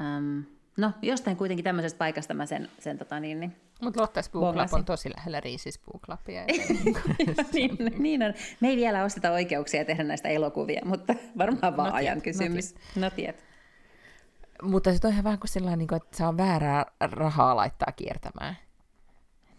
Um, 0.00 0.44
no, 0.78 0.92
jostain 1.02 1.36
kuitenkin 1.36 1.64
tämmöisestä 1.64 1.98
paikasta 1.98 2.34
mä 2.34 2.46
sen, 2.46 2.68
sen 2.78 2.98
tota 2.98 3.20
niin, 3.20 3.40
niin 3.40 3.56
mutta 3.82 4.04
Lotta's 4.04 4.30
Book 4.32 4.54
Club 4.54 4.68
on 4.72 4.84
tosi 4.84 5.10
lähellä 5.16 5.40
Reese's 5.40 5.84
Book 5.84 6.02
Clubia. 6.02 6.44
niin, 7.52 7.78
niin 8.02 8.22
on. 8.22 8.34
Me 8.60 8.68
ei 8.68 8.76
vielä 8.76 9.04
osteta 9.04 9.30
oikeuksia 9.30 9.84
tehdä 9.84 10.04
näistä 10.04 10.28
elokuvia, 10.28 10.82
mutta 10.84 11.14
varmaan 11.38 11.76
vaan 11.76 11.90
no, 11.90 11.94
ajan 11.96 12.22
kysymys. 12.22 12.74
No 12.96 13.10
tiedät. 13.10 13.44
Mutta 14.62 14.92
se 14.92 15.06
on 15.06 15.12
ihan 15.12 15.24
vähän 15.24 15.38
kuin 15.38 15.48
sellainen, 15.48 15.78
niin 15.78 15.94
että 15.94 16.16
saa 16.16 16.36
väärää 16.36 16.86
rahaa 17.00 17.56
laittaa 17.56 17.92
kiertämään. 17.92 18.56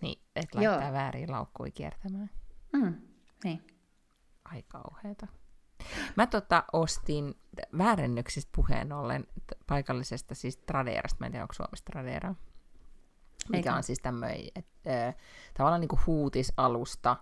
Niin, 0.01 0.19
että 0.35 0.57
laittaa 0.57 0.83
Joo. 0.83 0.93
vääriä 0.93 1.27
laukkuja 1.29 1.71
kiertämään. 1.71 2.29
Mm, 2.73 2.93
niin. 3.43 3.67
Ai 4.45 4.63
kauheeta. 4.67 5.27
Mä 6.15 6.27
tota 6.27 6.63
ostin 6.73 7.35
väärennöksistä 7.77 8.51
puheen 8.55 8.93
ollen 8.93 9.27
paikallisesta 9.67 10.35
siis 10.35 10.57
Traderasta, 10.57 11.17
mä 11.19 11.25
en 11.25 11.31
tiedä 11.31 11.43
onko 11.43 11.53
Suomessa 11.53 11.85
Tradera, 11.85 12.35
mikä 13.49 13.57
Eikä. 13.57 13.75
on 13.75 13.83
siis 13.83 13.99
tämmöinen 13.99 14.41
äh, 14.87 15.15
tavallaan 15.57 15.81
niin 15.81 15.89
kuin 15.89 16.01
huutisalusta, 16.07 17.17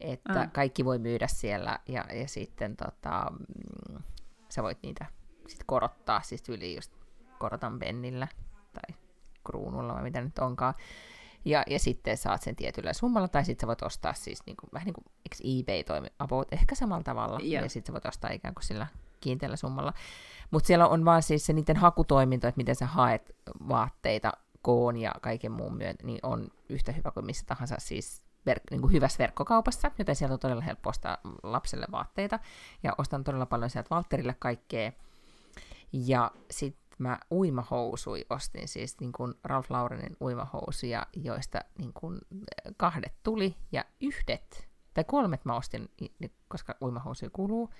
että 0.00 0.44
mm. 0.44 0.50
kaikki 0.50 0.84
voi 0.84 0.98
myydä 0.98 1.26
siellä 1.26 1.78
ja, 1.88 2.04
ja 2.12 2.28
sitten 2.28 2.76
tota, 2.76 3.26
mm, 3.30 4.02
sä 4.48 4.62
voit 4.62 4.78
niitä 4.82 5.06
sit 5.48 5.64
korottaa 5.66 6.22
siis 6.22 6.48
yli 6.48 6.74
just 6.74 6.92
korotan 7.38 7.78
pennillä 7.78 8.28
tai 8.72 8.96
kruunulla 9.44 9.94
vai 9.94 10.02
mitä 10.02 10.20
nyt 10.20 10.38
onkaan. 10.38 10.74
Ja, 11.46 11.62
ja 11.66 11.78
sitten 11.78 12.16
saat 12.16 12.42
sen 12.42 12.56
tietyllä 12.56 12.92
summalla, 12.92 13.28
tai 13.28 13.44
sitten 13.44 13.64
sä 13.64 13.66
voit 13.66 13.82
ostaa 13.82 14.14
siis 14.14 14.46
niin 14.46 14.56
kuin, 14.56 14.70
vähän 14.72 14.86
niin 14.86 14.94
kuin, 14.94 15.04
eikö 15.04 15.36
eBay 15.44 15.84
toimi 15.84 16.08
about 16.18 16.52
ehkä 16.52 16.74
samalla 16.74 17.02
tavalla, 17.02 17.40
yeah. 17.40 17.64
ja 17.64 17.70
sitten 17.70 17.86
sä 17.86 17.92
voit 17.92 18.06
ostaa 18.06 18.30
ikään 18.30 18.54
kuin 18.54 18.64
sillä 18.64 18.86
kiinteällä 19.20 19.56
summalla. 19.56 19.92
Mutta 20.50 20.66
siellä 20.66 20.88
on 20.88 21.04
vaan 21.04 21.22
siis 21.22 21.46
se 21.46 21.52
niiden 21.52 21.76
hakutoiminto, 21.76 22.48
että 22.48 22.58
miten 22.58 22.74
sä 22.74 22.86
haet 22.86 23.36
vaatteita 23.68 24.32
koon 24.62 24.96
ja 24.96 25.12
kaiken 25.20 25.52
muun 25.52 25.76
myötä, 25.76 26.06
niin 26.06 26.18
on 26.22 26.48
yhtä 26.68 26.92
hyvä 26.92 27.10
kuin 27.10 27.26
missä 27.26 27.44
tahansa 27.46 27.76
siis 27.78 28.22
ver- 28.50 28.60
niin 28.70 28.80
kuin 28.80 28.92
hyvässä 28.92 29.18
verkkokaupassa, 29.18 29.90
joten 29.98 30.16
sieltä 30.16 30.34
on 30.34 30.40
todella 30.40 30.62
helppo 30.62 30.90
ostaa 30.90 31.18
lapselle 31.42 31.86
vaatteita, 31.92 32.38
ja 32.82 32.94
ostan 32.98 33.24
todella 33.24 33.46
paljon 33.46 33.70
sieltä 33.70 33.90
Valterille 33.90 34.36
kaikkea, 34.38 34.92
ja 35.92 36.30
sitten 36.50 36.85
mä 36.98 37.18
uimahousui 37.30 38.24
ostin, 38.30 38.68
siis 38.68 39.00
niin 39.00 39.12
kuin 39.12 39.34
Ralph 39.44 39.70
Laurenin 39.70 40.16
uimahousuja, 40.20 41.06
joista 41.12 41.60
niin 41.78 41.92
kuin 41.92 42.18
kahdet 42.76 43.14
tuli 43.22 43.56
ja 43.72 43.84
yhdet, 44.00 44.68
tai 44.94 45.04
kolmet 45.04 45.44
mä 45.44 45.56
ostin, 45.56 45.90
koska 46.48 46.76
uimahousuja 46.82 47.30
kuluu, 47.30 47.70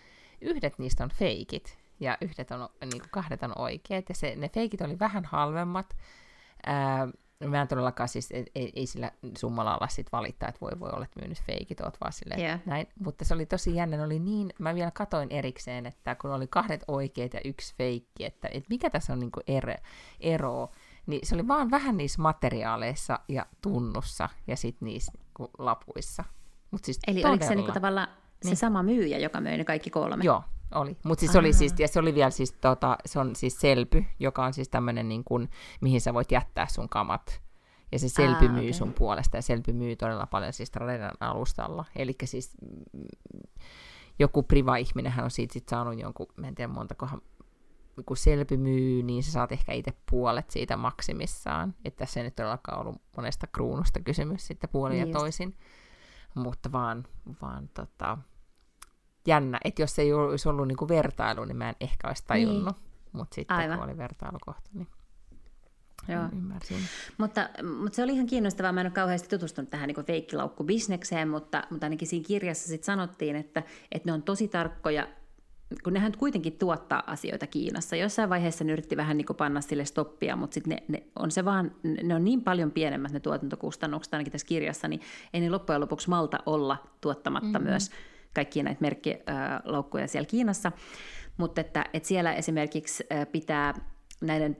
yhdet 0.40 0.78
niistä 0.78 1.04
on 1.04 1.10
feikit, 1.10 1.78
ja 2.00 2.18
yhdet 2.20 2.50
on, 2.50 2.68
niin 2.80 3.00
kuin 3.00 3.10
kahdet 3.10 3.42
on 3.42 3.58
oikeat, 3.58 4.08
ja 4.08 4.14
se, 4.14 4.36
ne 4.36 4.48
feikit 4.48 4.80
oli 4.80 4.98
vähän 4.98 5.24
halvemmat. 5.24 5.96
Ää, 6.66 7.08
mä 7.44 7.62
en 7.62 7.68
todellakaan 7.68 8.08
siis, 8.08 8.30
ei, 8.32 8.44
ei, 8.54 8.72
ei 8.76 8.86
sillä 8.86 9.10
summalla 9.38 9.74
ala 9.74 9.88
sit 9.88 10.12
valittaa, 10.12 10.48
että 10.48 10.60
voi 10.60 10.70
voi 10.80 10.90
olet 10.92 11.10
myynyt 11.20 11.42
feikit, 11.42 11.80
oot 11.80 11.96
vaan 12.00 12.12
silleen, 12.12 12.40
Yeah. 12.40 12.60
näin. 12.66 12.86
Mutta 13.04 13.24
se 13.24 13.34
oli 13.34 13.46
tosi 13.46 13.74
jännä, 13.74 13.96
ne 13.96 14.02
oli 14.02 14.18
niin, 14.18 14.52
mä 14.58 14.74
vielä 14.74 14.90
katoin 14.90 15.30
erikseen, 15.32 15.86
että 15.86 16.14
kun 16.14 16.30
oli 16.30 16.46
kahdet 16.46 16.84
oikeat 16.88 17.34
ja 17.34 17.40
yksi 17.44 17.74
feikki, 17.78 18.24
että, 18.24 18.48
että 18.48 18.66
mikä 18.70 18.90
tässä 18.90 19.12
on 19.12 19.18
niinku 19.20 19.40
ero, 19.46 19.74
ero, 20.20 20.68
niin 21.06 21.26
se 21.26 21.34
oli 21.34 21.48
vaan 21.48 21.70
vähän 21.70 21.96
niissä 21.96 22.22
materiaaleissa 22.22 23.18
ja 23.28 23.46
tunnussa 23.62 24.28
ja 24.46 24.56
sitten 24.56 24.86
niissä 24.86 25.12
niinku 25.24 25.50
lapuissa. 25.58 26.24
Mut 26.70 26.84
siis 26.84 26.98
Eli 27.06 27.14
todella. 27.14 27.30
oliko 27.30 27.46
se 27.46 27.54
niinku 27.54 27.72
tavallaan 27.72 28.08
se 28.42 28.48
Niin. 28.48 28.56
sama 28.56 28.82
myyjä, 28.82 29.18
joka 29.18 29.40
möi 29.40 29.56
ne 29.58 29.64
kaikki 29.64 29.90
kolme? 29.90 30.24
Joo, 30.24 30.42
oli. 30.74 30.96
Mutta 31.04 31.20
siis 31.20 31.32
se 31.32 31.38
oli 31.38 31.52
siis, 31.52 31.74
ja 31.78 31.88
se 31.88 31.98
oli 31.98 32.14
vielä 32.14 32.30
siis, 32.30 32.52
tota, 32.52 32.96
se 33.06 33.18
on 33.18 33.36
siis 33.36 33.60
selpy, 33.60 34.04
joka 34.18 34.44
on 34.44 34.52
siis 34.52 34.68
tämmöinen, 34.68 35.08
niin 35.08 35.24
kuin, 35.24 35.50
mihin 35.80 36.00
sä 36.00 36.14
voit 36.14 36.32
jättää 36.32 36.66
sun 36.66 36.88
kamat. 36.88 37.42
Ja 37.92 37.98
se 37.98 38.08
selpy 38.08 38.46
Aa, 38.46 38.52
myy 38.52 38.60
okei. 38.60 38.72
sun 38.72 38.92
puolesta, 38.92 39.36
ja 39.36 39.42
selpy 39.42 39.72
myy 39.72 39.96
todella 39.96 40.26
paljon 40.26 40.52
siis 40.52 40.70
Traderan 40.70 41.16
alustalla. 41.20 41.84
Eli 41.96 42.14
siis 42.24 42.56
mm, 42.92 43.04
joku 44.18 44.42
priva-ihminen 44.42 45.12
hän 45.12 45.24
on 45.24 45.30
siitä 45.30 45.52
sit 45.52 45.68
saanut 45.68 46.00
jonkun, 46.00 46.26
mä 46.36 46.48
en 46.48 46.54
tiedä 46.54 46.72
montakohan, 46.72 47.22
kun 48.06 48.16
selpy 48.16 48.56
myy, 48.56 49.02
niin 49.02 49.22
sä 49.22 49.32
saat 49.32 49.52
ehkä 49.52 49.72
itse 49.72 49.92
puolet 50.10 50.50
siitä 50.50 50.76
maksimissaan. 50.76 51.74
Että 51.84 51.98
tässä 51.98 52.20
ei 52.20 52.24
nyt 52.24 52.36
todellakaan 52.36 52.80
ollut 52.80 53.02
monesta 53.16 53.46
kruunusta 53.46 54.00
kysymys 54.00 54.46
sitten 54.46 54.70
puolin 54.70 54.92
Niin 54.92 55.00
ja 55.00 55.06
just. 55.06 55.18
toisin. 55.18 55.56
Mutta 56.34 56.72
vaan, 56.72 57.04
vaan 57.42 57.68
tota, 57.68 58.18
jännä, 59.26 59.60
että 59.64 59.82
jos 59.82 59.98
ei 59.98 60.12
olisi 60.12 60.48
ollut 60.48 60.68
niinku 60.68 60.88
vertailu, 60.88 61.44
niin 61.44 61.56
mä 61.56 61.68
en 61.68 61.76
ehkä 61.80 62.08
olisi 62.08 62.24
tajunnut. 62.26 62.76
Niin. 62.76 62.86
Mutta 63.12 63.34
sitten 63.34 63.56
Aivan. 63.56 63.78
kun 63.78 63.88
oli 63.88 63.98
vertailukohta, 63.98 64.70
niin 64.72 64.86
Joo. 66.08 66.24
ymmärsin. 66.32 66.78
Mutta, 67.18 67.48
mutta 67.78 67.96
se 67.96 68.02
oli 68.02 68.12
ihan 68.12 68.26
kiinnostavaa. 68.26 68.72
Mä 68.72 68.80
en 68.80 68.86
ole 68.86 68.92
kauheasti 68.92 69.28
tutustunut 69.28 69.70
tähän 69.70 69.88
niin 69.88 70.06
feikkilaukku-bisnekseen, 70.06 71.28
mutta, 71.28 71.62
mutta 71.70 71.86
ainakin 71.86 72.08
siinä 72.08 72.26
kirjassa 72.26 72.68
sit 72.68 72.84
sanottiin, 72.84 73.36
että, 73.36 73.62
että 73.92 74.08
ne 74.08 74.12
on 74.12 74.22
tosi 74.22 74.48
tarkkoja, 74.48 75.06
kun 75.84 75.92
nehän 75.92 76.12
kuitenkin 76.18 76.58
tuottaa 76.58 77.02
asioita 77.06 77.46
Kiinassa. 77.46 77.96
Jossain 77.96 78.30
vaiheessa 78.30 78.64
ne 78.64 78.72
yritti 78.72 78.96
vähän 78.96 79.16
niin 79.16 79.26
kuin 79.26 79.36
panna 79.36 79.60
sille 79.60 79.84
stoppia, 79.84 80.36
mutta 80.36 80.54
sitten 80.54 80.70
ne, 80.70 80.82
ne, 80.88 81.02
on 81.16 81.30
se 81.30 81.44
vaan, 81.44 81.72
ne 82.02 82.14
on 82.14 82.24
niin 82.24 82.42
paljon 82.42 82.70
pienemmät 82.70 83.12
ne 83.12 83.20
tuotantokustannukset 83.20 84.14
ainakin 84.14 84.32
tässä 84.32 84.46
kirjassa, 84.46 84.88
niin 84.88 85.00
ei 85.34 85.40
ne 85.40 85.50
loppujen 85.50 85.80
lopuksi 85.80 86.10
malta 86.10 86.38
olla 86.46 86.76
tuottamatta 87.00 87.58
mm-hmm. 87.58 87.70
myös 87.70 87.90
kaikkia 88.36 88.62
näitä 88.62 88.80
merkkilaukkuja 88.80 90.08
siellä 90.08 90.26
Kiinassa. 90.26 90.72
Mutta 91.36 91.60
että, 91.60 91.84
että 91.92 92.08
siellä 92.08 92.34
esimerkiksi 92.34 93.04
pitää 93.32 93.74
näiden 94.20 94.56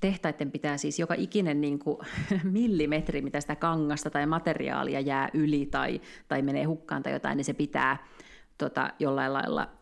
tehtaiden 0.00 0.50
pitää 0.50 0.76
siis 0.76 0.98
joka 0.98 1.14
ikinen 1.14 1.60
niin 1.60 1.78
kuin, 1.78 1.98
millimetri, 2.44 3.22
mitä 3.22 3.40
sitä 3.40 3.56
kangasta 3.56 4.10
tai 4.10 4.26
materiaalia 4.26 5.00
jää 5.00 5.28
yli 5.34 5.66
tai, 5.66 6.00
tai 6.28 6.42
menee 6.42 6.64
hukkaan 6.64 7.02
tai 7.02 7.12
jotain, 7.12 7.36
niin 7.36 7.44
se 7.44 7.52
pitää 7.52 8.06
tota, 8.58 8.92
jollain 8.98 9.32
lailla 9.32 9.77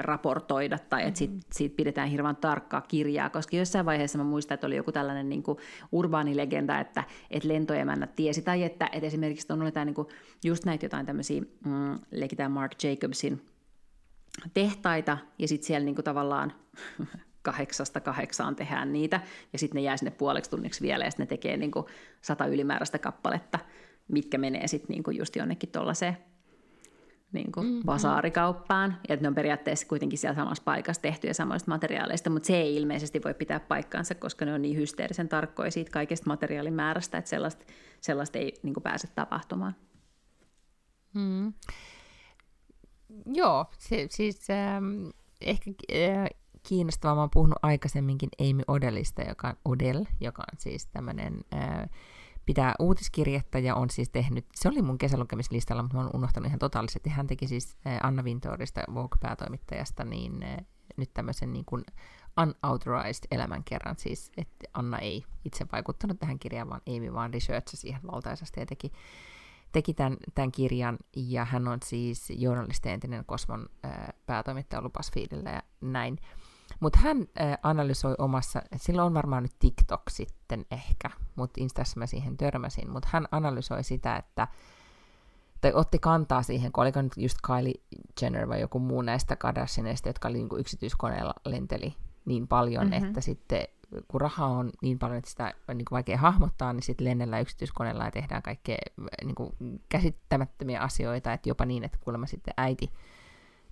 raportoida 0.00 0.78
tai 0.78 1.06
että 1.06 1.20
Mm-hmm. 1.20 1.40
siitä, 1.40 1.46
siitä 1.52 1.76
pidetään 1.76 2.08
hirveän 2.08 2.36
tarkkaa 2.36 2.80
kirjaa, 2.80 3.30
koska 3.30 3.56
jossain 3.56 3.86
vaiheessa 3.86 4.18
mä 4.18 4.24
muistan, 4.24 4.54
että 4.54 4.66
oli 4.66 4.76
joku 4.76 4.92
tällainen 4.92 5.28
niin 5.28 5.42
kuin 5.42 5.58
urbaanilegenda, 5.92 6.80
että, 6.80 7.04
että 7.30 7.48
lentoemännät 7.48 8.16
tiesi, 8.16 8.42
tai 8.42 8.62
että, 8.64 8.88
että 8.92 9.06
esimerkiksi 9.06 9.52
on 9.52 9.64
jotain 9.64 9.86
niin 9.86 9.94
kuin, 9.94 10.08
just 10.44 10.64
näitä 10.64 10.84
jotain 10.84 11.06
tämmöisiä, 11.06 11.40
mm, 11.40 11.98
leikitään 12.10 12.52
Mark 12.52 12.72
Jacobsin 12.84 13.46
tehtaita, 14.54 15.18
ja 15.38 15.48
sitten 15.48 15.66
siellä 15.66 15.84
niinku 15.84 16.02
tavallaan 16.02 16.52
kahdeksasta 17.42 18.00
kahdeksaan 18.00 18.56
tehdään 18.56 18.92
niitä, 18.92 19.20
ja 19.52 19.58
sitten 19.58 19.76
ne 19.76 19.82
jää 19.82 19.96
sinne 19.96 20.10
puoleksi 20.10 20.50
tunniksi 20.50 20.82
vielä, 20.82 21.04
ja 21.04 21.10
sitten 21.10 21.24
ne 21.24 21.28
tekee 21.28 21.56
niinku 21.56 21.88
sata 22.22 22.46
ylimääräistä 22.46 22.98
kappaletta, 22.98 23.58
mitkä 24.08 24.38
menee 24.38 24.66
sitten 24.66 24.94
niinku 24.94 25.10
just 25.10 25.36
jonnekin 25.36 25.70
tuollaiseen 25.70 26.16
niinku 27.32 27.62
mm-hmm. 27.62 27.82
basaarikauppaan, 27.84 28.96
ja 29.08 29.14
että 29.14 29.24
ne 29.24 29.28
on 29.28 29.34
periaatteessa 29.34 29.86
kuitenkin 29.86 30.18
siellä 30.18 30.34
samassa 30.34 30.62
paikassa 30.64 31.02
tehtyjä 31.02 31.32
samoista 31.32 31.70
materiaaleista, 31.70 32.30
mutta 32.30 32.46
se 32.46 32.56
ei 32.56 32.76
ilmeisesti 32.76 33.20
voi 33.24 33.34
pitää 33.34 33.60
paikkaansa, 33.60 34.14
koska 34.14 34.44
ne 34.44 34.54
on 34.54 34.62
niin 34.62 34.76
hysteerisen 34.76 35.28
tarkkoja 35.28 35.70
siitä 35.70 35.90
kaikesta 35.90 36.26
materiaalimäärästä, 36.26 37.18
että 37.18 37.30
sellaista, 37.30 37.64
sellaista 38.00 38.38
ei 38.38 38.54
niinku 38.62 38.80
pääse 38.80 39.08
tapahtumaan. 39.14 39.74
Mm. 41.14 41.52
Joo, 43.26 43.66
se, 43.78 44.06
siis 44.10 44.50
ähm, 44.50 45.08
ehkä 45.40 45.70
äh, 45.92 46.28
kiinnostavaa, 46.68 47.14
mä 47.14 47.20
oon 47.20 47.30
puhunut 47.32 47.58
aikaisemminkin 47.62 48.28
Amy 48.40 48.62
Odellista, 48.68 49.22
joka 49.22 49.48
on 49.48 49.56
Odell, 49.64 50.04
joka 50.20 50.42
on 50.52 50.58
siis 50.58 50.86
tämmöinen, 50.86 51.40
äh, 51.54 51.88
pitää 52.50 52.74
uutiskirjettä 52.78 53.58
ja 53.58 53.74
on 53.74 53.90
siis 53.90 54.10
tehnyt, 54.10 54.46
se 54.54 54.68
oli 54.68 54.82
mun 54.82 54.98
kesälukemislistalla, 54.98 55.82
mutta 55.82 55.96
mä 55.96 56.02
oon 56.02 56.10
unohtanut 56.14 56.46
ihan 56.46 56.58
totaalisesti, 56.58 57.10
hän 57.10 57.26
teki 57.26 57.48
siis 57.48 57.76
äh, 57.86 57.98
Anna 58.02 58.22
Wintourista, 58.22 58.80
Vogue-päätoimittajasta, 58.94 60.04
niin 60.04 60.42
äh, 60.42 60.56
nyt 60.96 61.10
tämmöisen 61.14 61.52
niin 61.52 61.64
kuin 61.64 61.84
unauthorized 62.40 63.24
elämänkerran, 63.30 63.96
siis 63.98 64.32
että 64.36 64.68
Anna 64.74 64.98
ei 64.98 65.24
itse 65.44 65.66
vaikuttanut 65.72 66.18
tähän 66.18 66.38
kirjaan, 66.38 66.68
vaan 66.68 66.80
Amy 66.96 67.12
vaan 67.12 67.34
researchasi 67.34 67.76
siihen 67.76 68.00
valtaisasti 68.12 68.60
ja 68.60 68.66
teki 68.66 68.92
teki 69.72 69.94
tämän, 69.94 70.16
tämän 70.34 70.52
kirjan, 70.52 70.98
ja 71.16 71.44
hän 71.44 71.68
on 71.68 71.78
siis 71.84 72.30
journalisti 72.30 72.88
entinen 72.88 73.24
Kosmon 73.24 73.68
ää, 73.82 74.12
päätoimittaja 74.26 74.78
ollut 74.78 74.92
BuzzFeedillä 74.92 75.50
ja 75.50 75.62
näin. 75.80 76.18
Mutta 76.80 76.98
hän 76.98 77.26
ää, 77.38 77.58
analysoi 77.62 78.14
omassa, 78.18 78.62
sillä 78.76 79.04
on 79.04 79.14
varmaan 79.14 79.42
nyt 79.42 79.58
TikTok 79.58 80.02
sitten 80.10 80.66
ehkä, 80.70 81.10
mutta 81.36 81.60
Instassa 81.60 81.98
mä 81.98 82.06
siihen 82.06 82.36
törmäsin, 82.36 82.90
mutta 82.90 83.08
hän 83.12 83.26
analysoi 83.30 83.84
sitä, 83.84 84.16
että 84.16 84.48
tai 85.60 85.72
otti 85.74 85.98
kantaa 85.98 86.42
siihen, 86.42 86.72
kun 86.72 86.82
oliko 86.82 87.02
nyt 87.02 87.12
just 87.16 87.38
Kylie 87.46 87.82
Jenner 88.22 88.48
vai 88.48 88.60
joku 88.60 88.78
muu 88.78 89.02
näistä 89.02 89.36
Kardashianeista, 89.36 90.08
jotka 90.08 90.28
oli 90.28 90.38
niin 90.38 90.48
yksityiskoneella 90.58 91.34
lenteli 91.44 91.94
niin 92.24 92.48
paljon, 92.48 92.84
Mhm. 92.86 92.94
mm-hmm. 92.94 93.08
että 93.08 93.20
sitten 93.20 93.62
kun 94.08 94.20
rahaa 94.20 94.48
on 94.48 94.70
niin 94.82 94.98
paljon, 94.98 95.18
että 95.18 95.30
sitä 95.30 95.54
on 95.68 95.78
niin 95.78 95.84
kuin 95.84 95.96
vaikea 95.96 96.18
hahmottaa, 96.18 96.72
niin 96.72 96.82
sitten 96.82 97.04
lennellään 97.06 97.42
yksityiskoneella 97.42 98.04
ja 98.04 98.10
tehdään 98.10 98.42
kaikkea 98.42 98.76
niin 99.24 99.34
kuin 99.34 99.52
käsittämättömiä 99.88 100.80
asioita, 100.80 101.32
että 101.32 101.48
jopa 101.48 101.64
niin, 101.66 101.84
että 101.84 101.98
kuulemma 102.00 102.26
sitten 102.26 102.54
äiti, 102.56 102.92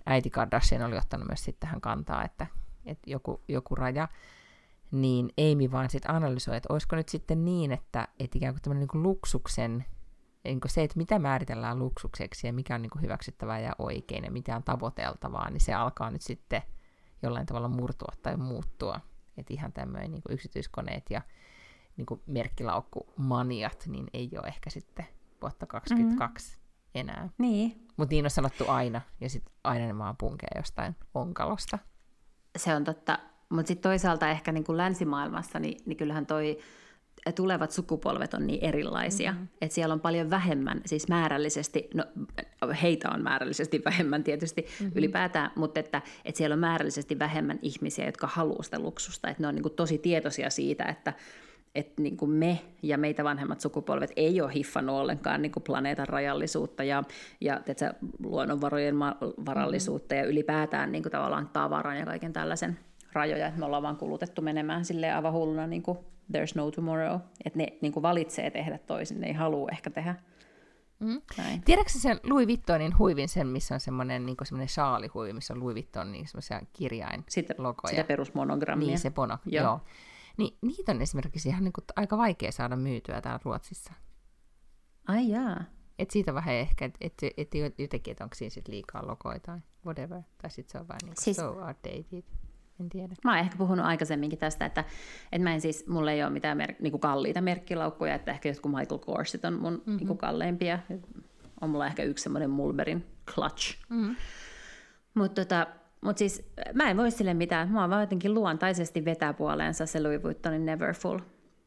äiti 0.05 0.29
Kardashian 0.29 0.81
oli 0.81 0.97
ottanut 0.97 1.27
myös 1.27 1.43
sitten 1.43 1.59
tähän 1.67 1.81
kantaa, 1.81 2.23
että, 2.25 2.47
että 2.89 3.09
joku, 3.09 3.41
joku 3.47 3.75
raja, 3.75 4.07
niin 4.91 5.29
Amy 5.37 5.71
vaan 5.71 5.89
sitten 5.89 6.11
analysoi, 6.11 6.57
että 6.57 6.73
olisiko 6.73 6.95
nyt 6.95 7.09
sitten 7.09 7.45
niin, 7.45 7.71
että, 7.71 8.07
että 8.19 8.37
ikään 8.37 8.53
kuin 8.53 8.61
tämmöinen 8.61 8.87
niin 8.93 9.03
luksuksen, 9.03 9.85
niin 10.43 10.61
kuin 10.61 10.71
se, 10.71 10.83
että 10.83 10.97
mitä 10.97 11.19
määritellään 11.19 11.79
luksukseksi 11.79 12.47
ja 12.47 12.53
mikä 12.53 12.75
on 12.75 12.81
niin 12.81 12.89
kuin 12.89 13.01
hyväksyttävää 13.01 13.59
ja 13.59 13.75
oikein 13.79 14.23
ja 14.23 14.31
mitä 14.31 14.55
on 14.55 14.63
tavoiteltavaa, 14.63 15.49
niin 15.49 15.61
se 15.61 15.73
alkaa 15.73 16.11
nyt 16.11 16.21
sitten 16.21 16.61
jollain 17.23 17.45
tavalla 17.45 17.67
murtua 17.67 18.13
tai 18.21 18.37
muuttua. 18.37 19.01
Että 19.37 19.53
ihan 19.53 19.73
tämmöinen 19.73 20.11
niin 20.11 20.21
yksityiskoneet 20.29 21.03
ja 21.09 21.21
niin 21.97 22.05
kuin 22.05 22.21
merkkilaukkumaniat, 22.25 23.83
niin 23.87 24.07
ei 24.13 24.29
ole 24.37 24.47
ehkä 24.47 24.69
sitten 24.69 25.05
vuotta 25.41 25.65
2022 25.65 26.57
mm-hmm. 26.57 26.89
enää. 26.93 27.29
Niin, 27.37 27.87
Mutta 27.97 28.13
niin 28.13 28.25
on 28.25 28.29
sanottu 28.29 28.63
aina, 28.67 29.01
ja 29.21 29.29
sitten 29.29 29.53
aina 29.63 29.85
ne 29.85 29.97
vaan 29.97 30.17
punkee 30.17 30.49
jostain 30.55 30.95
onkalosta. 31.13 31.79
Se 32.57 32.75
on 32.75 32.83
totta, 32.83 33.19
mutta 33.49 33.67
sitten 33.67 33.89
toisaalta 33.89 34.29
ehkä 34.29 34.51
niin 34.51 34.63
kuin 34.63 34.77
länsimaailmassa, 34.77 35.59
niin, 35.59 35.77
niin 35.85 35.97
kyllähän 35.97 36.25
toi 36.25 36.59
tulevat 37.35 37.71
sukupolvet 37.71 38.33
on 38.33 38.47
niin 38.47 38.63
erilaisia, 38.63 39.31
mm-hmm. 39.31 39.47
että 39.61 39.75
siellä 39.75 39.93
on 39.93 39.99
paljon 39.99 40.29
vähemmän, 40.29 40.81
siis 40.85 41.07
määrällisesti, 41.07 41.89
no 41.93 42.03
heitä 42.81 43.09
on 43.09 43.23
määrällisesti 43.23 43.81
vähemmän 43.85 44.23
tietysti 44.23 44.61
mm-hmm. 44.61 44.91
ylipäätään, 44.95 45.51
mutta 45.55 45.79
että, 45.79 46.01
että 46.25 46.37
siellä 46.37 46.53
on 46.53 46.59
määrällisesti 46.59 47.19
vähemmän 47.19 47.59
ihmisiä, 47.61 48.05
jotka 48.05 48.27
haluaa 48.27 48.63
sitä 48.63 48.79
luksusta, 48.79 49.29
että 49.29 49.43
ne 49.43 49.47
on 49.47 49.55
niin 49.55 49.63
kuin 49.63 49.75
tosi 49.75 49.97
tietoisia 49.97 50.49
siitä, 50.49 50.85
että 50.85 51.13
että 51.75 52.01
niin 52.01 52.17
kuin 52.17 52.31
me 52.31 52.59
ja 52.83 52.97
meitä 52.97 53.23
vanhemmat 53.23 53.61
sukupolvet 53.61 54.11
ei 54.15 54.41
ole 54.41 54.53
hiffannut 54.53 54.95
ollenkaan 54.95 55.41
niin 55.41 55.51
kuin 55.51 55.63
planeetan 55.63 56.07
rajallisuutta 56.07 56.83
ja, 56.83 57.03
ja 57.41 57.59
teetkö, 57.59 57.93
luonnonvarojen 58.23 58.95
ma- 58.95 59.17
varallisuutta 59.45 60.15
mm-hmm. 60.15 60.25
ja 60.25 60.31
ylipäätään 60.31 60.91
niin 60.91 61.03
kuin 61.03 61.11
tavallaan 61.11 61.49
tavaran 61.53 61.97
ja 61.97 62.05
kaiken 62.05 62.33
tällaisen 62.33 62.79
rajoja, 63.13 63.47
että 63.47 63.59
me 63.59 63.65
ollaan 63.65 63.83
vaan 63.83 63.97
kulutettu 63.97 64.41
menemään 64.41 64.85
silleen 64.85 65.15
aivan 65.15 65.33
hulluna 65.33 65.67
niin 65.67 65.83
kuin 65.83 65.97
there's 66.33 66.51
no 66.55 66.71
tomorrow, 66.71 67.19
että 67.45 67.57
ne 67.59 67.67
niin 67.81 67.91
kuin 67.93 68.03
valitsee 68.03 68.51
tehdä 68.51 68.77
toisin, 68.77 69.21
ne 69.21 69.27
ei 69.27 69.33
halua 69.33 69.69
ehkä 69.71 69.89
tehdä 69.89 70.15
Mm. 70.99 71.21
näin. 71.37 71.61
Tiedätkö 71.61 71.91
sen 71.91 72.19
Louis 72.23 72.47
Vuittonin 72.47 72.97
huivin, 72.97 73.29
sen, 73.29 73.47
missä 73.47 73.73
on 73.73 73.79
semmoinen 73.79 74.25
niin 74.25 74.37
semmoinen 74.43 74.67
shaalihuivi, 74.69 75.33
missä 75.33 75.53
on 75.53 75.59
Louis 75.59 75.73
Vuitton 75.75 76.11
niin 76.11 76.27
semmoisia 76.27 76.61
kirjain 76.73 77.23
Sitä, 77.29 77.53
logoja. 77.57 77.89
sitä 77.89 78.03
perusmonogrammia. 78.03 78.87
Niin, 78.87 78.99
se 78.99 79.09
pono, 79.09 79.37
Joo. 79.45 79.63
joo. 79.63 79.79
Niin, 80.39 80.57
niitä 80.61 80.91
on 80.91 81.01
esimerkiksi 81.01 81.49
ihan 81.49 81.63
niin 81.63 81.73
kuin, 81.73 81.85
aika 81.95 82.17
vaikea 82.17 82.51
saada 82.51 82.75
myytyä 82.75 83.21
täällä 83.21 83.39
Ruotsissa. 83.43 83.93
Ai 85.07 85.29
jaa. 85.29 85.63
Et 85.99 86.11
siitä 86.11 86.33
vähän 86.33 86.55
ehkä, 86.55 86.85
että 86.85 86.97
et, 87.01 87.13
et, 87.37 87.51
jotenkin, 87.77 88.11
että 88.11 88.23
onko 88.23 88.35
siinä 88.35 88.49
sit 88.49 88.67
liikaa 88.67 89.07
logoja 89.07 89.39
tai 89.39 89.59
whatever. 89.85 90.21
Tai 90.41 90.51
sitten 90.51 90.71
se 90.71 90.77
on 90.77 90.87
vähän 90.87 90.99
niin 91.03 91.13
Siis- 91.15 91.23
siis... 91.23 91.37
so 91.37 91.49
outdated. 91.49 92.23
en 92.79 92.89
tiedä. 92.89 93.15
Mä 93.23 93.31
oon 93.31 93.39
ehkä 93.39 93.57
puhunut 93.57 93.85
aikaisemminkin 93.85 94.39
tästä, 94.39 94.65
että, 94.65 94.83
että 95.31 95.43
mä 95.43 95.53
en 95.53 95.61
siis, 95.61 95.87
mulla 95.87 96.11
ei 96.11 96.23
ole 96.23 96.29
mitään 96.29 96.57
mer- 96.57 96.75
niinku 96.79 96.99
kalliita 96.99 97.41
merkkilaukkuja, 97.41 98.15
että 98.15 98.31
ehkä 98.31 98.49
jotkut 98.49 98.71
Michael 98.71 98.99
Korsit 98.99 99.45
on 99.45 99.53
mun 99.53 99.73
mm-hmm. 99.73 99.97
niinku 99.97 100.15
kalleimpia. 100.15 100.79
On 101.61 101.69
mulla 101.69 101.87
ehkä 101.87 102.03
yksi 102.03 102.23
semmoinen 102.23 102.49
Mulberin 102.49 103.05
clutch. 103.25 103.77
Mm-hmm. 103.89 104.15
Mutta 105.13 105.41
tota, 105.45 105.67
mut 106.01 106.17
siis 106.17 106.51
mä 106.73 106.89
en 106.89 106.97
voi 106.97 107.11
sille 107.11 107.33
mitään. 107.33 107.71
Mä 107.71 107.89
vaan 107.89 108.01
jotenkin 108.01 108.33
luontaisesti 108.33 109.05
vetää 109.05 109.33
puoleensa 109.33 109.85
se 109.85 110.03
Louis 110.03 110.23
Vuittonin 110.23 110.65
Neverfull. 110.65 111.19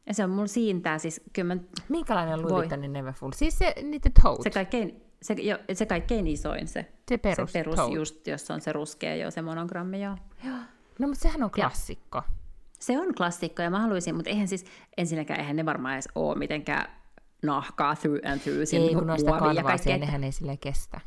Ja 0.07 0.13
se 0.13 0.23
on 0.23 0.29
mulla 0.29 0.47
siintää 0.47 0.97
siis 0.97 1.21
kyllä 1.33 1.55
mä... 1.55 1.61
Minkälainen 1.89 2.41
Louis 2.41 2.53
Vuittonin 2.53 2.93
Neverfull? 2.93 3.31
Siis 3.35 3.57
se, 3.57 3.75
niitä 3.83 4.09
tote. 4.23 4.43
Se 4.43 4.49
kaikkein, 4.49 5.03
se, 5.21 5.33
jo, 5.33 5.57
se 5.73 5.85
kaikkein 5.85 6.27
isoin 6.27 6.67
se. 6.67 6.91
Se 7.09 7.17
perus, 7.17 7.51
se 7.51 7.59
perus 7.59 7.79
just, 7.93 8.27
jossa 8.27 8.53
on 8.53 8.61
se 8.61 8.73
ruskea 8.73 9.15
jo, 9.15 9.31
se 9.31 9.41
monogrammi 9.41 10.03
joo. 10.03 10.17
joo. 10.43 10.57
No 10.99 11.07
mutta 11.07 11.21
sehän 11.21 11.43
on 11.43 11.51
klassikko. 11.51 12.17
Ja, 12.17 12.23
se 12.79 12.99
on 12.99 13.15
klassikko 13.15 13.61
ja 13.61 13.69
mä 13.69 13.79
haluaisin, 13.79 14.15
mutta 14.15 14.29
eihän 14.29 14.47
siis 14.47 14.65
ensinnäkään 14.97 15.39
eihän 15.39 15.55
ne 15.55 15.65
varmaan 15.65 15.93
edes 15.93 16.09
ole 16.15 16.37
mitenkään 16.37 16.85
nahkaa 17.43 17.95
through 17.95 18.19
and 18.31 18.39
through. 18.39 18.73
Ei, 18.73 18.95
kun 18.95 19.07
noista 19.07 19.39
kanvaasia, 19.39 19.97
nehän 19.97 20.23
ei 20.23 20.31
sille 20.31 20.57
kestä. 20.57 20.99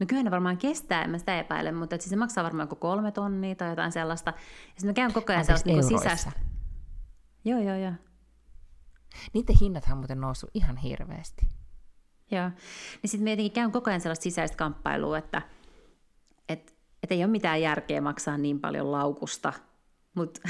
No 0.00 0.06
kyllä 0.06 0.22
ne 0.22 0.30
varmaan 0.30 0.58
kestää, 0.58 1.02
en 1.02 1.10
mä 1.10 1.18
sitä 1.18 1.38
epäile, 1.38 1.72
mutta 1.72 1.96
siis 1.96 2.10
se 2.10 2.16
maksaa 2.16 2.44
varmaan 2.44 2.68
kuin 2.68 2.78
kolme 2.78 3.12
tonnia 3.12 3.54
tai 3.54 3.70
jotain 3.70 3.92
sellaista. 3.92 4.30
Ja 4.30 4.40
sitten 4.66 4.88
mä 4.88 4.92
käyn 4.92 5.12
koko 5.12 5.32
ajan 5.32 5.44
sellaista 5.44 5.68
niin 5.68 5.84
sisäistä. 5.84 6.32
Joo, 7.44 7.60
joo, 7.60 7.76
joo. 7.76 7.92
Niiden 9.32 9.56
hinnathan 9.60 9.92
on 9.92 9.98
muuten 9.98 10.20
noussut 10.20 10.50
ihan 10.54 10.76
hirveästi. 10.76 11.46
Joo. 12.30 12.48
Niin 13.02 13.10
sitten 13.10 13.24
mä 13.24 13.30
jotenkin 13.30 13.52
käyn 13.52 13.72
koko 13.72 13.90
ajan 13.90 14.00
sellaista 14.00 14.22
sisäistä 14.22 14.56
kamppailua, 14.56 15.18
että 15.18 15.42
et, 16.48 16.74
et 17.02 17.12
ei 17.12 17.24
ole 17.24 17.30
mitään 17.30 17.62
järkeä 17.62 18.00
maksaa 18.00 18.38
niin 18.38 18.60
paljon 18.60 18.92
laukusta, 18.92 19.52
mutta 20.14 20.40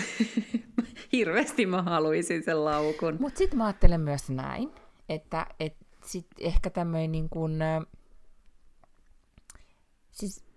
hirveästi 1.13 1.67
mä 1.67 1.83
haluaisin 1.83 2.43
sen 2.43 2.65
laukun. 2.65 3.17
Mutta 3.21 3.39
sitten 3.39 3.59
mä 3.59 3.67
ajattelen 3.67 4.01
myös 4.01 4.31
näin, 4.31 4.71
että 5.09 5.47
et 5.61 5.77
sit 6.05 6.27
ehkä 6.41 6.71
tämmöinen 6.71 7.13
niin 7.13 7.29
kuin, 7.29 7.59
siis 10.19 10.49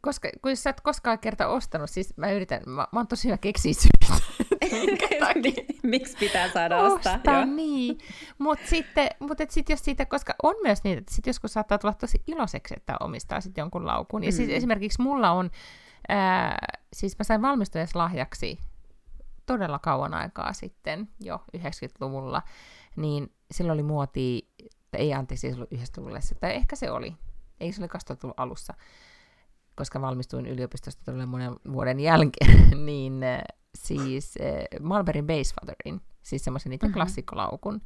koska, 0.00 0.28
kun 0.42 0.56
sä 0.56 0.70
et 0.70 0.80
koskaan 0.80 1.18
kerta 1.18 1.48
ostanut, 1.48 1.90
siis 1.90 2.16
mä 2.16 2.32
yritän, 2.32 2.62
mä, 2.66 2.86
mä 2.92 3.00
oon 3.00 3.06
tosi 3.06 3.28
hyvä 3.28 3.38
keksiä 3.38 3.72
syytä. 3.72 4.24
Miksi 5.82 6.16
pitää 6.20 6.50
saada 6.50 6.78
ostaa? 6.78 7.14
ostaa 7.14 7.44
niin. 7.44 7.98
Mutta 8.38 8.66
sitten, 8.66 9.08
mut 9.20 9.38
sit 9.48 9.68
jos 9.68 9.84
siitä, 9.84 10.06
koska 10.06 10.34
on 10.42 10.54
myös 10.62 10.84
niin, 10.84 10.98
että 10.98 11.14
sit 11.14 11.26
joskus 11.26 11.52
saattaa 11.52 11.78
tulla 11.78 11.94
tosi 11.94 12.22
iloiseksi, 12.26 12.74
että 12.76 12.96
omistaa 13.00 13.40
sit 13.40 13.56
jonkun 13.56 13.86
laukun. 13.86 14.20
Mm. 14.20 14.24
Ja 14.24 14.32
siis 14.32 14.50
esimerkiksi 14.50 15.02
mulla 15.02 15.30
on, 15.30 15.50
ää, 16.08 16.58
siis 16.92 17.18
mä 17.18 17.24
sain 17.24 17.40
lahjaksi 17.94 18.58
todella 19.46 19.78
kauan 19.78 20.14
aikaa 20.14 20.52
sitten, 20.52 21.08
jo 21.20 21.44
90-luvulla, 21.56 22.42
niin 22.96 23.32
silloin 23.50 23.76
oli 23.76 23.82
muoti, 23.82 24.50
ei 24.92 25.12
anteeksi, 25.12 25.50
se 25.50 25.54
ollut 25.54 25.72
90-luvulla, 25.72 26.18
tai 26.40 26.54
ehkä 26.54 26.76
se 26.76 26.90
oli, 26.90 27.14
ei 27.64 27.72
se 27.72 27.80
oli 27.80 27.88
2000 27.88 28.34
alussa, 28.36 28.74
koska 29.74 30.00
valmistuin 30.00 30.46
yliopistosta 30.46 31.04
todella 31.04 31.26
monen 31.26 31.56
vuoden 31.72 32.00
jälkeen, 32.00 32.70
niin 32.86 33.22
äh, 33.22 33.40
siis 33.74 34.34
äh, 34.40 34.80
Malberin 34.80 35.26
Basefatherin, 35.26 36.00
siis 36.22 36.44
semmoisen 36.44 36.70
niiden 36.70 36.88
mm-hmm. 36.88 36.94
klassikkolaukun, 36.94 37.80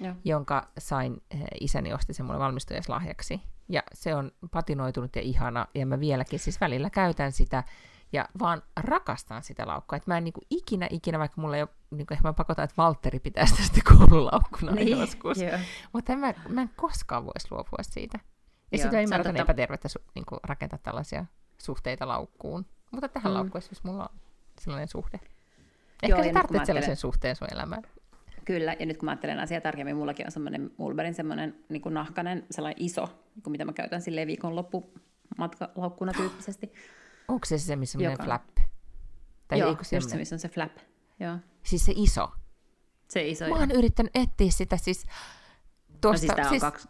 ja. 0.00 0.14
jonka 0.24 0.68
sain, 0.78 1.22
äh, 1.34 1.40
isäni 1.60 1.92
osti 1.92 2.14
sen 2.14 2.26
mulle 2.26 2.38
valmistujaslahjaksi. 2.38 3.40
Ja 3.68 3.82
se 3.94 4.14
on 4.14 4.32
patinoitunut 4.50 5.16
ja 5.16 5.22
ihana, 5.22 5.66
ja 5.74 5.86
mä 5.86 6.00
vieläkin 6.00 6.38
siis 6.38 6.60
välillä 6.60 6.90
käytän 6.90 7.32
sitä, 7.32 7.64
ja 8.12 8.28
vaan 8.38 8.62
rakastan 8.80 9.42
sitä 9.42 9.66
laukkua. 9.66 9.96
Että 9.96 10.10
mä 10.10 10.18
en 10.18 10.24
niinku 10.24 10.40
ikinä, 10.50 10.88
ikinä, 10.90 11.18
vaikka 11.18 11.40
mulla 11.40 11.56
ei 11.56 11.62
ole, 11.62 11.68
niinku, 11.90 12.14
ehkä 12.14 12.28
mä 12.28 12.32
pakotan, 12.32 12.64
että 12.64 12.76
Valtteri 12.76 13.18
pitää 13.18 13.46
sitä 13.46 13.62
sitten 13.62 13.82
koululaukkuna 13.98 14.72
niin, 14.72 14.98
joskus. 14.98 15.38
Mutta 15.92 16.16
mä, 16.16 16.34
mä 16.48 16.62
en 16.62 16.70
koskaan 16.76 17.24
voisi 17.24 17.48
luopua 17.50 17.78
siitä. 17.82 18.18
Ja 18.72 18.78
sitä 18.78 18.98
ei 18.98 19.04
ymmärrä 19.04 19.24
tota... 19.24 19.42
epätervettä 19.42 19.88
su- 19.88 20.10
niin 20.14 20.24
kuin 20.26 20.40
rakentaa 20.44 20.78
tällaisia 20.82 21.24
suhteita 21.58 22.08
laukkuun. 22.08 22.66
Mutta 22.90 23.08
tähän 23.08 23.32
mm. 23.32 23.34
laukkuun 23.34 23.58
esimerkiksi 23.58 23.86
mulla 23.86 24.02
on 24.02 24.18
sellainen 24.60 24.88
suhde. 24.88 25.20
Ehkä 26.02 26.16
Joo, 26.16 26.24
sä 26.24 26.32
tarvitset 26.32 26.66
sellaisen 26.66 26.96
suhteen 26.96 27.36
sun 27.36 27.48
elämään. 27.52 27.82
Kyllä, 28.44 28.76
ja 28.80 28.86
nyt 28.86 28.96
kun 28.96 29.04
mä 29.04 29.10
ajattelen 29.10 29.38
asiaa 29.38 29.60
tarkemmin, 29.60 29.96
mullakin 29.96 30.26
on 30.26 30.32
semmoinen 30.32 30.70
Mulberin 30.76 31.14
semmoinen 31.14 31.64
niin 31.68 31.82
kuin 31.82 31.94
nahkanen, 31.94 32.46
sellainen 32.50 32.82
iso, 32.82 33.04
niin 33.34 33.42
kuin 33.42 33.52
mitä 33.52 33.64
mä 33.64 33.72
käytän 33.72 34.02
sille 34.02 34.26
viikonloppu 34.26 34.92
matkalaukkuna 35.38 36.12
tyyppisesti. 36.12 36.72
Onko 37.28 37.44
se 37.44 37.58
se, 37.58 37.76
missä 37.76 37.98
on 37.98 38.04
Joka... 38.04 38.24
flap? 38.24 38.42
Tai 39.48 39.58
Joo, 39.58 39.70
just 39.70 40.10
se, 40.10 40.16
missä 40.16 40.34
on 40.34 40.38
se 40.38 40.48
flap. 40.48 40.72
Joo. 41.20 41.38
Siis 41.62 41.84
se 41.84 41.92
iso? 41.96 42.32
Se 43.08 43.28
iso, 43.28 43.48
Mä 43.48 43.54
oon 43.54 43.70
yrittänyt 43.70 44.16
etsiä 44.16 44.50
sitä 44.50 44.76
siis... 44.76 45.06
Tuosta, 46.00 46.26
no 46.26 46.34
siis, 46.34 46.48
siis... 46.48 46.62
on 46.62 46.72
kaksi, 46.72 46.88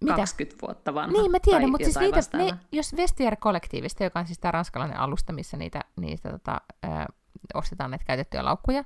mitä? 0.00 0.16
20 0.16 0.66
vuotta 0.66 0.94
vanha. 0.94 1.12
Niin, 1.12 1.30
mä 1.30 1.38
tiedän, 1.42 1.70
mutta 1.70 1.84
siis 1.84 1.98
niitä, 1.98 2.20
ne, 2.36 2.58
jos 2.72 2.96
Vestiaire-kollektiivista, 2.96 4.04
joka 4.04 4.20
on 4.20 4.26
siis 4.26 4.38
tämä 4.38 4.52
ranskalainen 4.52 4.98
alusta, 4.98 5.32
missä 5.32 5.56
niitä, 5.56 5.80
niitä 5.96 6.30
tota, 6.30 6.60
ö, 6.84 6.88
ostetaan 7.54 7.90
näitä 7.90 8.04
käytettyjä 8.04 8.44
laukkuja, 8.44 8.84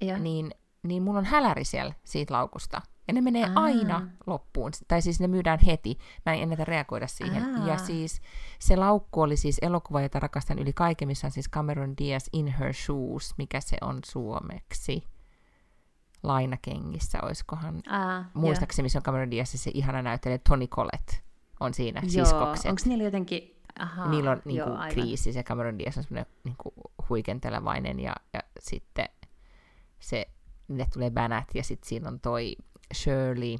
ja. 0.00 0.18
niin, 0.18 0.50
niin 0.82 1.02
mulla 1.02 1.18
on 1.18 1.24
häläri 1.24 1.64
siellä 1.64 1.94
siitä 2.04 2.34
laukusta. 2.34 2.82
Ja 3.08 3.14
ne 3.14 3.20
menee 3.20 3.44
Aa. 3.44 3.62
aina 3.62 4.08
loppuun. 4.26 4.70
Tai 4.88 5.02
siis 5.02 5.20
ne 5.20 5.26
myydään 5.26 5.58
heti. 5.66 5.98
Mä 6.26 6.32
en 6.32 6.42
ennätä 6.42 6.64
reagoida 6.64 7.06
siihen. 7.06 7.56
Aa. 7.56 7.68
Ja 7.68 7.78
siis 7.78 8.20
se 8.58 8.76
laukku 8.76 9.20
oli 9.20 9.36
siis 9.36 9.58
elokuva, 9.62 10.00
jota 10.00 10.20
rakastan 10.20 10.58
yli 10.58 10.72
kaiken, 10.72 11.08
missä 11.08 11.26
on 11.26 11.30
siis 11.30 11.50
Cameron 11.50 11.94
Diaz 11.98 12.26
In 12.32 12.46
Her 12.46 12.74
Shoes, 12.74 13.34
mikä 13.38 13.60
se 13.60 13.76
on 13.80 13.98
suomeksi 14.04 15.02
lainakengissä, 16.22 17.18
oiskohan, 17.22 17.82
Aa, 17.88 18.24
muistaakseni, 18.34 18.84
missä 18.84 18.98
on 18.98 19.02
Cameron 19.02 19.30
Diaz 19.30 19.50
se 19.54 19.70
ihana 19.74 20.02
näyttelijä 20.02 20.38
Toni 20.48 20.68
Collette 20.68 21.16
on 21.60 21.74
siinä, 21.74 22.00
joo, 22.04 22.24
siskokset. 22.24 22.66
onko 22.70 22.82
niillä 22.84 23.04
jotenkin, 23.04 23.62
Aha, 23.78 24.10
Niillä 24.10 24.30
on 24.30 24.42
niin 24.44 24.64
kuin, 24.64 24.78
kriisi, 24.90 25.32
se 25.32 25.42
Cameron 25.42 25.78
Diaz 25.78 25.96
on 25.96 26.02
semmoinen 26.02 26.32
niin 26.44 26.56
kuin, 26.58 26.74
huikentelevainen, 27.08 28.00
ja, 28.00 28.14
ja 28.32 28.40
sitten 28.60 29.08
se, 30.00 30.28
ne 30.68 30.86
tulee 30.92 31.10
bänät, 31.10 31.48
ja 31.54 31.64
sitten 31.64 31.88
siinä 31.88 32.08
on 32.08 32.20
toi 32.20 32.56
Shirley 32.94 33.56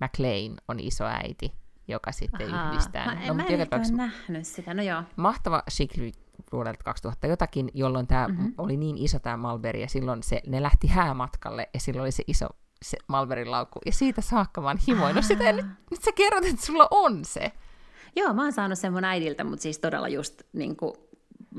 MacLaine 0.00 0.54
on 0.68 0.80
iso 0.80 1.04
äiti, 1.04 1.52
joka 1.88 2.12
sitten 2.12 2.54
Aha. 2.54 2.70
yhdistää. 2.70 3.06
Mä, 3.06 3.26
no, 3.26 3.34
mä 3.34 3.42
en 3.42 3.60
ehkä 3.60 3.78
nähnyt 3.96 4.46
sitä, 4.46 4.74
no 4.74 4.82
joo. 4.82 5.02
Mahtava 5.16 5.62
chic 5.70 6.14
vuodelta 6.52 6.84
2000 6.84 7.26
jotakin, 7.26 7.70
jolloin 7.74 8.06
tämä 8.06 8.28
mm-hmm. 8.28 8.54
oli 8.58 8.76
niin 8.76 8.98
iso 8.98 9.18
tämä 9.18 9.36
Malberi, 9.36 9.80
ja 9.80 9.88
silloin 9.88 10.22
se, 10.22 10.42
ne 10.46 10.62
lähti 10.62 10.86
häämatkalle, 10.86 11.68
ja 11.74 11.80
silloin 11.80 12.02
oli 12.02 12.12
se 12.12 12.24
iso 12.26 12.46
se 12.82 12.98
Malberin 13.06 13.50
laukku, 13.50 13.80
ja 13.86 13.92
siitä 13.92 14.20
saakka 14.20 14.62
vaan 14.62 14.78
himoin. 14.88 15.16
No 15.16 15.22
sitä, 15.22 15.52
nyt, 15.52 15.66
nyt 15.90 16.02
sä 16.02 16.12
kerrot, 16.12 16.44
että 16.44 16.66
sulla 16.66 16.88
on 16.90 17.24
se. 17.24 17.52
Joo, 18.16 18.34
mä 18.34 18.42
oon 18.42 18.52
saanut 18.52 18.78
sen 18.78 18.92
mun 18.92 19.04
äidiltä, 19.04 19.44
mutta 19.44 19.62
siis 19.62 19.78
todella 19.78 20.08
just 20.08 20.42
niin 20.52 20.76
kuin 20.76 20.94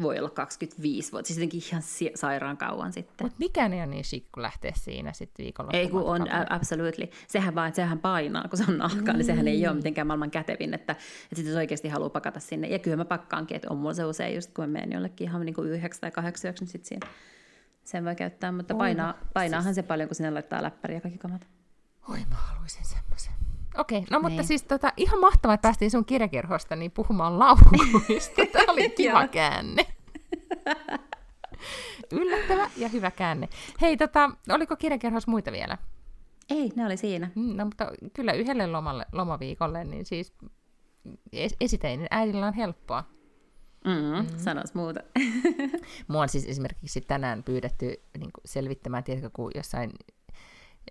voi 0.02 0.20
olla 0.20 0.30
25 0.30 1.12
vuotta, 1.12 1.28
siis 1.28 1.38
jotenkin 1.38 1.62
ihan 1.68 1.84
sairaan 2.16 2.58
kauan 2.58 2.94
sitten. 2.94 3.26
Mutta 3.26 3.36
mikä 3.40 3.66
ei 3.66 3.74
ole 3.74 3.86
niin 3.86 4.04
chic, 4.04 4.26
kun 4.32 4.44
lähtee 4.44 4.72
siinä 4.76 5.14
sitten 5.14 5.44
viikolla? 5.44 5.72
Ei 5.74 5.90
kun 5.90 6.04
on, 6.04 6.28
absolutely. 6.50 7.08
Sehän 7.28 7.56
vaan, 7.56 7.68
että 7.68 7.76
sehän 7.76 8.00
painaa, 8.00 8.48
kun 8.48 8.58
se 8.58 8.66
on 8.68 8.78
nahka, 8.78 9.02
niin. 9.02 9.16
niin 9.16 9.26
sehän 9.26 9.48
ei 9.48 9.68
ole 9.68 9.76
mitenkään 9.76 10.08
maailman 10.08 10.32
kätevin, 10.32 10.74
että, 10.74 10.94
että 10.94 11.36
sitten 11.36 11.52
jos 11.52 11.58
oikeasti 11.58 11.90
haluaa 11.90 12.10
pakata 12.10 12.40
sinne. 12.40 12.68
Ja 12.68 12.80
kyllä 12.80 12.98
mä 12.98 13.06
pakkaankin, 13.06 13.56
että 13.56 13.68
on 13.70 13.78
mulla 13.78 13.94
se 13.94 14.06
usein 14.06 14.36
just, 14.36 14.54
kun 14.54 14.64
mä 14.64 14.68
menen 14.68 14.92
jollekin 14.92 15.28
ihan 15.28 15.46
niin 15.46 15.56
kuin 15.56 15.70
9 15.70 16.02
tai 16.02 16.12
8 16.12 16.54
niin 16.60 16.68
sitten 16.68 16.88
siinä 16.88 17.08
sen 17.84 18.06
voi 18.06 18.16
käyttää, 18.16 18.52
mutta 18.52 18.76
painaa, 18.76 19.14
painaahan 19.34 19.74
siis... 19.74 19.76
se 19.76 19.88
paljon, 19.88 20.10
kun 20.10 20.16
sinne 20.16 20.32
laittaa 20.32 20.64
läppäriä 20.64 20.98
ja 20.98 21.02
kaikki 21.02 21.20
kamat. 21.20 21.48
Oi, 22.10 22.20
mä 22.30 22.36
haluaisin 22.36 22.86
semmoisen. 22.86 23.51
Okei, 23.78 23.98
okay, 23.98 24.08
no 24.12 24.20
mutta 24.20 24.38
niin. 24.38 24.48
siis 24.48 24.64
tota, 24.64 24.94
ihan 24.98 25.20
mahtavaa, 25.20 25.54
että 25.54 25.68
päästiin 25.68 25.92
sun 25.92 26.06
kirjakerhosta 26.06 26.76
niin 26.76 26.92
puhumaan 26.92 27.40
laukuista. 27.40 28.46
Tämä 28.52 28.74
oli 28.74 28.90
kiva 28.98 29.28
käänne. 29.28 29.86
Yllättävä 32.12 32.70
ja 32.78 32.88
hyvä 32.88 33.12
käänne. 33.12 33.50
Hei, 33.82 33.98
tota, 33.98 34.30
oliko 34.50 34.76
kirjakerhos 34.76 35.28
muita 35.28 35.52
vielä? 35.52 35.78
Ei, 36.50 36.72
ne 36.76 36.86
oli 36.86 36.98
siinä. 36.98 37.32
Mm, 37.36 37.56
no, 37.58 37.66
mutta 37.66 37.92
kyllä 38.14 38.34
yhdelle 38.34 38.68
lomalle, 38.68 39.06
lomaviikolle, 39.12 39.84
niin 39.84 40.06
siis 40.06 40.34
esiteinen 41.62 42.08
äidillä 42.12 42.48
on 42.48 42.54
helppoa. 42.54 43.04
Mm, 43.86 44.18
mm. 44.18 44.38
Sanois 44.38 44.74
muuta. 44.74 45.00
Mua 46.08 46.22
on 46.22 46.30
siis 46.30 46.46
esimerkiksi 46.46 47.02
tänään 47.02 47.44
pyydetty 47.44 48.02
niin 48.18 48.32
selvittämään, 48.46 49.04
tiedätkö, 49.04 49.30
kun 49.34 49.52
jossain 49.56 49.92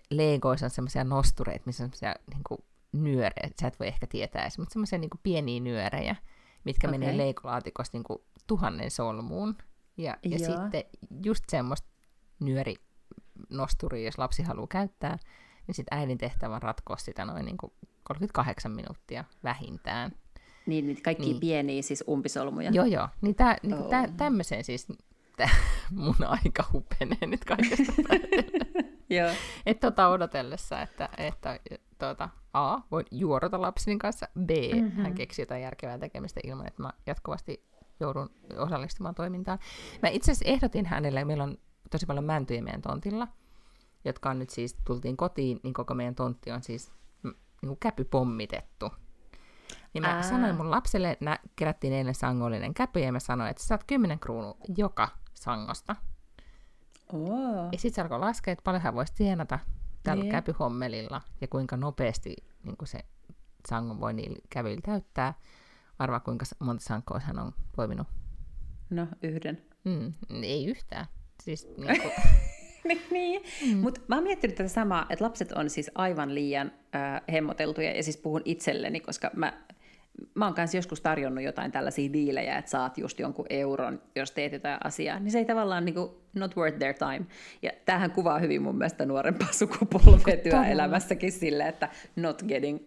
Legoissa 0.09 0.65
on 0.65 0.69
semmoisia 0.69 1.03
nostureita, 1.03 1.63
missä 1.65 1.83
on 1.83 1.89
semmoisia 1.89 2.15
niin 2.33 2.61
nyörejä, 2.93 3.49
sä 3.61 3.67
et 3.67 3.79
voi 3.79 3.87
ehkä 3.87 4.07
tietää 4.07 4.41
edes, 4.41 4.57
mutta 4.57 4.73
semmoisia 4.73 4.99
niin 4.99 5.09
pieniä 5.23 5.59
nyörejä, 5.59 6.15
mitkä 6.63 6.87
okay. 6.87 6.99
menee 6.99 7.17
leikolaatikosta 7.17 7.97
niin 7.97 8.19
tuhannen 8.47 8.91
solmuun. 8.91 9.55
Ja, 9.97 10.17
ja 10.23 10.39
sitten 10.39 10.83
just 11.25 11.43
semmoista 11.49 11.87
nyöri 12.39 12.75
nosturia, 13.49 14.05
jos 14.05 14.17
lapsi 14.17 14.43
haluaa 14.43 14.67
käyttää, 14.67 15.17
niin 15.67 15.75
sitten 15.75 15.97
äidin 15.99 16.17
tehtävä 16.17 16.55
on 16.55 16.61
ratkoa 16.61 16.97
sitä 16.97 17.25
noin 17.25 17.45
niin 17.45 17.57
kuin 17.57 17.73
38 18.03 18.71
minuuttia 18.71 19.23
vähintään. 19.43 20.11
Niin, 20.65 20.87
niin 20.87 21.01
kaikki 21.01 21.25
niin. 21.25 21.39
pieniä 21.39 21.81
siis 21.81 22.03
umpisolmuja. 22.07 22.71
Joo, 22.71 22.85
joo. 22.85 23.07
Niin, 23.21 23.35
tää, 23.35 23.57
niin 23.63 23.73
oh. 23.73 23.89
tä, 23.89 24.09
tämmöiseen 24.17 24.63
siis 24.63 24.87
että 25.41 25.49
mun 26.03 26.15
aika 26.23 26.63
hupenee 26.73 27.27
nyt 27.27 27.45
kaikesta 27.45 27.93
Joo. 29.11 29.29
Että 29.65 29.91
tota 29.91 30.07
odotellessa, 30.07 30.81
että, 30.81 31.09
että 31.17 31.59
tuota, 31.99 32.29
A, 32.53 32.79
voin 32.91 33.05
juorota 33.11 33.61
lapseni 33.61 33.97
kanssa, 33.97 34.27
B, 34.45 34.49
mm-hmm. 34.49 35.03
hän 35.03 35.13
keksi 35.13 35.41
jotain 35.41 35.61
järkevää 35.61 35.97
tekemistä 35.97 36.39
ilman, 36.43 36.67
että 36.67 36.81
mä 36.81 36.89
jatkuvasti 37.07 37.65
joudun 37.99 38.29
osallistumaan 38.57 39.15
toimintaan. 39.15 39.59
Mä 40.01 40.09
itse 40.09 40.31
asiassa 40.31 40.53
ehdotin 40.53 40.85
hänelle, 40.85 41.25
meillä 41.25 41.43
on 41.43 41.57
tosi 41.91 42.05
paljon 42.05 42.25
mäntyjä 42.25 42.61
meidän 42.61 42.81
tontilla, 42.81 43.27
jotka 44.05 44.29
on 44.29 44.39
nyt 44.39 44.49
siis, 44.49 44.77
tultiin 44.85 45.17
kotiin, 45.17 45.59
niin 45.63 45.73
koko 45.73 45.93
meidän 45.93 46.15
tontti 46.15 46.51
on 46.51 46.63
siis 46.63 46.91
mm, 47.23 47.33
niin 47.61 47.77
käpy 47.79 48.03
pommitettu. 48.03 48.91
Niin 49.93 50.01
mä 50.01 50.07
Ää. 50.07 50.23
sanoin 50.23 50.55
mun 50.55 50.71
lapselle, 50.71 51.11
että 51.11 51.39
kerättiin 51.55 51.93
eilen 51.93 52.15
sangollinen 52.15 52.73
käpy, 52.73 52.99
ja 52.99 53.11
mä 53.11 53.19
sanoin, 53.19 53.51
että 53.51 53.63
sä 53.63 53.67
saat 53.67 53.83
10 53.83 54.19
kruunua 54.19 54.57
joka 54.77 55.07
sangosta. 55.33 55.95
Oh. 57.13 57.69
Ja 57.71 57.77
sitten 57.77 57.93
se 57.93 58.01
alkoi 58.01 58.19
laskea, 58.19 58.51
että 58.51 58.63
paljon 58.63 58.81
hän 58.81 58.95
voisi 58.95 59.13
tienata 59.15 59.59
tällä 60.03 60.23
niin. 60.23 60.31
käpyhommelilla, 60.31 61.21
ja 61.41 61.47
kuinka 61.47 61.77
nopeasti 61.77 62.35
niin 62.63 62.77
kuin 62.77 62.87
se 62.87 62.99
sangon 63.69 63.99
voi 63.99 64.13
niillä 64.13 64.39
kävyillä 64.49 64.81
täyttää. 64.85 65.33
Arvaa, 65.99 66.19
kuinka 66.19 66.45
monta 66.59 66.83
sankoa 66.83 67.19
hän 67.19 67.39
on 67.39 67.51
toiminut. 67.75 68.07
No, 68.89 69.07
yhden. 69.21 69.61
Mm, 69.83 70.13
ei 70.43 70.65
yhtään. 70.65 71.05
Siis, 71.43 71.67
niin 71.77 72.01
kuin... 72.01 72.13
niin, 72.87 73.01
niin. 73.11 73.41
Mm. 73.65 73.77
mutta 73.77 74.01
mä 74.07 74.15
oon 74.15 74.23
miettinyt 74.23 74.55
tätä 74.55 74.69
samaa, 74.69 75.05
että 75.09 75.25
lapset 75.25 75.51
on 75.51 75.69
siis 75.69 75.91
aivan 75.95 76.35
liian 76.35 76.71
äh, 76.95 77.21
hemmoteltuja, 77.31 77.95
ja 77.95 78.03
siis 78.03 78.17
puhun 78.17 78.41
itselleni, 78.45 78.99
koska 78.99 79.31
mä 79.35 79.63
mä 80.35 80.45
oon 80.45 80.53
kanssa 80.53 80.77
joskus 80.77 81.01
tarjonnut 81.01 81.43
jotain 81.43 81.71
tällaisia 81.71 82.13
diilejä, 82.13 82.57
että 82.57 82.71
saat 82.71 82.97
just 82.97 83.19
jonkun 83.19 83.45
euron, 83.49 84.01
jos 84.15 84.31
teet 84.31 84.53
jotain 84.53 84.77
asiaa, 84.83 85.19
niin 85.19 85.31
se 85.31 85.37
ei 85.37 85.45
tavallaan 85.45 85.85
niin 85.85 85.95
kuin, 85.95 86.09
not 86.33 86.57
worth 86.57 86.77
their 86.77 86.93
time. 86.93 87.25
Ja 87.61 87.71
tämähän 87.85 88.11
kuvaa 88.11 88.39
hyvin 88.39 88.61
mun 88.61 88.77
mielestä 88.77 89.05
nuorempaa 89.05 89.51
sukupolvea 89.51 90.37
työelämässäkin 90.43 91.31
sille, 91.31 91.67
että 91.67 91.89
not 92.15 92.43
getting 92.47 92.79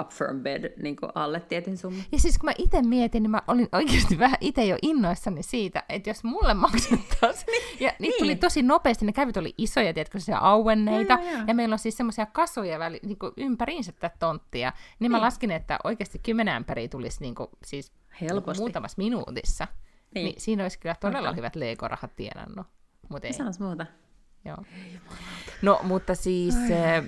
up 0.00 0.10
from 0.10 0.40
bed 0.42 0.72
niin 0.82 0.96
alle 1.14 1.40
tietyn 1.40 1.78
summan. 1.78 2.02
Ja 2.12 2.18
siis 2.18 2.38
kun 2.38 2.46
mä 2.46 2.52
itse 2.58 2.82
mietin, 2.82 3.22
niin 3.22 3.30
mä 3.30 3.42
olin 3.48 3.68
oikeasti 3.72 4.18
vähän 4.18 4.38
itse 4.40 4.64
jo 4.64 4.76
innoissani 4.82 5.42
siitä, 5.42 5.84
että 5.88 6.10
jos 6.10 6.24
mulle 6.24 6.54
maksettaisiin, 6.54 7.46
niin, 7.52 7.62
ja 7.80 7.92
niitä 7.98 8.14
niin. 8.16 8.18
tuli 8.18 8.36
tosi 8.36 8.62
nopeasti, 8.62 9.06
ne 9.06 9.12
kävyt 9.12 9.36
oli 9.36 9.54
isoja, 9.58 9.94
tiedätkö, 9.94 10.20
se 10.20 10.32
auenneita, 10.34 11.12
ja, 11.12 11.30
ja, 11.30 11.38
ja. 11.38 11.44
ja 11.46 11.54
meillä 11.54 11.72
on 11.72 11.78
siis 11.78 11.96
semmoisia 11.96 12.26
kasoja 12.26 12.78
väli, 12.78 13.00
niin 13.02 13.18
ympäriinsä 13.36 13.92
tätä 13.92 14.16
tonttia, 14.18 14.70
niin, 14.70 14.96
niin, 15.00 15.12
mä 15.12 15.20
laskin, 15.20 15.50
että 15.50 15.78
oikeasti 15.84 16.18
kymmenen 16.18 16.54
ämpäriä 16.54 16.88
tulisi 16.88 17.20
niin 17.20 17.34
kuin, 17.34 17.48
siis 17.64 17.92
Helposti. 18.20 18.50
Niin 18.50 18.62
muutamassa 18.62 18.98
minuutissa. 18.98 19.66
Niin. 20.14 20.24
niin 20.24 20.40
siinä 20.40 20.62
olisi 20.62 20.78
kyllä 20.78 20.94
todella 21.00 21.28
okay. 21.28 21.36
hyvät 21.36 21.56
Lego-rahat 21.56 22.16
tienannut. 22.16 22.66
Mutta 23.08 23.26
ei. 23.26 23.32
Sanois 23.32 23.60
muuta. 23.60 23.86
Joo. 24.44 24.56
No, 25.62 25.80
mutta 25.82 26.14
siis... 26.14 26.54
Ai 26.54 27.02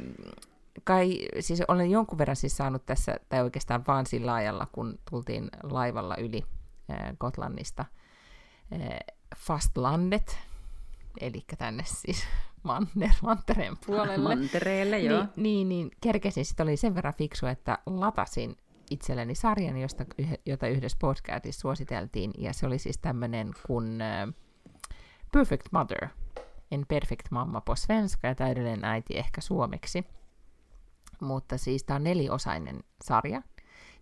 kai, 0.85 1.29
siis 1.41 1.63
olen 1.69 1.91
jonkun 1.91 2.19
verran 2.19 2.37
siis 2.37 2.57
saanut 2.57 2.87
tässä, 2.87 3.17
tai 3.29 3.43
oikeastaan 3.43 3.85
vaan 3.87 4.07
sillä 4.07 4.35
ajalla, 4.35 4.67
kun 4.73 4.99
tultiin 5.11 5.51
laivalla 5.63 6.17
yli 6.17 6.43
äh, 6.91 7.17
Gotlannista 7.19 7.85
äh, 8.73 8.99
Fastlandet, 9.37 10.39
eli 11.21 11.45
tänne 11.59 11.83
siis 11.87 12.25
Manner, 12.63 13.11
Mantereen 13.23 13.77
puolelle. 13.87 14.29
Mantereelle, 14.37 14.99
joo. 14.99 15.21
Niin, 15.21 15.33
niin, 15.37 15.69
niin 15.69 15.91
kerkesin, 16.01 16.45
sitten 16.45 16.65
oli 16.65 16.77
sen 16.77 16.95
verran 16.95 17.15
fiksu, 17.19 17.47
että 17.47 17.79
latasin 17.87 18.57
itselleni 18.91 19.35
sarjan, 19.35 19.79
josta, 19.79 20.05
jota 20.47 20.67
yhdessä 20.67 20.99
podcastissa 21.01 21.61
suositeltiin, 21.61 22.31
ja 22.39 22.53
se 22.53 22.67
oli 22.67 22.79
siis 22.79 22.99
tämmöinen 22.99 23.51
kuin 23.67 24.01
äh, 24.01 24.29
Perfect 25.33 25.67
Mother, 25.71 26.09
en 26.71 26.87
perfect 26.89 27.31
mamma 27.31 27.61
på 27.61 27.77
svenska 27.77 28.27
ja 28.27 28.35
täydellinen 28.35 28.85
äiti 28.85 29.19
ehkä 29.19 29.41
suomeksi 29.41 30.05
mutta 31.23 31.59
siis 31.59 31.85
tämä 31.85 31.97
on 31.97 32.05
neliosainen 32.05 32.85
sarja, 33.05 33.43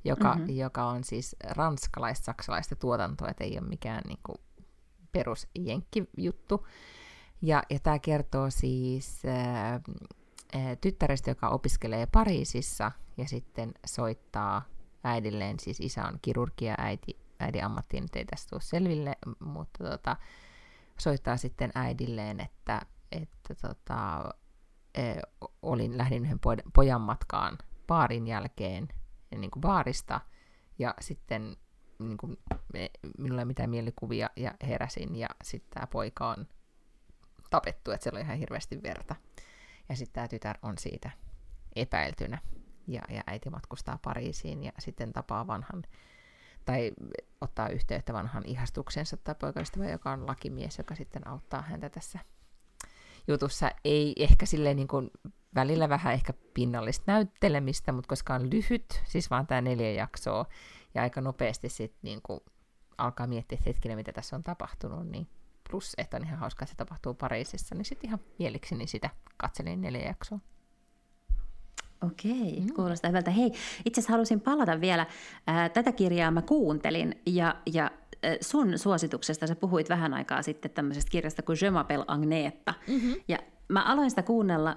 joka, 0.04 0.34
mm-hmm. 0.34 0.56
joka 0.56 0.84
on 0.84 1.04
siis 1.04 1.36
ranskalais-saksalaista 1.50 2.76
tuotantoa, 2.76 3.28
että 3.28 3.44
ei 3.44 3.58
ole 3.58 3.68
mikään 3.68 4.02
niin 4.06 4.18
kuin, 4.22 4.38
perus 5.12 5.48
jenkkijuttu. 5.58 6.66
Ja, 7.42 7.62
ja 7.70 7.78
tämä 7.78 7.98
kertoo 7.98 8.50
siis 8.50 9.22
ää, 9.24 9.80
ää, 10.54 10.76
tyttärestä, 10.80 11.30
joka 11.30 11.48
opiskelee 11.48 12.06
Pariisissa 12.06 12.92
ja 13.16 13.28
sitten 13.28 13.74
soittaa 13.86 14.62
äidilleen, 15.04 15.60
siis 15.60 15.80
isä 15.80 16.04
on 16.04 16.18
kirurgia, 16.22 16.74
äiti, 16.78 17.16
äidin 17.40 17.64
ammattiin 17.64 18.02
nyt 18.02 18.16
ei 18.16 18.24
tästä 18.24 18.50
tule 18.50 18.60
selville, 18.60 19.16
mutta 19.40 19.84
tota, 19.84 20.16
soittaa 20.98 21.36
sitten 21.36 21.70
äidilleen, 21.74 22.40
että, 22.40 22.82
että 23.12 23.54
tota, 23.54 24.30
olin, 25.62 25.98
lähdin 25.98 26.24
yhden 26.24 26.40
pojan 26.74 27.00
matkaan 27.00 27.58
baarin 27.86 28.26
jälkeen 28.26 28.88
niin 29.36 29.50
kuin 29.50 29.60
baarista, 29.60 30.20
ja 30.78 30.94
sitten 31.00 31.56
niin 31.98 32.16
kuin, 32.16 32.36
minulla 33.18 33.40
ei 33.40 33.44
mitään 33.44 33.70
mielikuvia, 33.70 34.30
ja 34.36 34.54
heräsin, 34.62 35.16
ja 35.16 35.28
sitten 35.42 35.70
tämä 35.70 35.86
poika 35.86 36.28
on 36.30 36.46
tapettu, 37.50 37.90
että 37.90 38.02
siellä 38.02 38.18
on 38.18 38.24
ihan 38.24 38.38
hirveästi 38.38 38.82
verta. 38.82 39.16
Ja 39.88 39.96
sitten 39.96 40.14
tämä 40.14 40.28
tytär 40.28 40.58
on 40.62 40.78
siitä 40.78 41.10
epäiltynä, 41.76 42.38
ja, 42.86 43.02
ja 43.08 43.22
äiti 43.26 43.50
matkustaa 43.50 43.98
Pariisiin, 44.04 44.64
ja 44.64 44.72
sitten 44.78 45.12
tapaa 45.12 45.46
vanhan, 45.46 45.82
tai 46.64 46.92
ottaa 47.40 47.68
yhteyttä 47.68 48.12
vanhan 48.12 48.46
ihastuksensa 48.46 49.16
tai 49.16 49.34
poikaystävä, 49.34 49.90
joka 49.90 50.10
on 50.12 50.26
lakimies, 50.26 50.78
joka 50.78 50.94
sitten 50.94 51.28
auttaa 51.28 51.62
häntä 51.62 51.88
tässä 51.90 52.18
jutussa 53.32 53.70
ei 53.84 54.12
ehkä 54.16 54.46
silleen 54.46 54.76
niin 54.76 54.88
kuin 54.88 55.10
välillä 55.54 55.88
vähän 55.88 56.14
ehkä 56.14 56.32
pinnallista 56.54 57.04
näyttelemistä, 57.06 57.92
mutta 57.92 58.08
koska 58.08 58.34
on 58.34 58.50
lyhyt, 58.50 59.02
siis 59.04 59.30
vaan 59.30 59.46
tämä 59.46 59.60
neljä 59.60 59.92
jaksoa, 59.92 60.46
ja 60.94 61.02
aika 61.02 61.20
nopeasti 61.20 61.68
sitten 61.68 62.00
niin 62.02 62.20
kuin 62.22 62.40
alkaa 62.98 63.26
miettiä, 63.26 63.56
että 63.56 63.70
hetkinen, 63.70 63.98
mitä 63.98 64.12
tässä 64.12 64.36
on 64.36 64.42
tapahtunut, 64.42 65.08
niin 65.08 65.28
plus, 65.70 65.94
että 65.98 66.16
on 66.16 66.24
ihan 66.24 66.38
hauska, 66.38 66.64
että 66.64 66.72
se 66.72 66.76
tapahtuu 66.76 67.14
Pariisissa, 67.14 67.74
niin 67.74 67.84
sitten 67.84 68.08
ihan 68.08 68.20
mielikseni 68.38 68.86
sitä 68.86 69.10
katselin 69.36 69.80
neljä 69.80 70.02
jaksoa. 70.02 70.38
Okei, 72.06 72.60
mm. 72.60 72.74
kuulostaa 72.74 73.08
hyvältä. 73.08 73.30
Hei, 73.30 73.46
itse 73.84 74.00
asiassa 74.00 74.12
halusin 74.12 74.40
palata 74.40 74.80
vielä. 74.80 75.06
Ää, 75.46 75.68
tätä 75.68 75.92
kirjaa 75.92 76.30
mä 76.30 76.42
kuuntelin 76.42 77.22
ja, 77.26 77.56
ja 77.72 77.90
sun 78.40 78.78
suosituksesta 78.78 79.46
sä 79.46 79.56
puhuit 79.56 79.88
vähän 79.88 80.14
aikaa 80.14 80.42
sitten 80.42 80.70
tämmöisestä 80.70 81.10
kirjasta 81.10 81.42
kuin 81.42 81.58
Je 81.62 81.70
m'appelle 81.70 82.04
Agneta. 82.06 82.74
Mm-hmm. 82.88 83.14
Ja 83.28 83.38
mä 83.68 83.82
aloin 83.82 84.10
sitä 84.10 84.22
kuunnella 84.22 84.76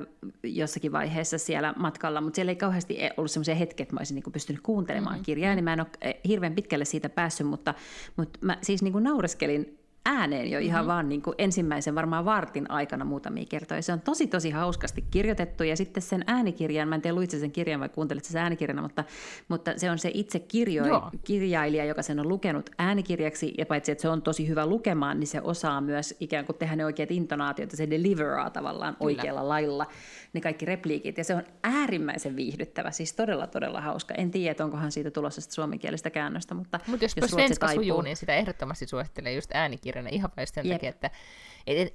ö, 0.00 0.06
jossakin 0.42 0.92
vaiheessa 0.92 1.38
siellä 1.38 1.74
matkalla, 1.76 2.20
mutta 2.20 2.36
siellä 2.36 2.52
ei 2.52 2.56
kauheasti 2.56 3.04
e, 3.04 3.10
ollut 3.16 3.30
semmoisia 3.30 3.54
hetkiä, 3.54 3.84
että 3.84 3.94
mä 3.94 4.00
olisin 4.00 4.14
niin 4.14 4.32
pystynyt 4.32 4.62
kuuntelemaan 4.62 5.14
mm-hmm. 5.14 5.24
kirjaa, 5.24 5.54
niin 5.54 5.64
mä 5.64 5.72
en 5.72 5.80
ole 5.80 5.88
e, 6.00 6.12
hirveän 6.28 6.54
pitkälle 6.54 6.84
siitä 6.84 7.08
päässyt, 7.08 7.46
mutta, 7.46 7.74
mutta 8.16 8.38
mä 8.42 8.58
siis 8.62 8.82
niin 8.82 9.02
naureskelin 9.02 9.81
ääneen 10.06 10.50
jo 10.50 10.58
ihan 10.58 10.80
mm-hmm. 10.80 10.88
vaan 10.88 11.08
niin 11.08 11.22
kuin 11.22 11.34
ensimmäisen 11.38 11.94
varmaan 11.94 12.24
vartin 12.24 12.70
aikana 12.70 13.04
muutamia 13.04 13.44
kertoja. 13.48 13.82
Se 13.82 13.92
on 13.92 14.00
tosi 14.00 14.26
tosi 14.26 14.50
hauskasti 14.50 15.04
kirjoitettu 15.10 15.64
ja 15.64 15.76
sitten 15.76 16.02
sen 16.02 16.24
äänikirjan, 16.26 16.88
mä 16.88 16.94
en 16.94 17.02
tiedä 17.02 17.14
luitse 17.14 17.38
sen 17.38 17.52
kirjan 17.52 17.80
vai 17.80 17.88
kuuntelit 17.88 18.24
sen 18.24 18.42
äänikirjana, 18.42 18.82
mutta, 18.82 19.04
mutta 19.48 19.72
se 19.76 19.90
on 19.90 19.98
se 19.98 20.10
itse 20.14 20.38
kirjo, 20.38 21.10
kirjailija, 21.24 21.84
joka 21.84 22.02
sen 22.02 22.20
on 22.20 22.28
lukenut 22.28 22.70
äänikirjaksi 22.78 23.54
ja 23.58 23.66
paitsi 23.66 23.92
että 23.92 24.02
se 24.02 24.08
on 24.08 24.22
tosi 24.22 24.48
hyvä 24.48 24.66
lukemaan, 24.66 25.20
niin 25.20 25.28
se 25.28 25.40
osaa 25.40 25.80
myös 25.80 26.14
ikään 26.20 26.46
kuin 26.46 26.58
tehdä 26.58 26.76
ne 26.76 26.84
oikeat 26.84 27.10
intonaatiot 27.10 27.72
ja 27.72 27.76
se 27.76 27.90
deliveraa 27.90 28.50
tavallaan 28.50 28.94
Kyllä. 28.94 29.04
oikealla 29.04 29.48
lailla 29.48 29.86
ne 30.32 30.40
kaikki 30.40 30.64
repliikit 30.64 31.18
ja 31.18 31.24
se 31.24 31.34
on 31.34 31.42
äärimmäisen 31.62 32.36
viihdyttävä, 32.36 32.90
siis 32.90 33.12
todella 33.12 33.46
todella 33.46 33.80
hauska. 33.80 34.14
En 34.14 34.30
tiedä, 34.30 34.50
että 34.50 34.64
onkohan 34.64 34.92
siitä 34.92 35.10
tulossa 35.10 35.40
suomenkielistä 35.40 36.10
käännöstä, 36.10 36.54
mutta 36.54 36.80
Mut 36.86 37.02
jos, 37.02 37.16
jos 37.16 37.30
svenska 37.30 37.68
sujuu, 37.68 38.00
niin 38.00 38.16
sitä 38.16 38.34
ehdottomasti 38.34 38.86
suosittelee 38.86 39.32
just 39.32 39.50
äänikirja 39.54 39.91
kirjana 39.92 40.08
ihan 40.12 40.30
vain 40.36 40.46
sen 40.46 40.66
Jep. 40.66 40.74
takia, 40.74 40.90
että 40.90 41.10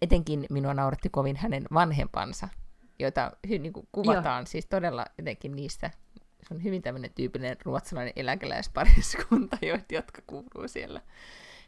etenkin 0.01 0.45
minua 0.49 0.73
nauratti 0.73 1.09
kovin 1.09 1.35
hänen 1.35 1.63
vanhempansa, 1.73 2.47
joita 2.99 3.31
niin 3.47 3.73
kuin 3.73 3.87
kuvataan 3.91 4.41
Joo. 4.41 4.45
siis 4.45 4.65
todella 4.65 5.05
jotenkin 5.17 5.55
niistä 5.55 5.91
se 6.47 6.53
on 6.53 6.63
hyvin 6.63 6.81
tämmöinen 6.81 7.11
tyypillinen 7.15 7.57
ruotsalainen 7.63 8.13
eläkeläispariskunta, 8.15 9.57
jotka 9.91 10.21
kuuluu 10.27 10.67
siellä. 10.67 11.01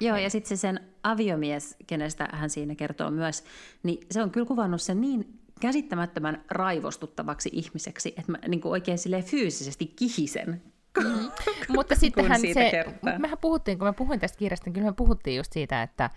Joo, 0.02 0.18
ja 0.18 0.30
sitten 0.30 0.58
se 0.58 0.62
sen 0.62 0.80
aviomies, 1.04 1.76
kenestä 1.88 2.30
hän 2.34 2.50
siinä 2.50 2.76
kertoo 2.76 3.12
myös, 3.12 3.44
niin 3.84 4.08
se 4.12 4.24
on 4.24 4.32
kyllä 4.32 4.48
kuvannut 4.48 4.82
sen 4.82 5.02
niin 5.02 5.40
käsittämättömän 5.62 6.44
raivostuttavaksi 6.50 7.50
ihmiseksi, 7.54 8.14
että 8.18 8.32
mä 8.32 8.38
niin 8.48 8.62
kuin 8.62 8.72
oikein 8.72 8.98
fyysisesti 9.26 9.86
kihisen 9.86 10.62
Mm. 10.98 11.32
mutta 11.76 11.96
sittenhän 11.96 12.42
se, 12.42 12.72
kertaa. 12.72 13.20
mehän 13.20 13.38
puhuttiin, 13.38 13.78
kun 13.78 13.88
mä 13.88 13.94
puhuin 13.94 14.20
tästä 14.20 14.38
kirjasta, 14.38 14.66
niin 14.66 14.74
kyllä 14.74 14.88
me 14.88 14.94
puhuttiin 14.94 15.38
just 15.38 15.54
siitä, 15.54 15.82
että, 15.82 16.10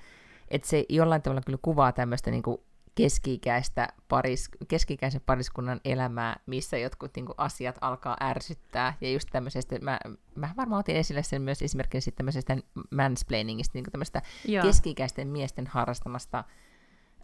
että 0.48 0.68
se 0.68 0.84
jollain 0.88 1.22
tavalla 1.22 1.42
kyllä 1.46 1.58
kuvaa 1.62 1.92
tämmöistä 1.92 2.30
niin 2.30 2.42
kuin 2.42 2.58
keski-ikäistä 2.94 3.88
paris, 4.08 4.50
keski-ikäisen 4.68 5.20
pariskunnan 5.26 5.80
elämää, 5.84 6.36
missä 6.46 6.78
jotkut 6.78 7.10
niin 7.16 7.26
kuin, 7.26 7.34
asiat 7.38 7.78
alkaa 7.80 8.16
ärsyttää. 8.20 8.94
Ja 9.00 9.12
just 9.12 9.28
tämmöisestä, 9.32 9.78
mä, 9.80 10.00
mä 10.34 10.50
varmaan 10.56 10.80
otin 10.80 10.96
esille 10.96 11.22
sen 11.22 11.42
myös 11.42 11.62
esimerkiksi 11.62 12.12
tämmöisestä 12.12 12.56
mansplainingista, 12.90 13.78
niin 13.78 13.84
tämmöistä 13.92 14.22
keski-ikäisten 14.62 15.28
miesten 15.28 15.66
harrastamasta 15.66 16.44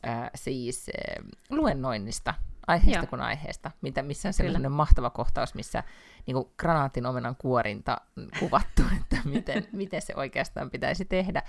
ää, 0.03 0.31
siis 0.35 0.91
ää, 0.99 1.25
luennoinnista 1.51 2.35
aiheesta 2.67 3.05
Joo. 3.05 3.07
kuin 3.07 3.21
aiheesta, 3.21 3.71
mitä, 3.81 4.03
missä 4.03 4.29
on 4.29 4.33
sellainen 4.33 4.73
mahtava 4.73 5.11
kohtaus, 5.11 5.55
missä 5.55 5.83
niin 6.27 6.35
kuin 6.35 6.49
granaatin 6.57 7.07
omenan 7.07 7.37
kuorinta 7.37 7.97
kuvattu, 8.39 8.83
että 9.01 9.17
miten, 9.25 9.69
miten 9.73 10.03
se 10.03 10.13
oikeastaan 10.17 10.71
pitäisi 10.71 11.05
tehdä. 11.05 11.43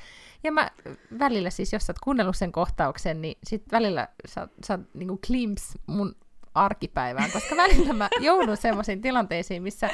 Ja 0.44 0.52
mä 0.52 0.72
välillä 1.20 1.50
siis, 1.50 1.74
jos 1.74 1.86
sä 1.86 1.92
oot 1.92 2.00
kuunnellut 2.00 2.38
sen 2.38 2.52
kohtauksen, 2.52 3.22
niin 3.22 3.38
sit 3.44 3.64
välillä 3.72 4.08
sä, 4.28 4.48
sä 4.66 4.80
niin 4.94 5.08
kuin 5.08 5.20
glimpse 5.28 5.80
mun 5.88 6.16
arkipäivään, 6.54 7.32
koska 7.32 7.56
välillä 7.56 7.94
mä 7.94 8.10
joudun 8.20 8.58
semmoisiin 8.58 9.02
tilanteisiin, 9.02 9.64
missä, 9.64 9.90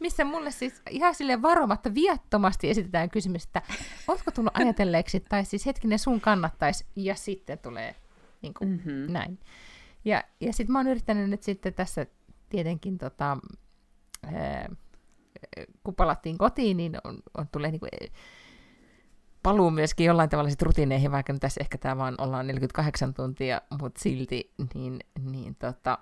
missä 0.00 0.24
mulle 0.24 0.50
siis 0.50 0.82
ihan 0.90 1.14
sille 1.14 1.42
varomatta 1.42 1.94
viattomasti 1.94 2.70
esitetään 2.70 3.10
kysymys, 3.10 3.44
että 3.44 3.62
ootko 4.08 4.30
tullut 4.30 4.56
ajatelleeksi, 4.56 5.20
tai 5.20 5.44
siis 5.44 5.66
hetkinen 5.66 5.98
sun 5.98 6.20
kannattaisi, 6.20 6.86
ja 6.96 7.14
sitten 7.14 7.58
tulee 7.58 7.94
niin 8.42 8.54
kuin, 8.54 8.70
mm-hmm. 8.70 9.12
näin. 9.12 9.38
Ja, 10.04 10.24
ja 10.40 10.52
sitten 10.52 10.72
mä 10.72 10.78
oon 10.78 10.88
yrittänyt 10.88 11.30
nyt 11.30 11.42
sitten 11.42 11.74
tässä 11.74 12.06
tietenkin, 12.48 12.98
tota, 12.98 13.36
ää, 14.34 14.68
kun 15.84 15.94
palattiin 15.94 16.38
kotiin, 16.38 16.76
niin 16.76 16.96
on, 17.04 17.18
on 17.38 17.48
tulee 17.52 17.70
niinku, 17.70 17.86
paluu 19.42 19.70
myöskin 19.70 20.06
jollain 20.06 20.30
tavalla 20.30 20.50
sit 20.50 20.62
rutiineihin, 20.62 21.12
vaikka 21.12 21.32
nyt 21.32 21.40
tässä 21.40 21.60
ehkä 21.60 21.78
tämä 21.78 21.96
vaan 21.96 22.14
ollaan 22.18 22.46
48 22.46 23.14
tuntia, 23.14 23.60
mutta 23.80 24.00
silti, 24.02 24.52
niin, 24.74 25.00
niin 25.20 25.54
tota, 25.54 25.98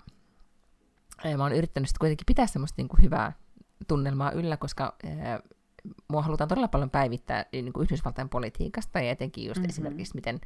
mä 1.37 1.43
oon 1.43 1.53
yrittänyt 1.53 1.89
sitten 1.89 1.99
kuitenkin 1.99 2.25
pitää 2.25 2.47
semmoista 2.47 2.75
niinku 2.77 2.97
hyvää 3.01 3.33
tunnelmaa 3.87 4.31
yllä, 4.31 4.57
koska 4.57 4.95
ää, 5.03 5.39
mua 6.07 6.21
halutaan 6.21 6.47
todella 6.47 6.67
paljon 6.67 6.89
päivittää 6.89 7.45
niin 7.51 7.73
kuin 7.73 7.83
Yhdysvaltain 7.83 8.29
politiikasta 8.29 8.99
ja 8.99 9.11
etenkin 9.11 9.45
just 9.45 9.57
mm-hmm. 9.57 9.69
esimerkiksi 9.69 10.15
miten 10.15 10.39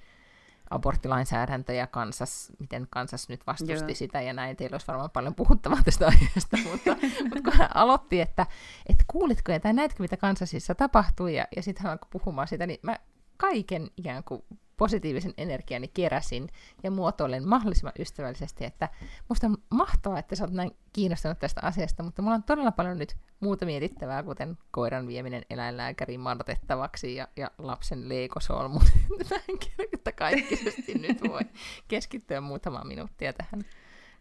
aborttilainsäädäntö 0.70 1.74
ja 1.74 1.88
kansas, 1.88 2.52
miten 2.60 2.88
kansas 2.90 3.30
nyt 3.30 3.48
vastusti 3.48 3.92
Joo. 3.92 3.96
sitä 3.96 4.22
ja 4.22 4.34
näin. 4.34 4.56
Teillä 4.56 4.76
olisi 4.76 4.88
varmaan 4.88 5.10
paljon 5.10 5.36
puhuttavaa 5.36 5.84
tästä 5.86 6.08
aiheesta, 6.12 6.58
mutta, 6.58 6.96
mutta 7.24 7.42
kun 7.44 7.54
hän 7.54 7.76
aloitti, 7.76 8.22
että, 8.22 8.48
että 8.90 9.04
kuulitko 9.08 9.52
ja 9.52 9.60
tai 9.60 9.74
näitkö, 9.74 10.04
mitä 10.04 10.18
kansasissa 10.18 10.76
tapahtui 10.76 11.36
ja, 11.36 11.48
ja 11.56 11.62
sitten 11.64 11.84
hän 11.84 11.92
alkoi 11.92 12.10
puhumaan 12.12 12.48
sitä, 12.48 12.68
niin 12.68 12.80
mä 12.82 12.96
kaiken 13.38 13.90
ikään 13.98 14.24
kuin 14.24 14.44
positiivisen 14.78 15.34
energiani 15.38 15.88
keräsin 15.88 16.50
ja 16.84 16.92
muotoilen 16.92 17.48
mahdollisimman 17.48 17.94
ystävällisesti, 18.00 18.66
että 18.66 18.90
musta 19.30 19.48
on 19.48 19.58
mahtavaa, 19.70 20.20
että 20.20 20.36
sä 20.36 20.44
oot 20.44 20.54
näin 20.54 20.72
kiinnostunut 20.94 21.40
tästä 21.40 21.62
asiasta, 21.64 22.04
mutta 22.04 22.22
mulla 22.22 22.36
on 22.36 22.44
todella 22.44 22.72
paljon 22.72 22.98
nyt 22.98 23.16
muuta 23.40 23.66
mietittävää, 23.66 24.24
kuten 24.24 24.58
koiran 24.72 25.08
vieminen 25.08 25.46
eläinlääkäriin 25.50 26.20
mardotettavaksi 26.20 27.16
ja, 27.16 27.28
ja 27.38 27.52
lapsen 27.58 28.10
leikosolmut. 28.10 28.84
Mä 29.30 29.36
en 29.50 29.58
että 29.94 30.12
kaikkisesti 30.12 30.94
nyt 30.94 31.22
voi 31.30 31.42
keskittyä 31.88 32.42
muutama 32.42 32.84
minuuttia 32.84 33.34
tähän 33.34 33.66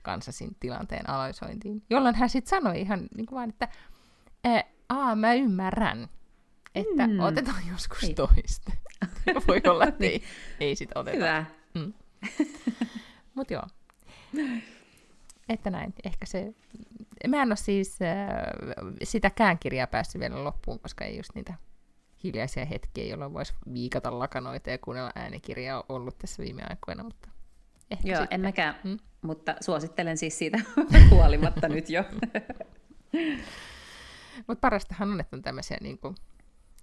kansasin 0.03 0.57
tilanteen 0.61 1.11
aloisointiin, 1.11 1.83
jolloin 1.91 2.15
hän 2.15 2.29
sitten 2.29 2.51
sanoi 2.51 2.81
ihan 2.81 3.09
niin 3.17 3.27
kuin 3.27 3.37
vaan, 3.37 3.49
että 3.49 3.69
aa, 4.89 5.17
mä 5.17 5.35
ymmärrän, 5.35 6.09
että 6.75 7.07
mm. 7.07 7.21
otetaan 7.21 7.63
joskus 7.73 8.05
ei. 8.05 8.15
toiste. 8.15 8.73
Voi 9.49 9.61
olla, 9.71 9.85
että 9.85 10.05
ei, 10.05 10.23
ei 10.61 10.77
sit 10.77 10.91
oteta. 10.95 11.17
Hyvä. 11.17 11.45
Mm. 11.75 11.93
Mut 13.35 13.51
joo. 13.51 13.63
Että 15.49 15.71
näin, 15.71 15.95
ehkä 16.05 16.27
se... 16.27 16.55
Mä 17.29 17.43
en 17.43 17.49
ole 17.49 17.57
siis 17.57 17.99
äh, 18.03 18.19
sitäkään 19.03 19.59
kirjaa 19.59 19.87
päässyt 19.87 20.21
vielä 20.21 20.45
loppuun, 20.45 20.81
koska 20.81 21.05
ei 21.05 21.17
just 21.17 21.31
niitä 21.35 21.55
hiljaisia 22.25 22.65
hetkiä, 22.65 23.05
jolloin 23.05 23.33
voisi 23.33 23.55
viikata 23.73 24.19
lakanoita 24.19 24.71
ja 24.71 24.79
kuunnella 24.79 25.13
äänikirjaa 25.15 25.85
ollut 25.89 26.19
tässä 26.19 26.43
viime 26.43 26.63
aikoina, 26.71 27.03
mutta 27.03 27.29
ehkä 27.91 28.09
Joo, 28.09 28.21
sitten. 28.21 28.35
en 28.35 28.41
mäkään, 28.41 28.75
hmm? 28.85 28.99
mutta 29.23 29.57
suosittelen 29.61 30.19
siis 30.19 30.39
siitä 30.39 30.59
huolimatta 31.11 31.69
nyt 31.69 31.91
jo. 31.91 32.05
mutta 34.47 34.61
parastahan 34.61 35.11
on, 35.13 35.21
että 35.21 35.37
on 35.37 35.43
tämmöisiä 35.43 35.77
niin 35.81 35.99
kuin, 35.99 36.15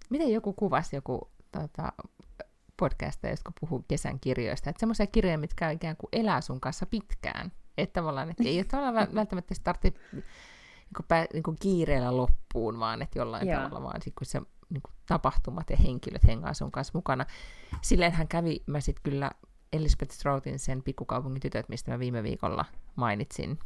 miten 0.10 0.34
joku 0.34 0.54
kuvasi 0.54 0.96
joku 0.96 1.32
tota, 1.52 1.94
podcasteja, 2.78 3.34
jotka 3.34 3.52
puhuu 3.60 3.86
kesän 3.88 4.20
kirjoista, 4.20 4.70
että 4.70 4.80
semmoisia 4.80 5.08
kirjoja, 5.08 5.38
mitkä 5.38 5.72
ikään 5.72 5.98
kuin 5.98 6.10
elää 6.12 6.42
sun 6.42 6.62
kanssa 6.62 6.86
pitkään. 6.86 7.52
Että 7.78 8.02
tavallaan, 8.02 8.30
että 8.30 8.44
ei 8.44 8.60
ole 8.60 9.08
välttämättä 9.16 9.54
startti 9.54 9.94
niin 10.12 10.24
kuin, 10.96 11.06
pää, 11.08 11.26
niin 11.34 11.44
kuin 11.44 11.58
kiireellä 11.60 12.18
loppuun, 12.18 12.80
vaan 12.80 13.02
että 13.02 13.20
jollain 13.20 13.48
Joo. 13.48 13.62
tavalla 13.62 13.84
vaan 13.84 14.02
sit, 14.02 14.14
kun 14.18 14.26
se 14.26 14.42
niin 14.70 14.82
kuin, 14.82 14.94
tapahtumat 15.06 15.70
ja 15.70 15.78
henkilöt 15.78 16.28
hengaa 16.28 16.54
sun 16.54 16.72
kanssa 16.72 16.92
mukana. 16.98 17.26
Silleen 17.82 18.12
hän 18.12 18.28
kävi, 18.28 18.64
mä 18.68 18.80
sitten 18.80 19.04
kyllä 19.04 19.32
Elizabeth 19.74 20.12
Stroutin 20.12 20.60
sen 20.60 20.84
pikkukaupungin 20.84 21.42
tytöt, 21.42 21.70
mistä 21.70 21.92
mä 21.92 22.00
viime 22.00 22.24
viikolla 22.24 22.66
mainitsin, 22.96 23.60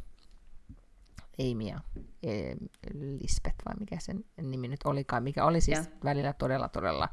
Amy 1.38 1.64
ja 1.64 1.80
e, 2.22 2.54
Lisbeth, 2.94 3.56
vai 3.66 3.74
mikä 3.80 3.96
sen 3.98 4.24
nimi 4.42 4.68
nyt 4.68 4.80
olikaan, 4.84 5.22
mikä 5.22 5.44
oli 5.44 5.60
siis 5.60 5.78
ja. 5.78 5.84
välillä 6.04 6.32
todella, 6.32 6.68
todella 6.68 7.08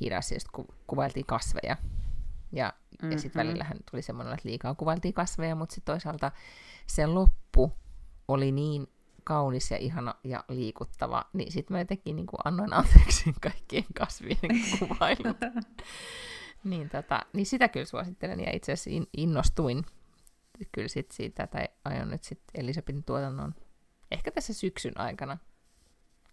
hidas, 0.00 0.32
ja 0.32 0.38
ku, 0.52 0.66
kuvailtiin 0.86 1.26
kasveja. 1.26 1.76
Ja, 2.52 2.72
mm-hmm. 2.90 3.12
ja 3.12 3.18
sitten 3.18 3.46
välillähän 3.46 3.78
tuli 3.90 4.02
semmoinen, 4.02 4.34
että 4.34 4.48
liikaa 4.48 4.74
kuvailtiin 4.74 5.14
kasveja, 5.14 5.54
mutta 5.54 5.74
sitten 5.74 5.92
toisaalta 5.92 6.32
se 6.86 7.06
loppu 7.06 7.72
oli 8.28 8.52
niin 8.52 8.86
kaunis 9.24 9.70
ja 9.70 9.76
ihana 9.76 10.14
ja 10.24 10.44
liikuttava, 10.48 11.24
niin 11.32 11.52
sitten 11.52 11.74
mä 11.74 11.78
jotenkin 11.78 12.16
niin 12.16 12.26
kuin 12.26 12.40
annoin 12.44 12.72
anteeksi 12.72 13.32
kaikkien 13.40 13.84
kasvien 13.98 14.38
kuvailut. 14.78 15.36
niin, 16.64 16.88
tota, 16.88 17.26
niin 17.32 17.46
sitä 17.46 17.68
kyllä 17.68 17.86
suosittelen, 17.86 18.40
ja 18.40 18.56
itse 18.56 18.72
asiassa 18.72 19.08
innostuin 19.16 19.84
kyllä 20.72 20.88
sit 20.88 21.10
siitä, 21.10 21.46
tai 21.46 21.68
aion 21.84 22.10
nyt 22.10 22.24
sitten 22.24 22.60
Elisabetin 22.60 23.04
tuotannon 23.04 23.54
ehkä 24.10 24.30
tässä 24.30 24.54
syksyn 24.54 25.00
aikana 25.00 25.38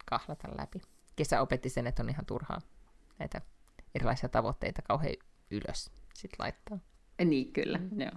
kahlata 0.06 0.48
läpi. 0.58 0.82
Kesä 1.16 1.40
opetti 1.40 1.68
sen, 1.68 1.86
että 1.86 2.02
on 2.02 2.08
ihan 2.08 2.26
turhaa 2.26 2.60
näitä 3.18 3.40
erilaisia 3.94 4.28
tavoitteita 4.28 4.82
kauhean 4.82 5.16
ylös 5.50 5.90
sit 6.14 6.30
laittaa. 6.38 6.78
Niin, 7.24 7.52
kyllä, 7.52 7.78
mm. 7.78 8.00
joo. 8.00 8.10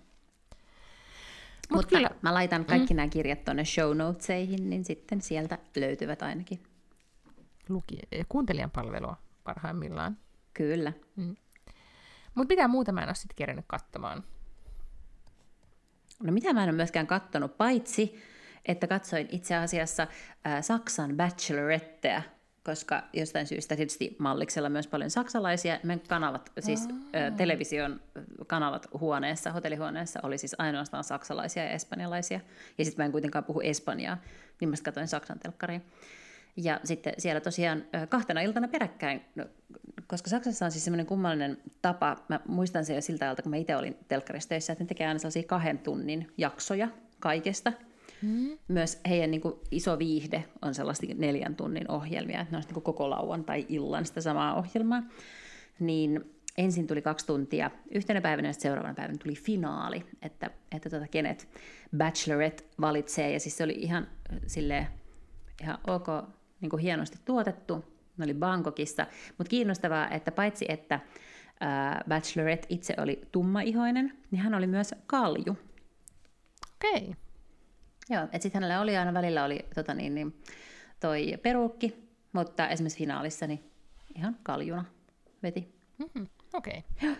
Mut 1.69 1.77
Mutta 1.77 1.95
kyllä. 1.95 2.09
mä 2.21 2.33
laitan 2.33 2.65
kaikki 2.65 2.93
mm. 2.93 2.97
nämä 2.97 3.07
kirjat 3.07 3.43
tuonne 3.43 3.65
show 3.65 3.97
notesihin, 3.97 4.69
niin 4.69 4.85
sitten 4.85 5.21
sieltä 5.21 5.57
löytyvät 5.75 6.21
ainakin. 6.21 6.63
Luki- 7.69 8.25
kuuntelijan 8.29 8.71
palvelua 8.71 9.17
parhaimmillaan. 9.43 10.17
Kyllä. 10.53 10.93
Mm. 11.15 11.35
Mutta 12.35 12.51
mitä 12.51 12.67
muuta 12.67 12.91
mä 12.91 13.01
en 13.01 13.09
ole 13.09 13.15
sitten 13.15 13.35
kerännyt 13.35 13.65
katsomaan? 13.67 14.23
No 16.23 16.31
mitä 16.31 16.53
mä 16.53 16.63
en 16.63 16.69
ole 16.69 16.75
myöskään 16.75 17.07
katsonut, 17.07 17.57
paitsi 17.57 18.19
että 18.65 18.87
katsoin 18.87 19.27
itse 19.31 19.55
asiassa 19.55 20.07
äh, 20.47 20.63
Saksan 20.63 21.17
Bacheloretteä, 21.17 22.21
koska 22.63 23.03
jostain 23.13 23.47
syystä 23.47 23.75
tietysti 23.75 24.15
Malliksella 24.19 24.69
myös 24.69 24.87
paljon 24.87 25.09
saksalaisia. 25.09 25.79
Meidän 25.83 26.07
kanavat, 26.07 26.51
siis 26.59 26.87
äh, 27.15 27.35
television 27.37 28.01
kanavat 28.47 28.87
huoneessa, 28.99 29.51
hotellihuoneessa 29.51 30.19
oli 30.23 30.37
siis 30.37 30.55
ainoastaan 30.57 31.03
saksalaisia 31.03 31.63
ja 31.63 31.69
espanjalaisia. 31.69 32.39
Ja 32.77 32.85
sitten 32.85 33.03
mä 33.03 33.05
en 33.05 33.11
kuitenkaan 33.11 33.43
puhu 33.43 33.61
espanjaa, 33.61 34.17
niin 34.59 34.69
mä 34.69 34.75
katsoin 34.83 35.07
Saksan 35.07 35.39
telkkaria. 35.39 35.79
Ja 36.57 36.79
sitten 36.83 37.13
siellä 37.17 37.41
tosiaan 37.41 37.85
kahtena 38.09 38.41
iltana 38.41 38.67
peräkkäin, 38.67 39.21
no, 39.35 39.45
koska 40.09 40.29
Saksassa 40.29 40.65
on 40.65 40.71
siis 40.71 40.83
semmoinen 40.83 41.05
kummallinen 41.05 41.57
tapa, 41.81 42.17
mä 42.27 42.39
muistan 42.47 42.85
sen 42.85 42.95
jo 42.95 43.01
siltä 43.01 43.25
ajalta, 43.25 43.41
kun 43.41 43.49
mä 43.49 43.55
itse 43.55 43.75
olin 43.75 43.97
telkkarissa 44.07 44.49
töissä, 44.49 44.73
että 44.73 44.83
ne 44.83 44.87
tekee 44.87 45.07
aina 45.07 45.19
sellaisia 45.19 45.43
kahden 45.43 45.79
tunnin 45.79 46.27
jaksoja 46.37 46.87
kaikesta. 47.19 47.73
Mm. 48.21 48.57
Myös 48.67 48.99
heidän 49.09 49.31
niin 49.31 49.41
kuin, 49.41 49.55
iso 49.71 49.99
viihde 49.99 50.45
on 50.61 50.75
sellaista 50.75 51.07
neljän 51.15 51.55
tunnin 51.55 51.91
ohjelmia, 51.91 52.41
että 52.41 52.51
ne 52.51 52.57
on 52.57 52.63
niin 52.73 52.83
koko 52.83 53.09
lauan 53.09 53.43
tai 53.43 53.65
illan 53.69 54.05
sitä 54.05 54.21
samaa 54.21 54.55
ohjelmaa. 54.55 55.03
Niin 55.79 56.31
ensin 56.57 56.87
tuli 56.87 57.01
kaksi 57.01 57.25
tuntia 57.25 57.71
yhtenä 57.91 58.21
päivänä 58.21 58.49
ja 58.49 58.53
seuraavana 58.53 58.93
päivänä 58.93 59.17
tuli 59.23 59.35
finaali, 59.35 60.05
että, 60.21 60.49
että 60.71 60.89
tota, 60.89 61.07
kenet 61.07 61.47
Bachelorette 61.97 62.63
valitsee. 62.81 63.33
Ja 63.33 63.39
siis 63.39 63.57
se 63.57 63.63
oli 63.63 63.75
ihan 63.77 64.07
silleen, 64.47 64.87
ihan 65.61 65.77
ok 65.87 66.07
niin 66.61 66.69
kuin 66.69 66.81
hienosti 66.81 67.17
tuotettu. 67.25 67.98
Ne 68.19 68.23
oli 68.25 68.33
Bangkokissa. 68.33 69.07
Mutta 69.37 69.49
kiinnostavaa, 69.49 70.09
että 70.09 70.31
paitsi 70.31 70.65
että 70.69 70.95
äh, 70.95 71.01
Bachelorette 72.07 72.67
itse 72.69 72.93
oli 72.97 73.21
tummaihoinen, 73.31 74.17
niin 74.31 74.41
hän 74.41 74.55
oli 74.55 74.67
myös 74.67 74.95
kalju. 75.07 75.57
Okei. 76.75 77.01
Okay. 77.01 77.13
Joo, 78.09 78.23
että 78.23 78.39
sitten 78.39 78.61
hänellä 78.63 78.81
oli 78.81 78.97
aina 78.97 79.13
välillä 79.13 79.43
oli 79.43 79.65
tota 79.75 79.93
niin, 79.93 80.15
niin, 80.15 80.41
toi 80.99 81.37
peruukki, 81.43 82.09
mutta 82.33 82.67
esimerkiksi 82.67 82.99
finaalissa 82.99 83.47
niin 83.47 83.71
ihan 84.15 84.37
kaljuna 84.43 84.85
veti. 85.43 85.75
Mm-hmm. 85.97 86.27
Okei. 86.53 86.83
Okay. 86.97 87.15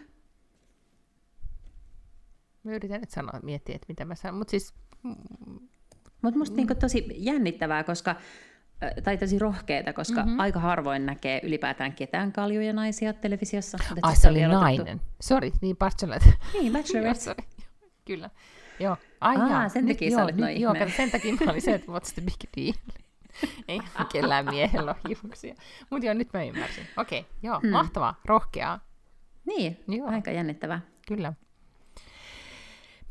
Mä 2.64 2.72
yritän 2.72 3.02
nyt 3.02 3.10
sanoa, 3.10 3.39
miettiä, 3.43 3.76
että 3.76 3.86
mitä 3.89 4.06
mä 4.06 4.16
sanon. 4.16 4.38
Mutta 4.38 4.52
siis... 4.52 4.74
Mutta 6.22 6.38
musta 6.38 6.54
mm. 6.54 6.58
niinku 6.58 6.76
tosi 6.76 7.08
jännittävää, 7.16 7.84
koska 7.84 8.16
tai 9.03 9.17
tosi 9.17 9.39
rohkeita, 9.39 9.93
koska 9.93 10.21
mm-hmm. 10.21 10.39
aika 10.39 10.59
harvoin 10.59 11.05
näkee 11.05 11.41
ylipäätään 11.43 11.93
ketään 11.93 12.32
kaljuja 12.32 12.73
naisia 12.73 13.13
televisiossa. 13.13 13.77
Ai, 14.01 14.15
se 14.15 14.30
oli 14.30 14.41
nainen. 14.41 15.01
Sori, 15.21 15.51
niin 15.61 15.77
Bachelorette. 15.77 16.34
Niin, 16.53 16.73
Bachelorette. 16.75 17.23
sorry. 17.23 17.43
Kyllä. 18.05 18.30
Joo. 18.80 18.97
Ai 19.21 19.36
Aa, 19.38 19.49
jaa. 19.49 19.69
sen 19.69 19.88
takia 19.88 20.11
sä 20.11 20.23
olit 20.23 20.36
noin 20.36 20.61
Joo, 20.61 20.75
sen 20.97 21.11
takia 21.11 21.34
mä 21.45 21.51
olin 21.51 21.61
se, 21.61 21.73
että 21.73 21.91
what's 21.91 22.13
the 22.13 22.21
big 22.21 22.36
deal. 22.57 22.73
Ei 23.67 23.80
kellään 24.11 24.45
miehellä 24.45 24.91
ole 24.91 25.15
hiuksia. 25.23 25.55
Mutta 25.89 26.05
joo, 26.05 26.13
nyt 26.13 26.34
mä 26.34 26.43
ymmärsin. 26.43 26.88
Okei, 26.97 27.19
okay, 27.19 27.32
joo, 27.43 27.59
hmm. 27.59 27.69
mahtavaa, 27.69 28.15
rohkeaa. 28.25 28.80
Niin, 29.45 29.84
joo. 29.88 30.09
aika 30.09 30.32
jännittävää. 30.32 30.82
Kyllä. 31.07 31.34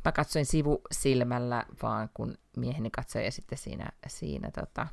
Mä 0.04 0.12
katsoin 0.12 0.46
sivusilmällä 0.46 1.64
vaan, 1.82 2.08
kun 2.14 2.38
mieheni 2.56 2.90
katsoi 2.90 3.24
ja 3.24 3.32
sitten 3.32 3.58
siinä, 3.58 3.88
siinä 4.06 4.50
tota, 4.50 4.86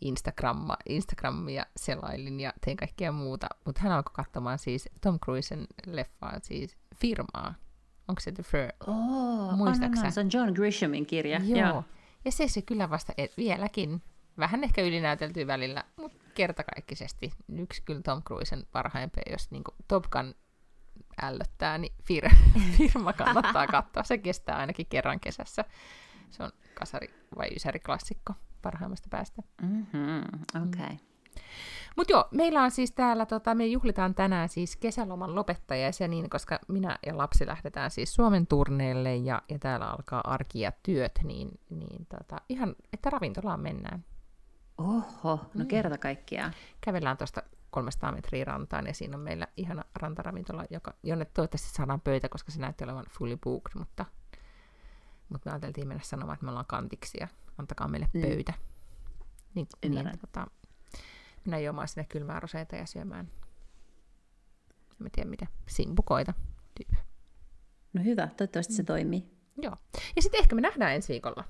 Instagramma, 0.00 0.76
Instagramia 0.88 1.66
selailin 1.76 2.40
ja 2.40 2.52
tein 2.64 2.76
kaikkea 2.76 3.12
muuta. 3.12 3.46
Mutta 3.64 3.80
hän 3.80 3.92
alkoi 3.92 4.12
katsomaan 4.14 4.58
siis 4.58 4.88
Tom 5.00 5.20
Cruisen 5.20 5.66
leffaa, 5.86 6.38
siis 6.42 6.76
Firmaa. 6.96 7.54
Onko 8.08 8.20
se 8.20 8.32
The 8.32 8.42
Fur? 8.42 8.92
Oh, 8.94 9.56
Muistaaksä? 9.56 10.10
se 10.10 10.20
on 10.20 10.28
John 10.32 10.52
Grishamin 10.52 11.06
kirja. 11.06 11.40
Joo. 11.44 11.68
Joo. 11.68 11.84
Ja 12.24 12.32
se 12.32 12.48
se 12.48 12.62
kyllä 12.62 12.90
vasta 12.90 13.12
et 13.18 13.36
vieläkin 13.36 14.02
vähän 14.38 14.64
ehkä 14.64 14.82
ylinäyteltyy 14.82 15.46
välillä, 15.46 15.84
mutta 15.96 16.18
kertakaikkisesti 16.34 17.32
yksi 17.58 17.82
kyllä 17.82 18.00
Tom 18.02 18.22
Cruisen 18.22 18.66
parhaimpia, 18.72 19.22
jos 19.30 19.50
niin 19.50 19.62
Top 19.88 20.04
Gun 20.10 20.34
ällöttää, 21.22 21.78
niin 21.78 21.92
fir- 22.02 22.34
firma 22.76 23.12
kannattaa 23.12 23.66
katsoa. 23.66 24.02
Se 24.02 24.18
kestää 24.18 24.56
ainakin 24.56 24.86
kerran 24.86 25.20
kesässä. 25.20 25.64
Se 26.30 26.42
on 26.42 26.50
kasari- 26.74 27.14
vai 27.38 27.48
ysäriklassikko 27.56 28.32
parhaimmasta 28.62 29.08
päästä. 29.10 29.42
Mm-hmm, 29.62 30.18
okay. 30.62 30.88
mm. 30.90 30.98
Mutta 31.96 32.12
joo, 32.12 32.28
meillä 32.30 32.62
on 32.62 32.70
siis 32.70 32.92
täällä, 32.92 33.26
tota, 33.26 33.54
me 33.54 33.66
juhlitaan 33.66 34.14
tänään 34.14 34.48
siis 34.48 34.76
kesäloman 34.76 35.34
lopettajaisia 35.34 36.08
niin, 36.08 36.30
koska 36.30 36.58
minä 36.68 36.98
ja 37.06 37.16
lapsi 37.16 37.46
lähdetään 37.46 37.90
siis 37.90 38.14
Suomen 38.14 38.46
turneelle 38.46 39.16
ja, 39.16 39.42
ja 39.48 39.58
täällä 39.58 39.90
alkaa 39.90 40.20
arki 40.24 40.60
ja 40.60 40.72
työt, 40.82 41.20
niin, 41.24 41.48
niin 41.70 42.06
tota, 42.06 42.40
ihan, 42.48 42.76
että 42.92 43.10
ravintolaan 43.10 43.60
mennään. 43.60 44.04
Oho, 44.78 45.40
no 45.54 45.64
mm. 45.64 45.66
kerta 45.66 45.98
kaikkiaan. 45.98 46.52
Kävellään 46.80 47.16
tuosta 47.16 47.42
300 47.70 48.12
metriä 48.12 48.44
rantaan 48.44 48.86
ja 48.86 48.94
siinä 48.94 49.16
on 49.16 49.22
meillä 49.22 49.46
ihana 49.56 49.84
rantaravintola, 49.94 50.64
joka, 50.70 50.94
jonne 51.02 51.24
toivottavasti 51.24 51.68
saadaan 51.68 52.00
pöytä, 52.00 52.28
koska 52.28 52.52
se 52.52 52.60
näytti 52.60 52.84
olevan 52.84 53.04
fully 53.10 53.36
booked, 53.36 53.72
mutta, 53.78 54.04
mutta 55.28 55.50
me 55.50 55.52
ajateltiin 55.52 55.88
mennä 55.88 56.02
sanomaan, 56.04 56.34
että 56.34 56.44
me 56.44 56.50
ollaan 56.50 56.66
kantiksi 56.66 57.18
ja 57.20 57.28
antakaa 57.58 57.88
meille 57.88 58.08
mm. 58.12 58.22
pöytä. 58.22 58.52
Niin, 59.54 59.66
niin 59.82 60.18
tota, 60.20 60.46
minä 61.44 61.58
juomaan 61.58 61.88
sinne 61.88 62.06
kylmää 62.08 62.40
roseita 62.40 62.76
ja 62.76 62.86
syömään, 62.86 63.30
en 65.04 65.10
tiedä 65.12 65.30
mitä, 65.30 65.46
simpukoita. 65.68 66.34
Tyyppi. 66.74 66.96
No 67.92 68.04
hyvä, 68.04 68.28
toivottavasti 68.36 68.72
se 68.72 68.82
mm. 68.82 68.86
toimii. 68.86 69.24
Joo. 69.62 69.76
Ja 70.16 70.22
sitten 70.22 70.40
ehkä 70.40 70.54
me 70.54 70.60
nähdään 70.60 70.94
ensi 70.94 71.12
viikolla. 71.12 71.44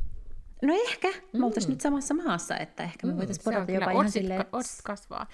No 0.62 0.74
ehkä. 0.74 1.08
Me 1.08 1.38
mm. 1.38 1.44
oltaisiin 1.44 1.70
nyt 1.70 1.80
samassa 1.80 2.14
maassa, 2.14 2.56
että 2.56 2.82
ehkä 2.82 3.06
me 3.06 3.12
mm, 3.12 3.18
voitaisiin 3.18 3.44
podata 3.44 3.72
jopa 3.72 3.90
ihan 3.90 4.10
silleen, 4.10 4.40
että 4.40 4.58
kasvaa. 4.84 5.26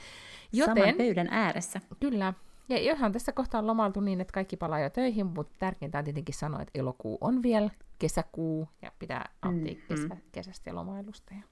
Joten, 0.52 0.76
saman 0.76 0.94
pöydän 0.96 1.28
ääressä. 1.30 1.80
Kyllä. 2.00 2.34
Ja 2.68 2.82
johan 2.82 3.12
tässä 3.12 3.32
kohtaa 3.32 3.58
on 3.58 3.66
lomaltu 3.66 4.00
niin, 4.00 4.20
että 4.20 4.32
kaikki 4.32 4.56
palaa 4.56 4.80
jo 4.80 4.90
töihin, 4.90 5.26
mutta 5.26 5.54
tärkeintä 5.58 5.98
on 5.98 6.04
tietenkin 6.04 6.34
sanoa, 6.34 6.62
että 6.62 6.78
elokuu 6.78 7.18
on 7.20 7.42
vielä 7.42 7.70
kesäkuu 7.98 8.68
ja 8.82 8.92
pitää 8.98 9.30
nauttia 9.42 9.74
mm, 9.74 9.80
kesä, 9.88 10.14
mm. 10.14 10.20
kesästä 10.32 10.70
ja 10.70 10.74
lomailusta. 10.74 11.34
Ja, 11.34 11.42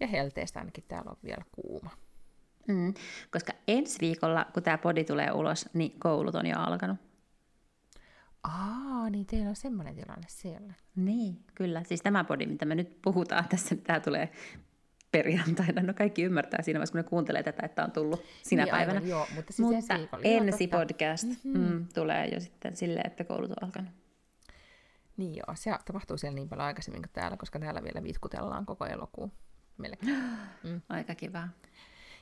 ja 0.00 0.06
helteestä 0.06 0.58
ainakin 0.58 0.84
täällä 0.88 1.10
on 1.10 1.16
vielä 1.24 1.44
kuuma. 1.52 1.90
Mm, 2.68 2.94
koska 3.30 3.52
ensi 3.68 4.00
viikolla, 4.00 4.46
kun 4.54 4.62
tämä 4.62 4.78
podi 4.78 5.04
tulee 5.04 5.32
ulos, 5.32 5.68
niin 5.74 6.00
koulut 6.00 6.34
on 6.34 6.46
jo 6.46 6.58
alkanut. 6.58 6.96
Aa, 8.42 9.10
niin 9.10 9.26
teillä 9.26 9.48
on 9.48 9.56
semmoinen 9.56 9.94
tilanne 9.94 10.26
siellä. 10.28 10.72
Niin, 10.96 11.44
kyllä. 11.54 11.84
Siis 11.84 12.02
tämä 12.02 12.24
podi, 12.24 12.46
mitä 12.46 12.64
me 12.64 12.74
nyt 12.74 13.02
puhutaan 13.02 13.48
tässä, 13.48 13.76
tämä 13.76 14.00
tulee 14.00 14.32
perjantaina. 15.18 15.82
No 15.82 15.94
kaikki 15.94 16.22
ymmärtää 16.22 16.62
siinä 16.62 16.78
vaiheessa, 16.78 16.92
kun 16.92 16.98
ne 16.98 17.08
kuuntelee 17.08 17.42
tätä, 17.42 17.66
että 17.66 17.84
on 17.84 17.92
tullut 17.92 18.24
sinä 18.42 18.64
niin, 18.64 18.70
päivänä. 18.70 18.98
Aivan, 18.98 19.08
joo, 19.08 19.26
mutta 19.34 19.52
siis 19.52 19.68
mutta 19.68 19.94
ensi, 19.94 20.08
ensi 20.24 20.68
podcast 20.68 21.24
mm-hmm. 21.44 21.72
mm, 21.72 21.86
tulee 21.94 22.26
jo 22.26 22.40
sitten 22.40 22.76
silleen, 22.76 23.06
että 23.06 23.24
koulut 23.24 23.50
on 23.50 23.56
alkanut. 23.62 23.90
Niin 25.16 25.34
joo, 25.34 25.54
se 25.54 25.70
tapahtuu 25.84 26.16
siellä 26.16 26.34
niin 26.34 26.48
paljon 26.48 26.66
aikaisemmin 26.66 27.02
kuin 27.02 27.10
täällä, 27.12 27.36
koska 27.36 27.58
täällä 27.58 27.82
vielä 27.82 28.02
vitkutellaan 28.02 28.66
koko 28.66 28.86
elokuun 28.86 29.32
melkein. 29.78 30.16
Mm. 30.64 30.80
Aika 30.88 31.14
kiva. 31.14 31.48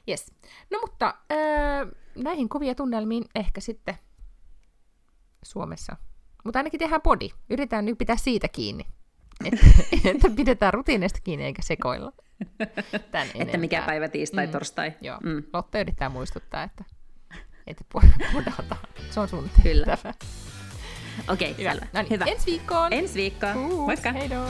Yes. 0.08 0.32
No 0.70 0.78
mutta 0.80 1.14
äh, 1.32 1.88
näihin 2.16 2.48
kuvia 2.48 2.74
tunnelmiin 2.74 3.24
ehkä 3.34 3.60
sitten 3.60 3.94
Suomessa 5.42 5.96
mutta 6.44 6.58
ainakin 6.58 6.80
tehdään 6.80 7.02
podi. 7.02 7.28
Yritetään 7.50 7.84
nyt 7.84 7.98
pitää 7.98 8.16
siitä 8.16 8.48
kiinni. 8.48 8.84
Että, 9.44 9.66
että 10.14 10.30
pidetään 10.36 10.74
rutiineista 10.74 11.20
kiinni 11.24 11.44
eikä 11.44 11.62
sekoilla. 11.62 12.12
Tän 13.12 13.26
että 13.34 13.58
mikä 13.58 13.82
päivä 13.86 14.08
tiistai, 14.08 14.46
mm. 14.46 14.52
torstai. 14.52 14.92
Joo. 15.00 15.18
Mm. 15.22 15.42
Lotte 15.52 15.80
yrittää 15.80 16.08
muistuttaa, 16.08 16.62
että, 16.62 16.84
että 17.66 17.84
podata. 18.32 18.76
Se 19.10 19.20
on 19.20 19.28
sun 19.28 19.50
tehtävä. 19.62 20.14
Okei, 21.28 21.50
okay, 21.50 21.64
selvä. 21.64 21.86
No 21.92 22.02
niin, 22.02 22.10
Hyvä. 22.10 22.24
Ensi 22.24 22.46
viikkoon. 22.46 22.92
Ensi 22.92 23.14
viikkoon. 23.14 23.56
Uh, 23.56 23.86
Moikka. 23.86 24.12
Heidoo. 24.12 24.48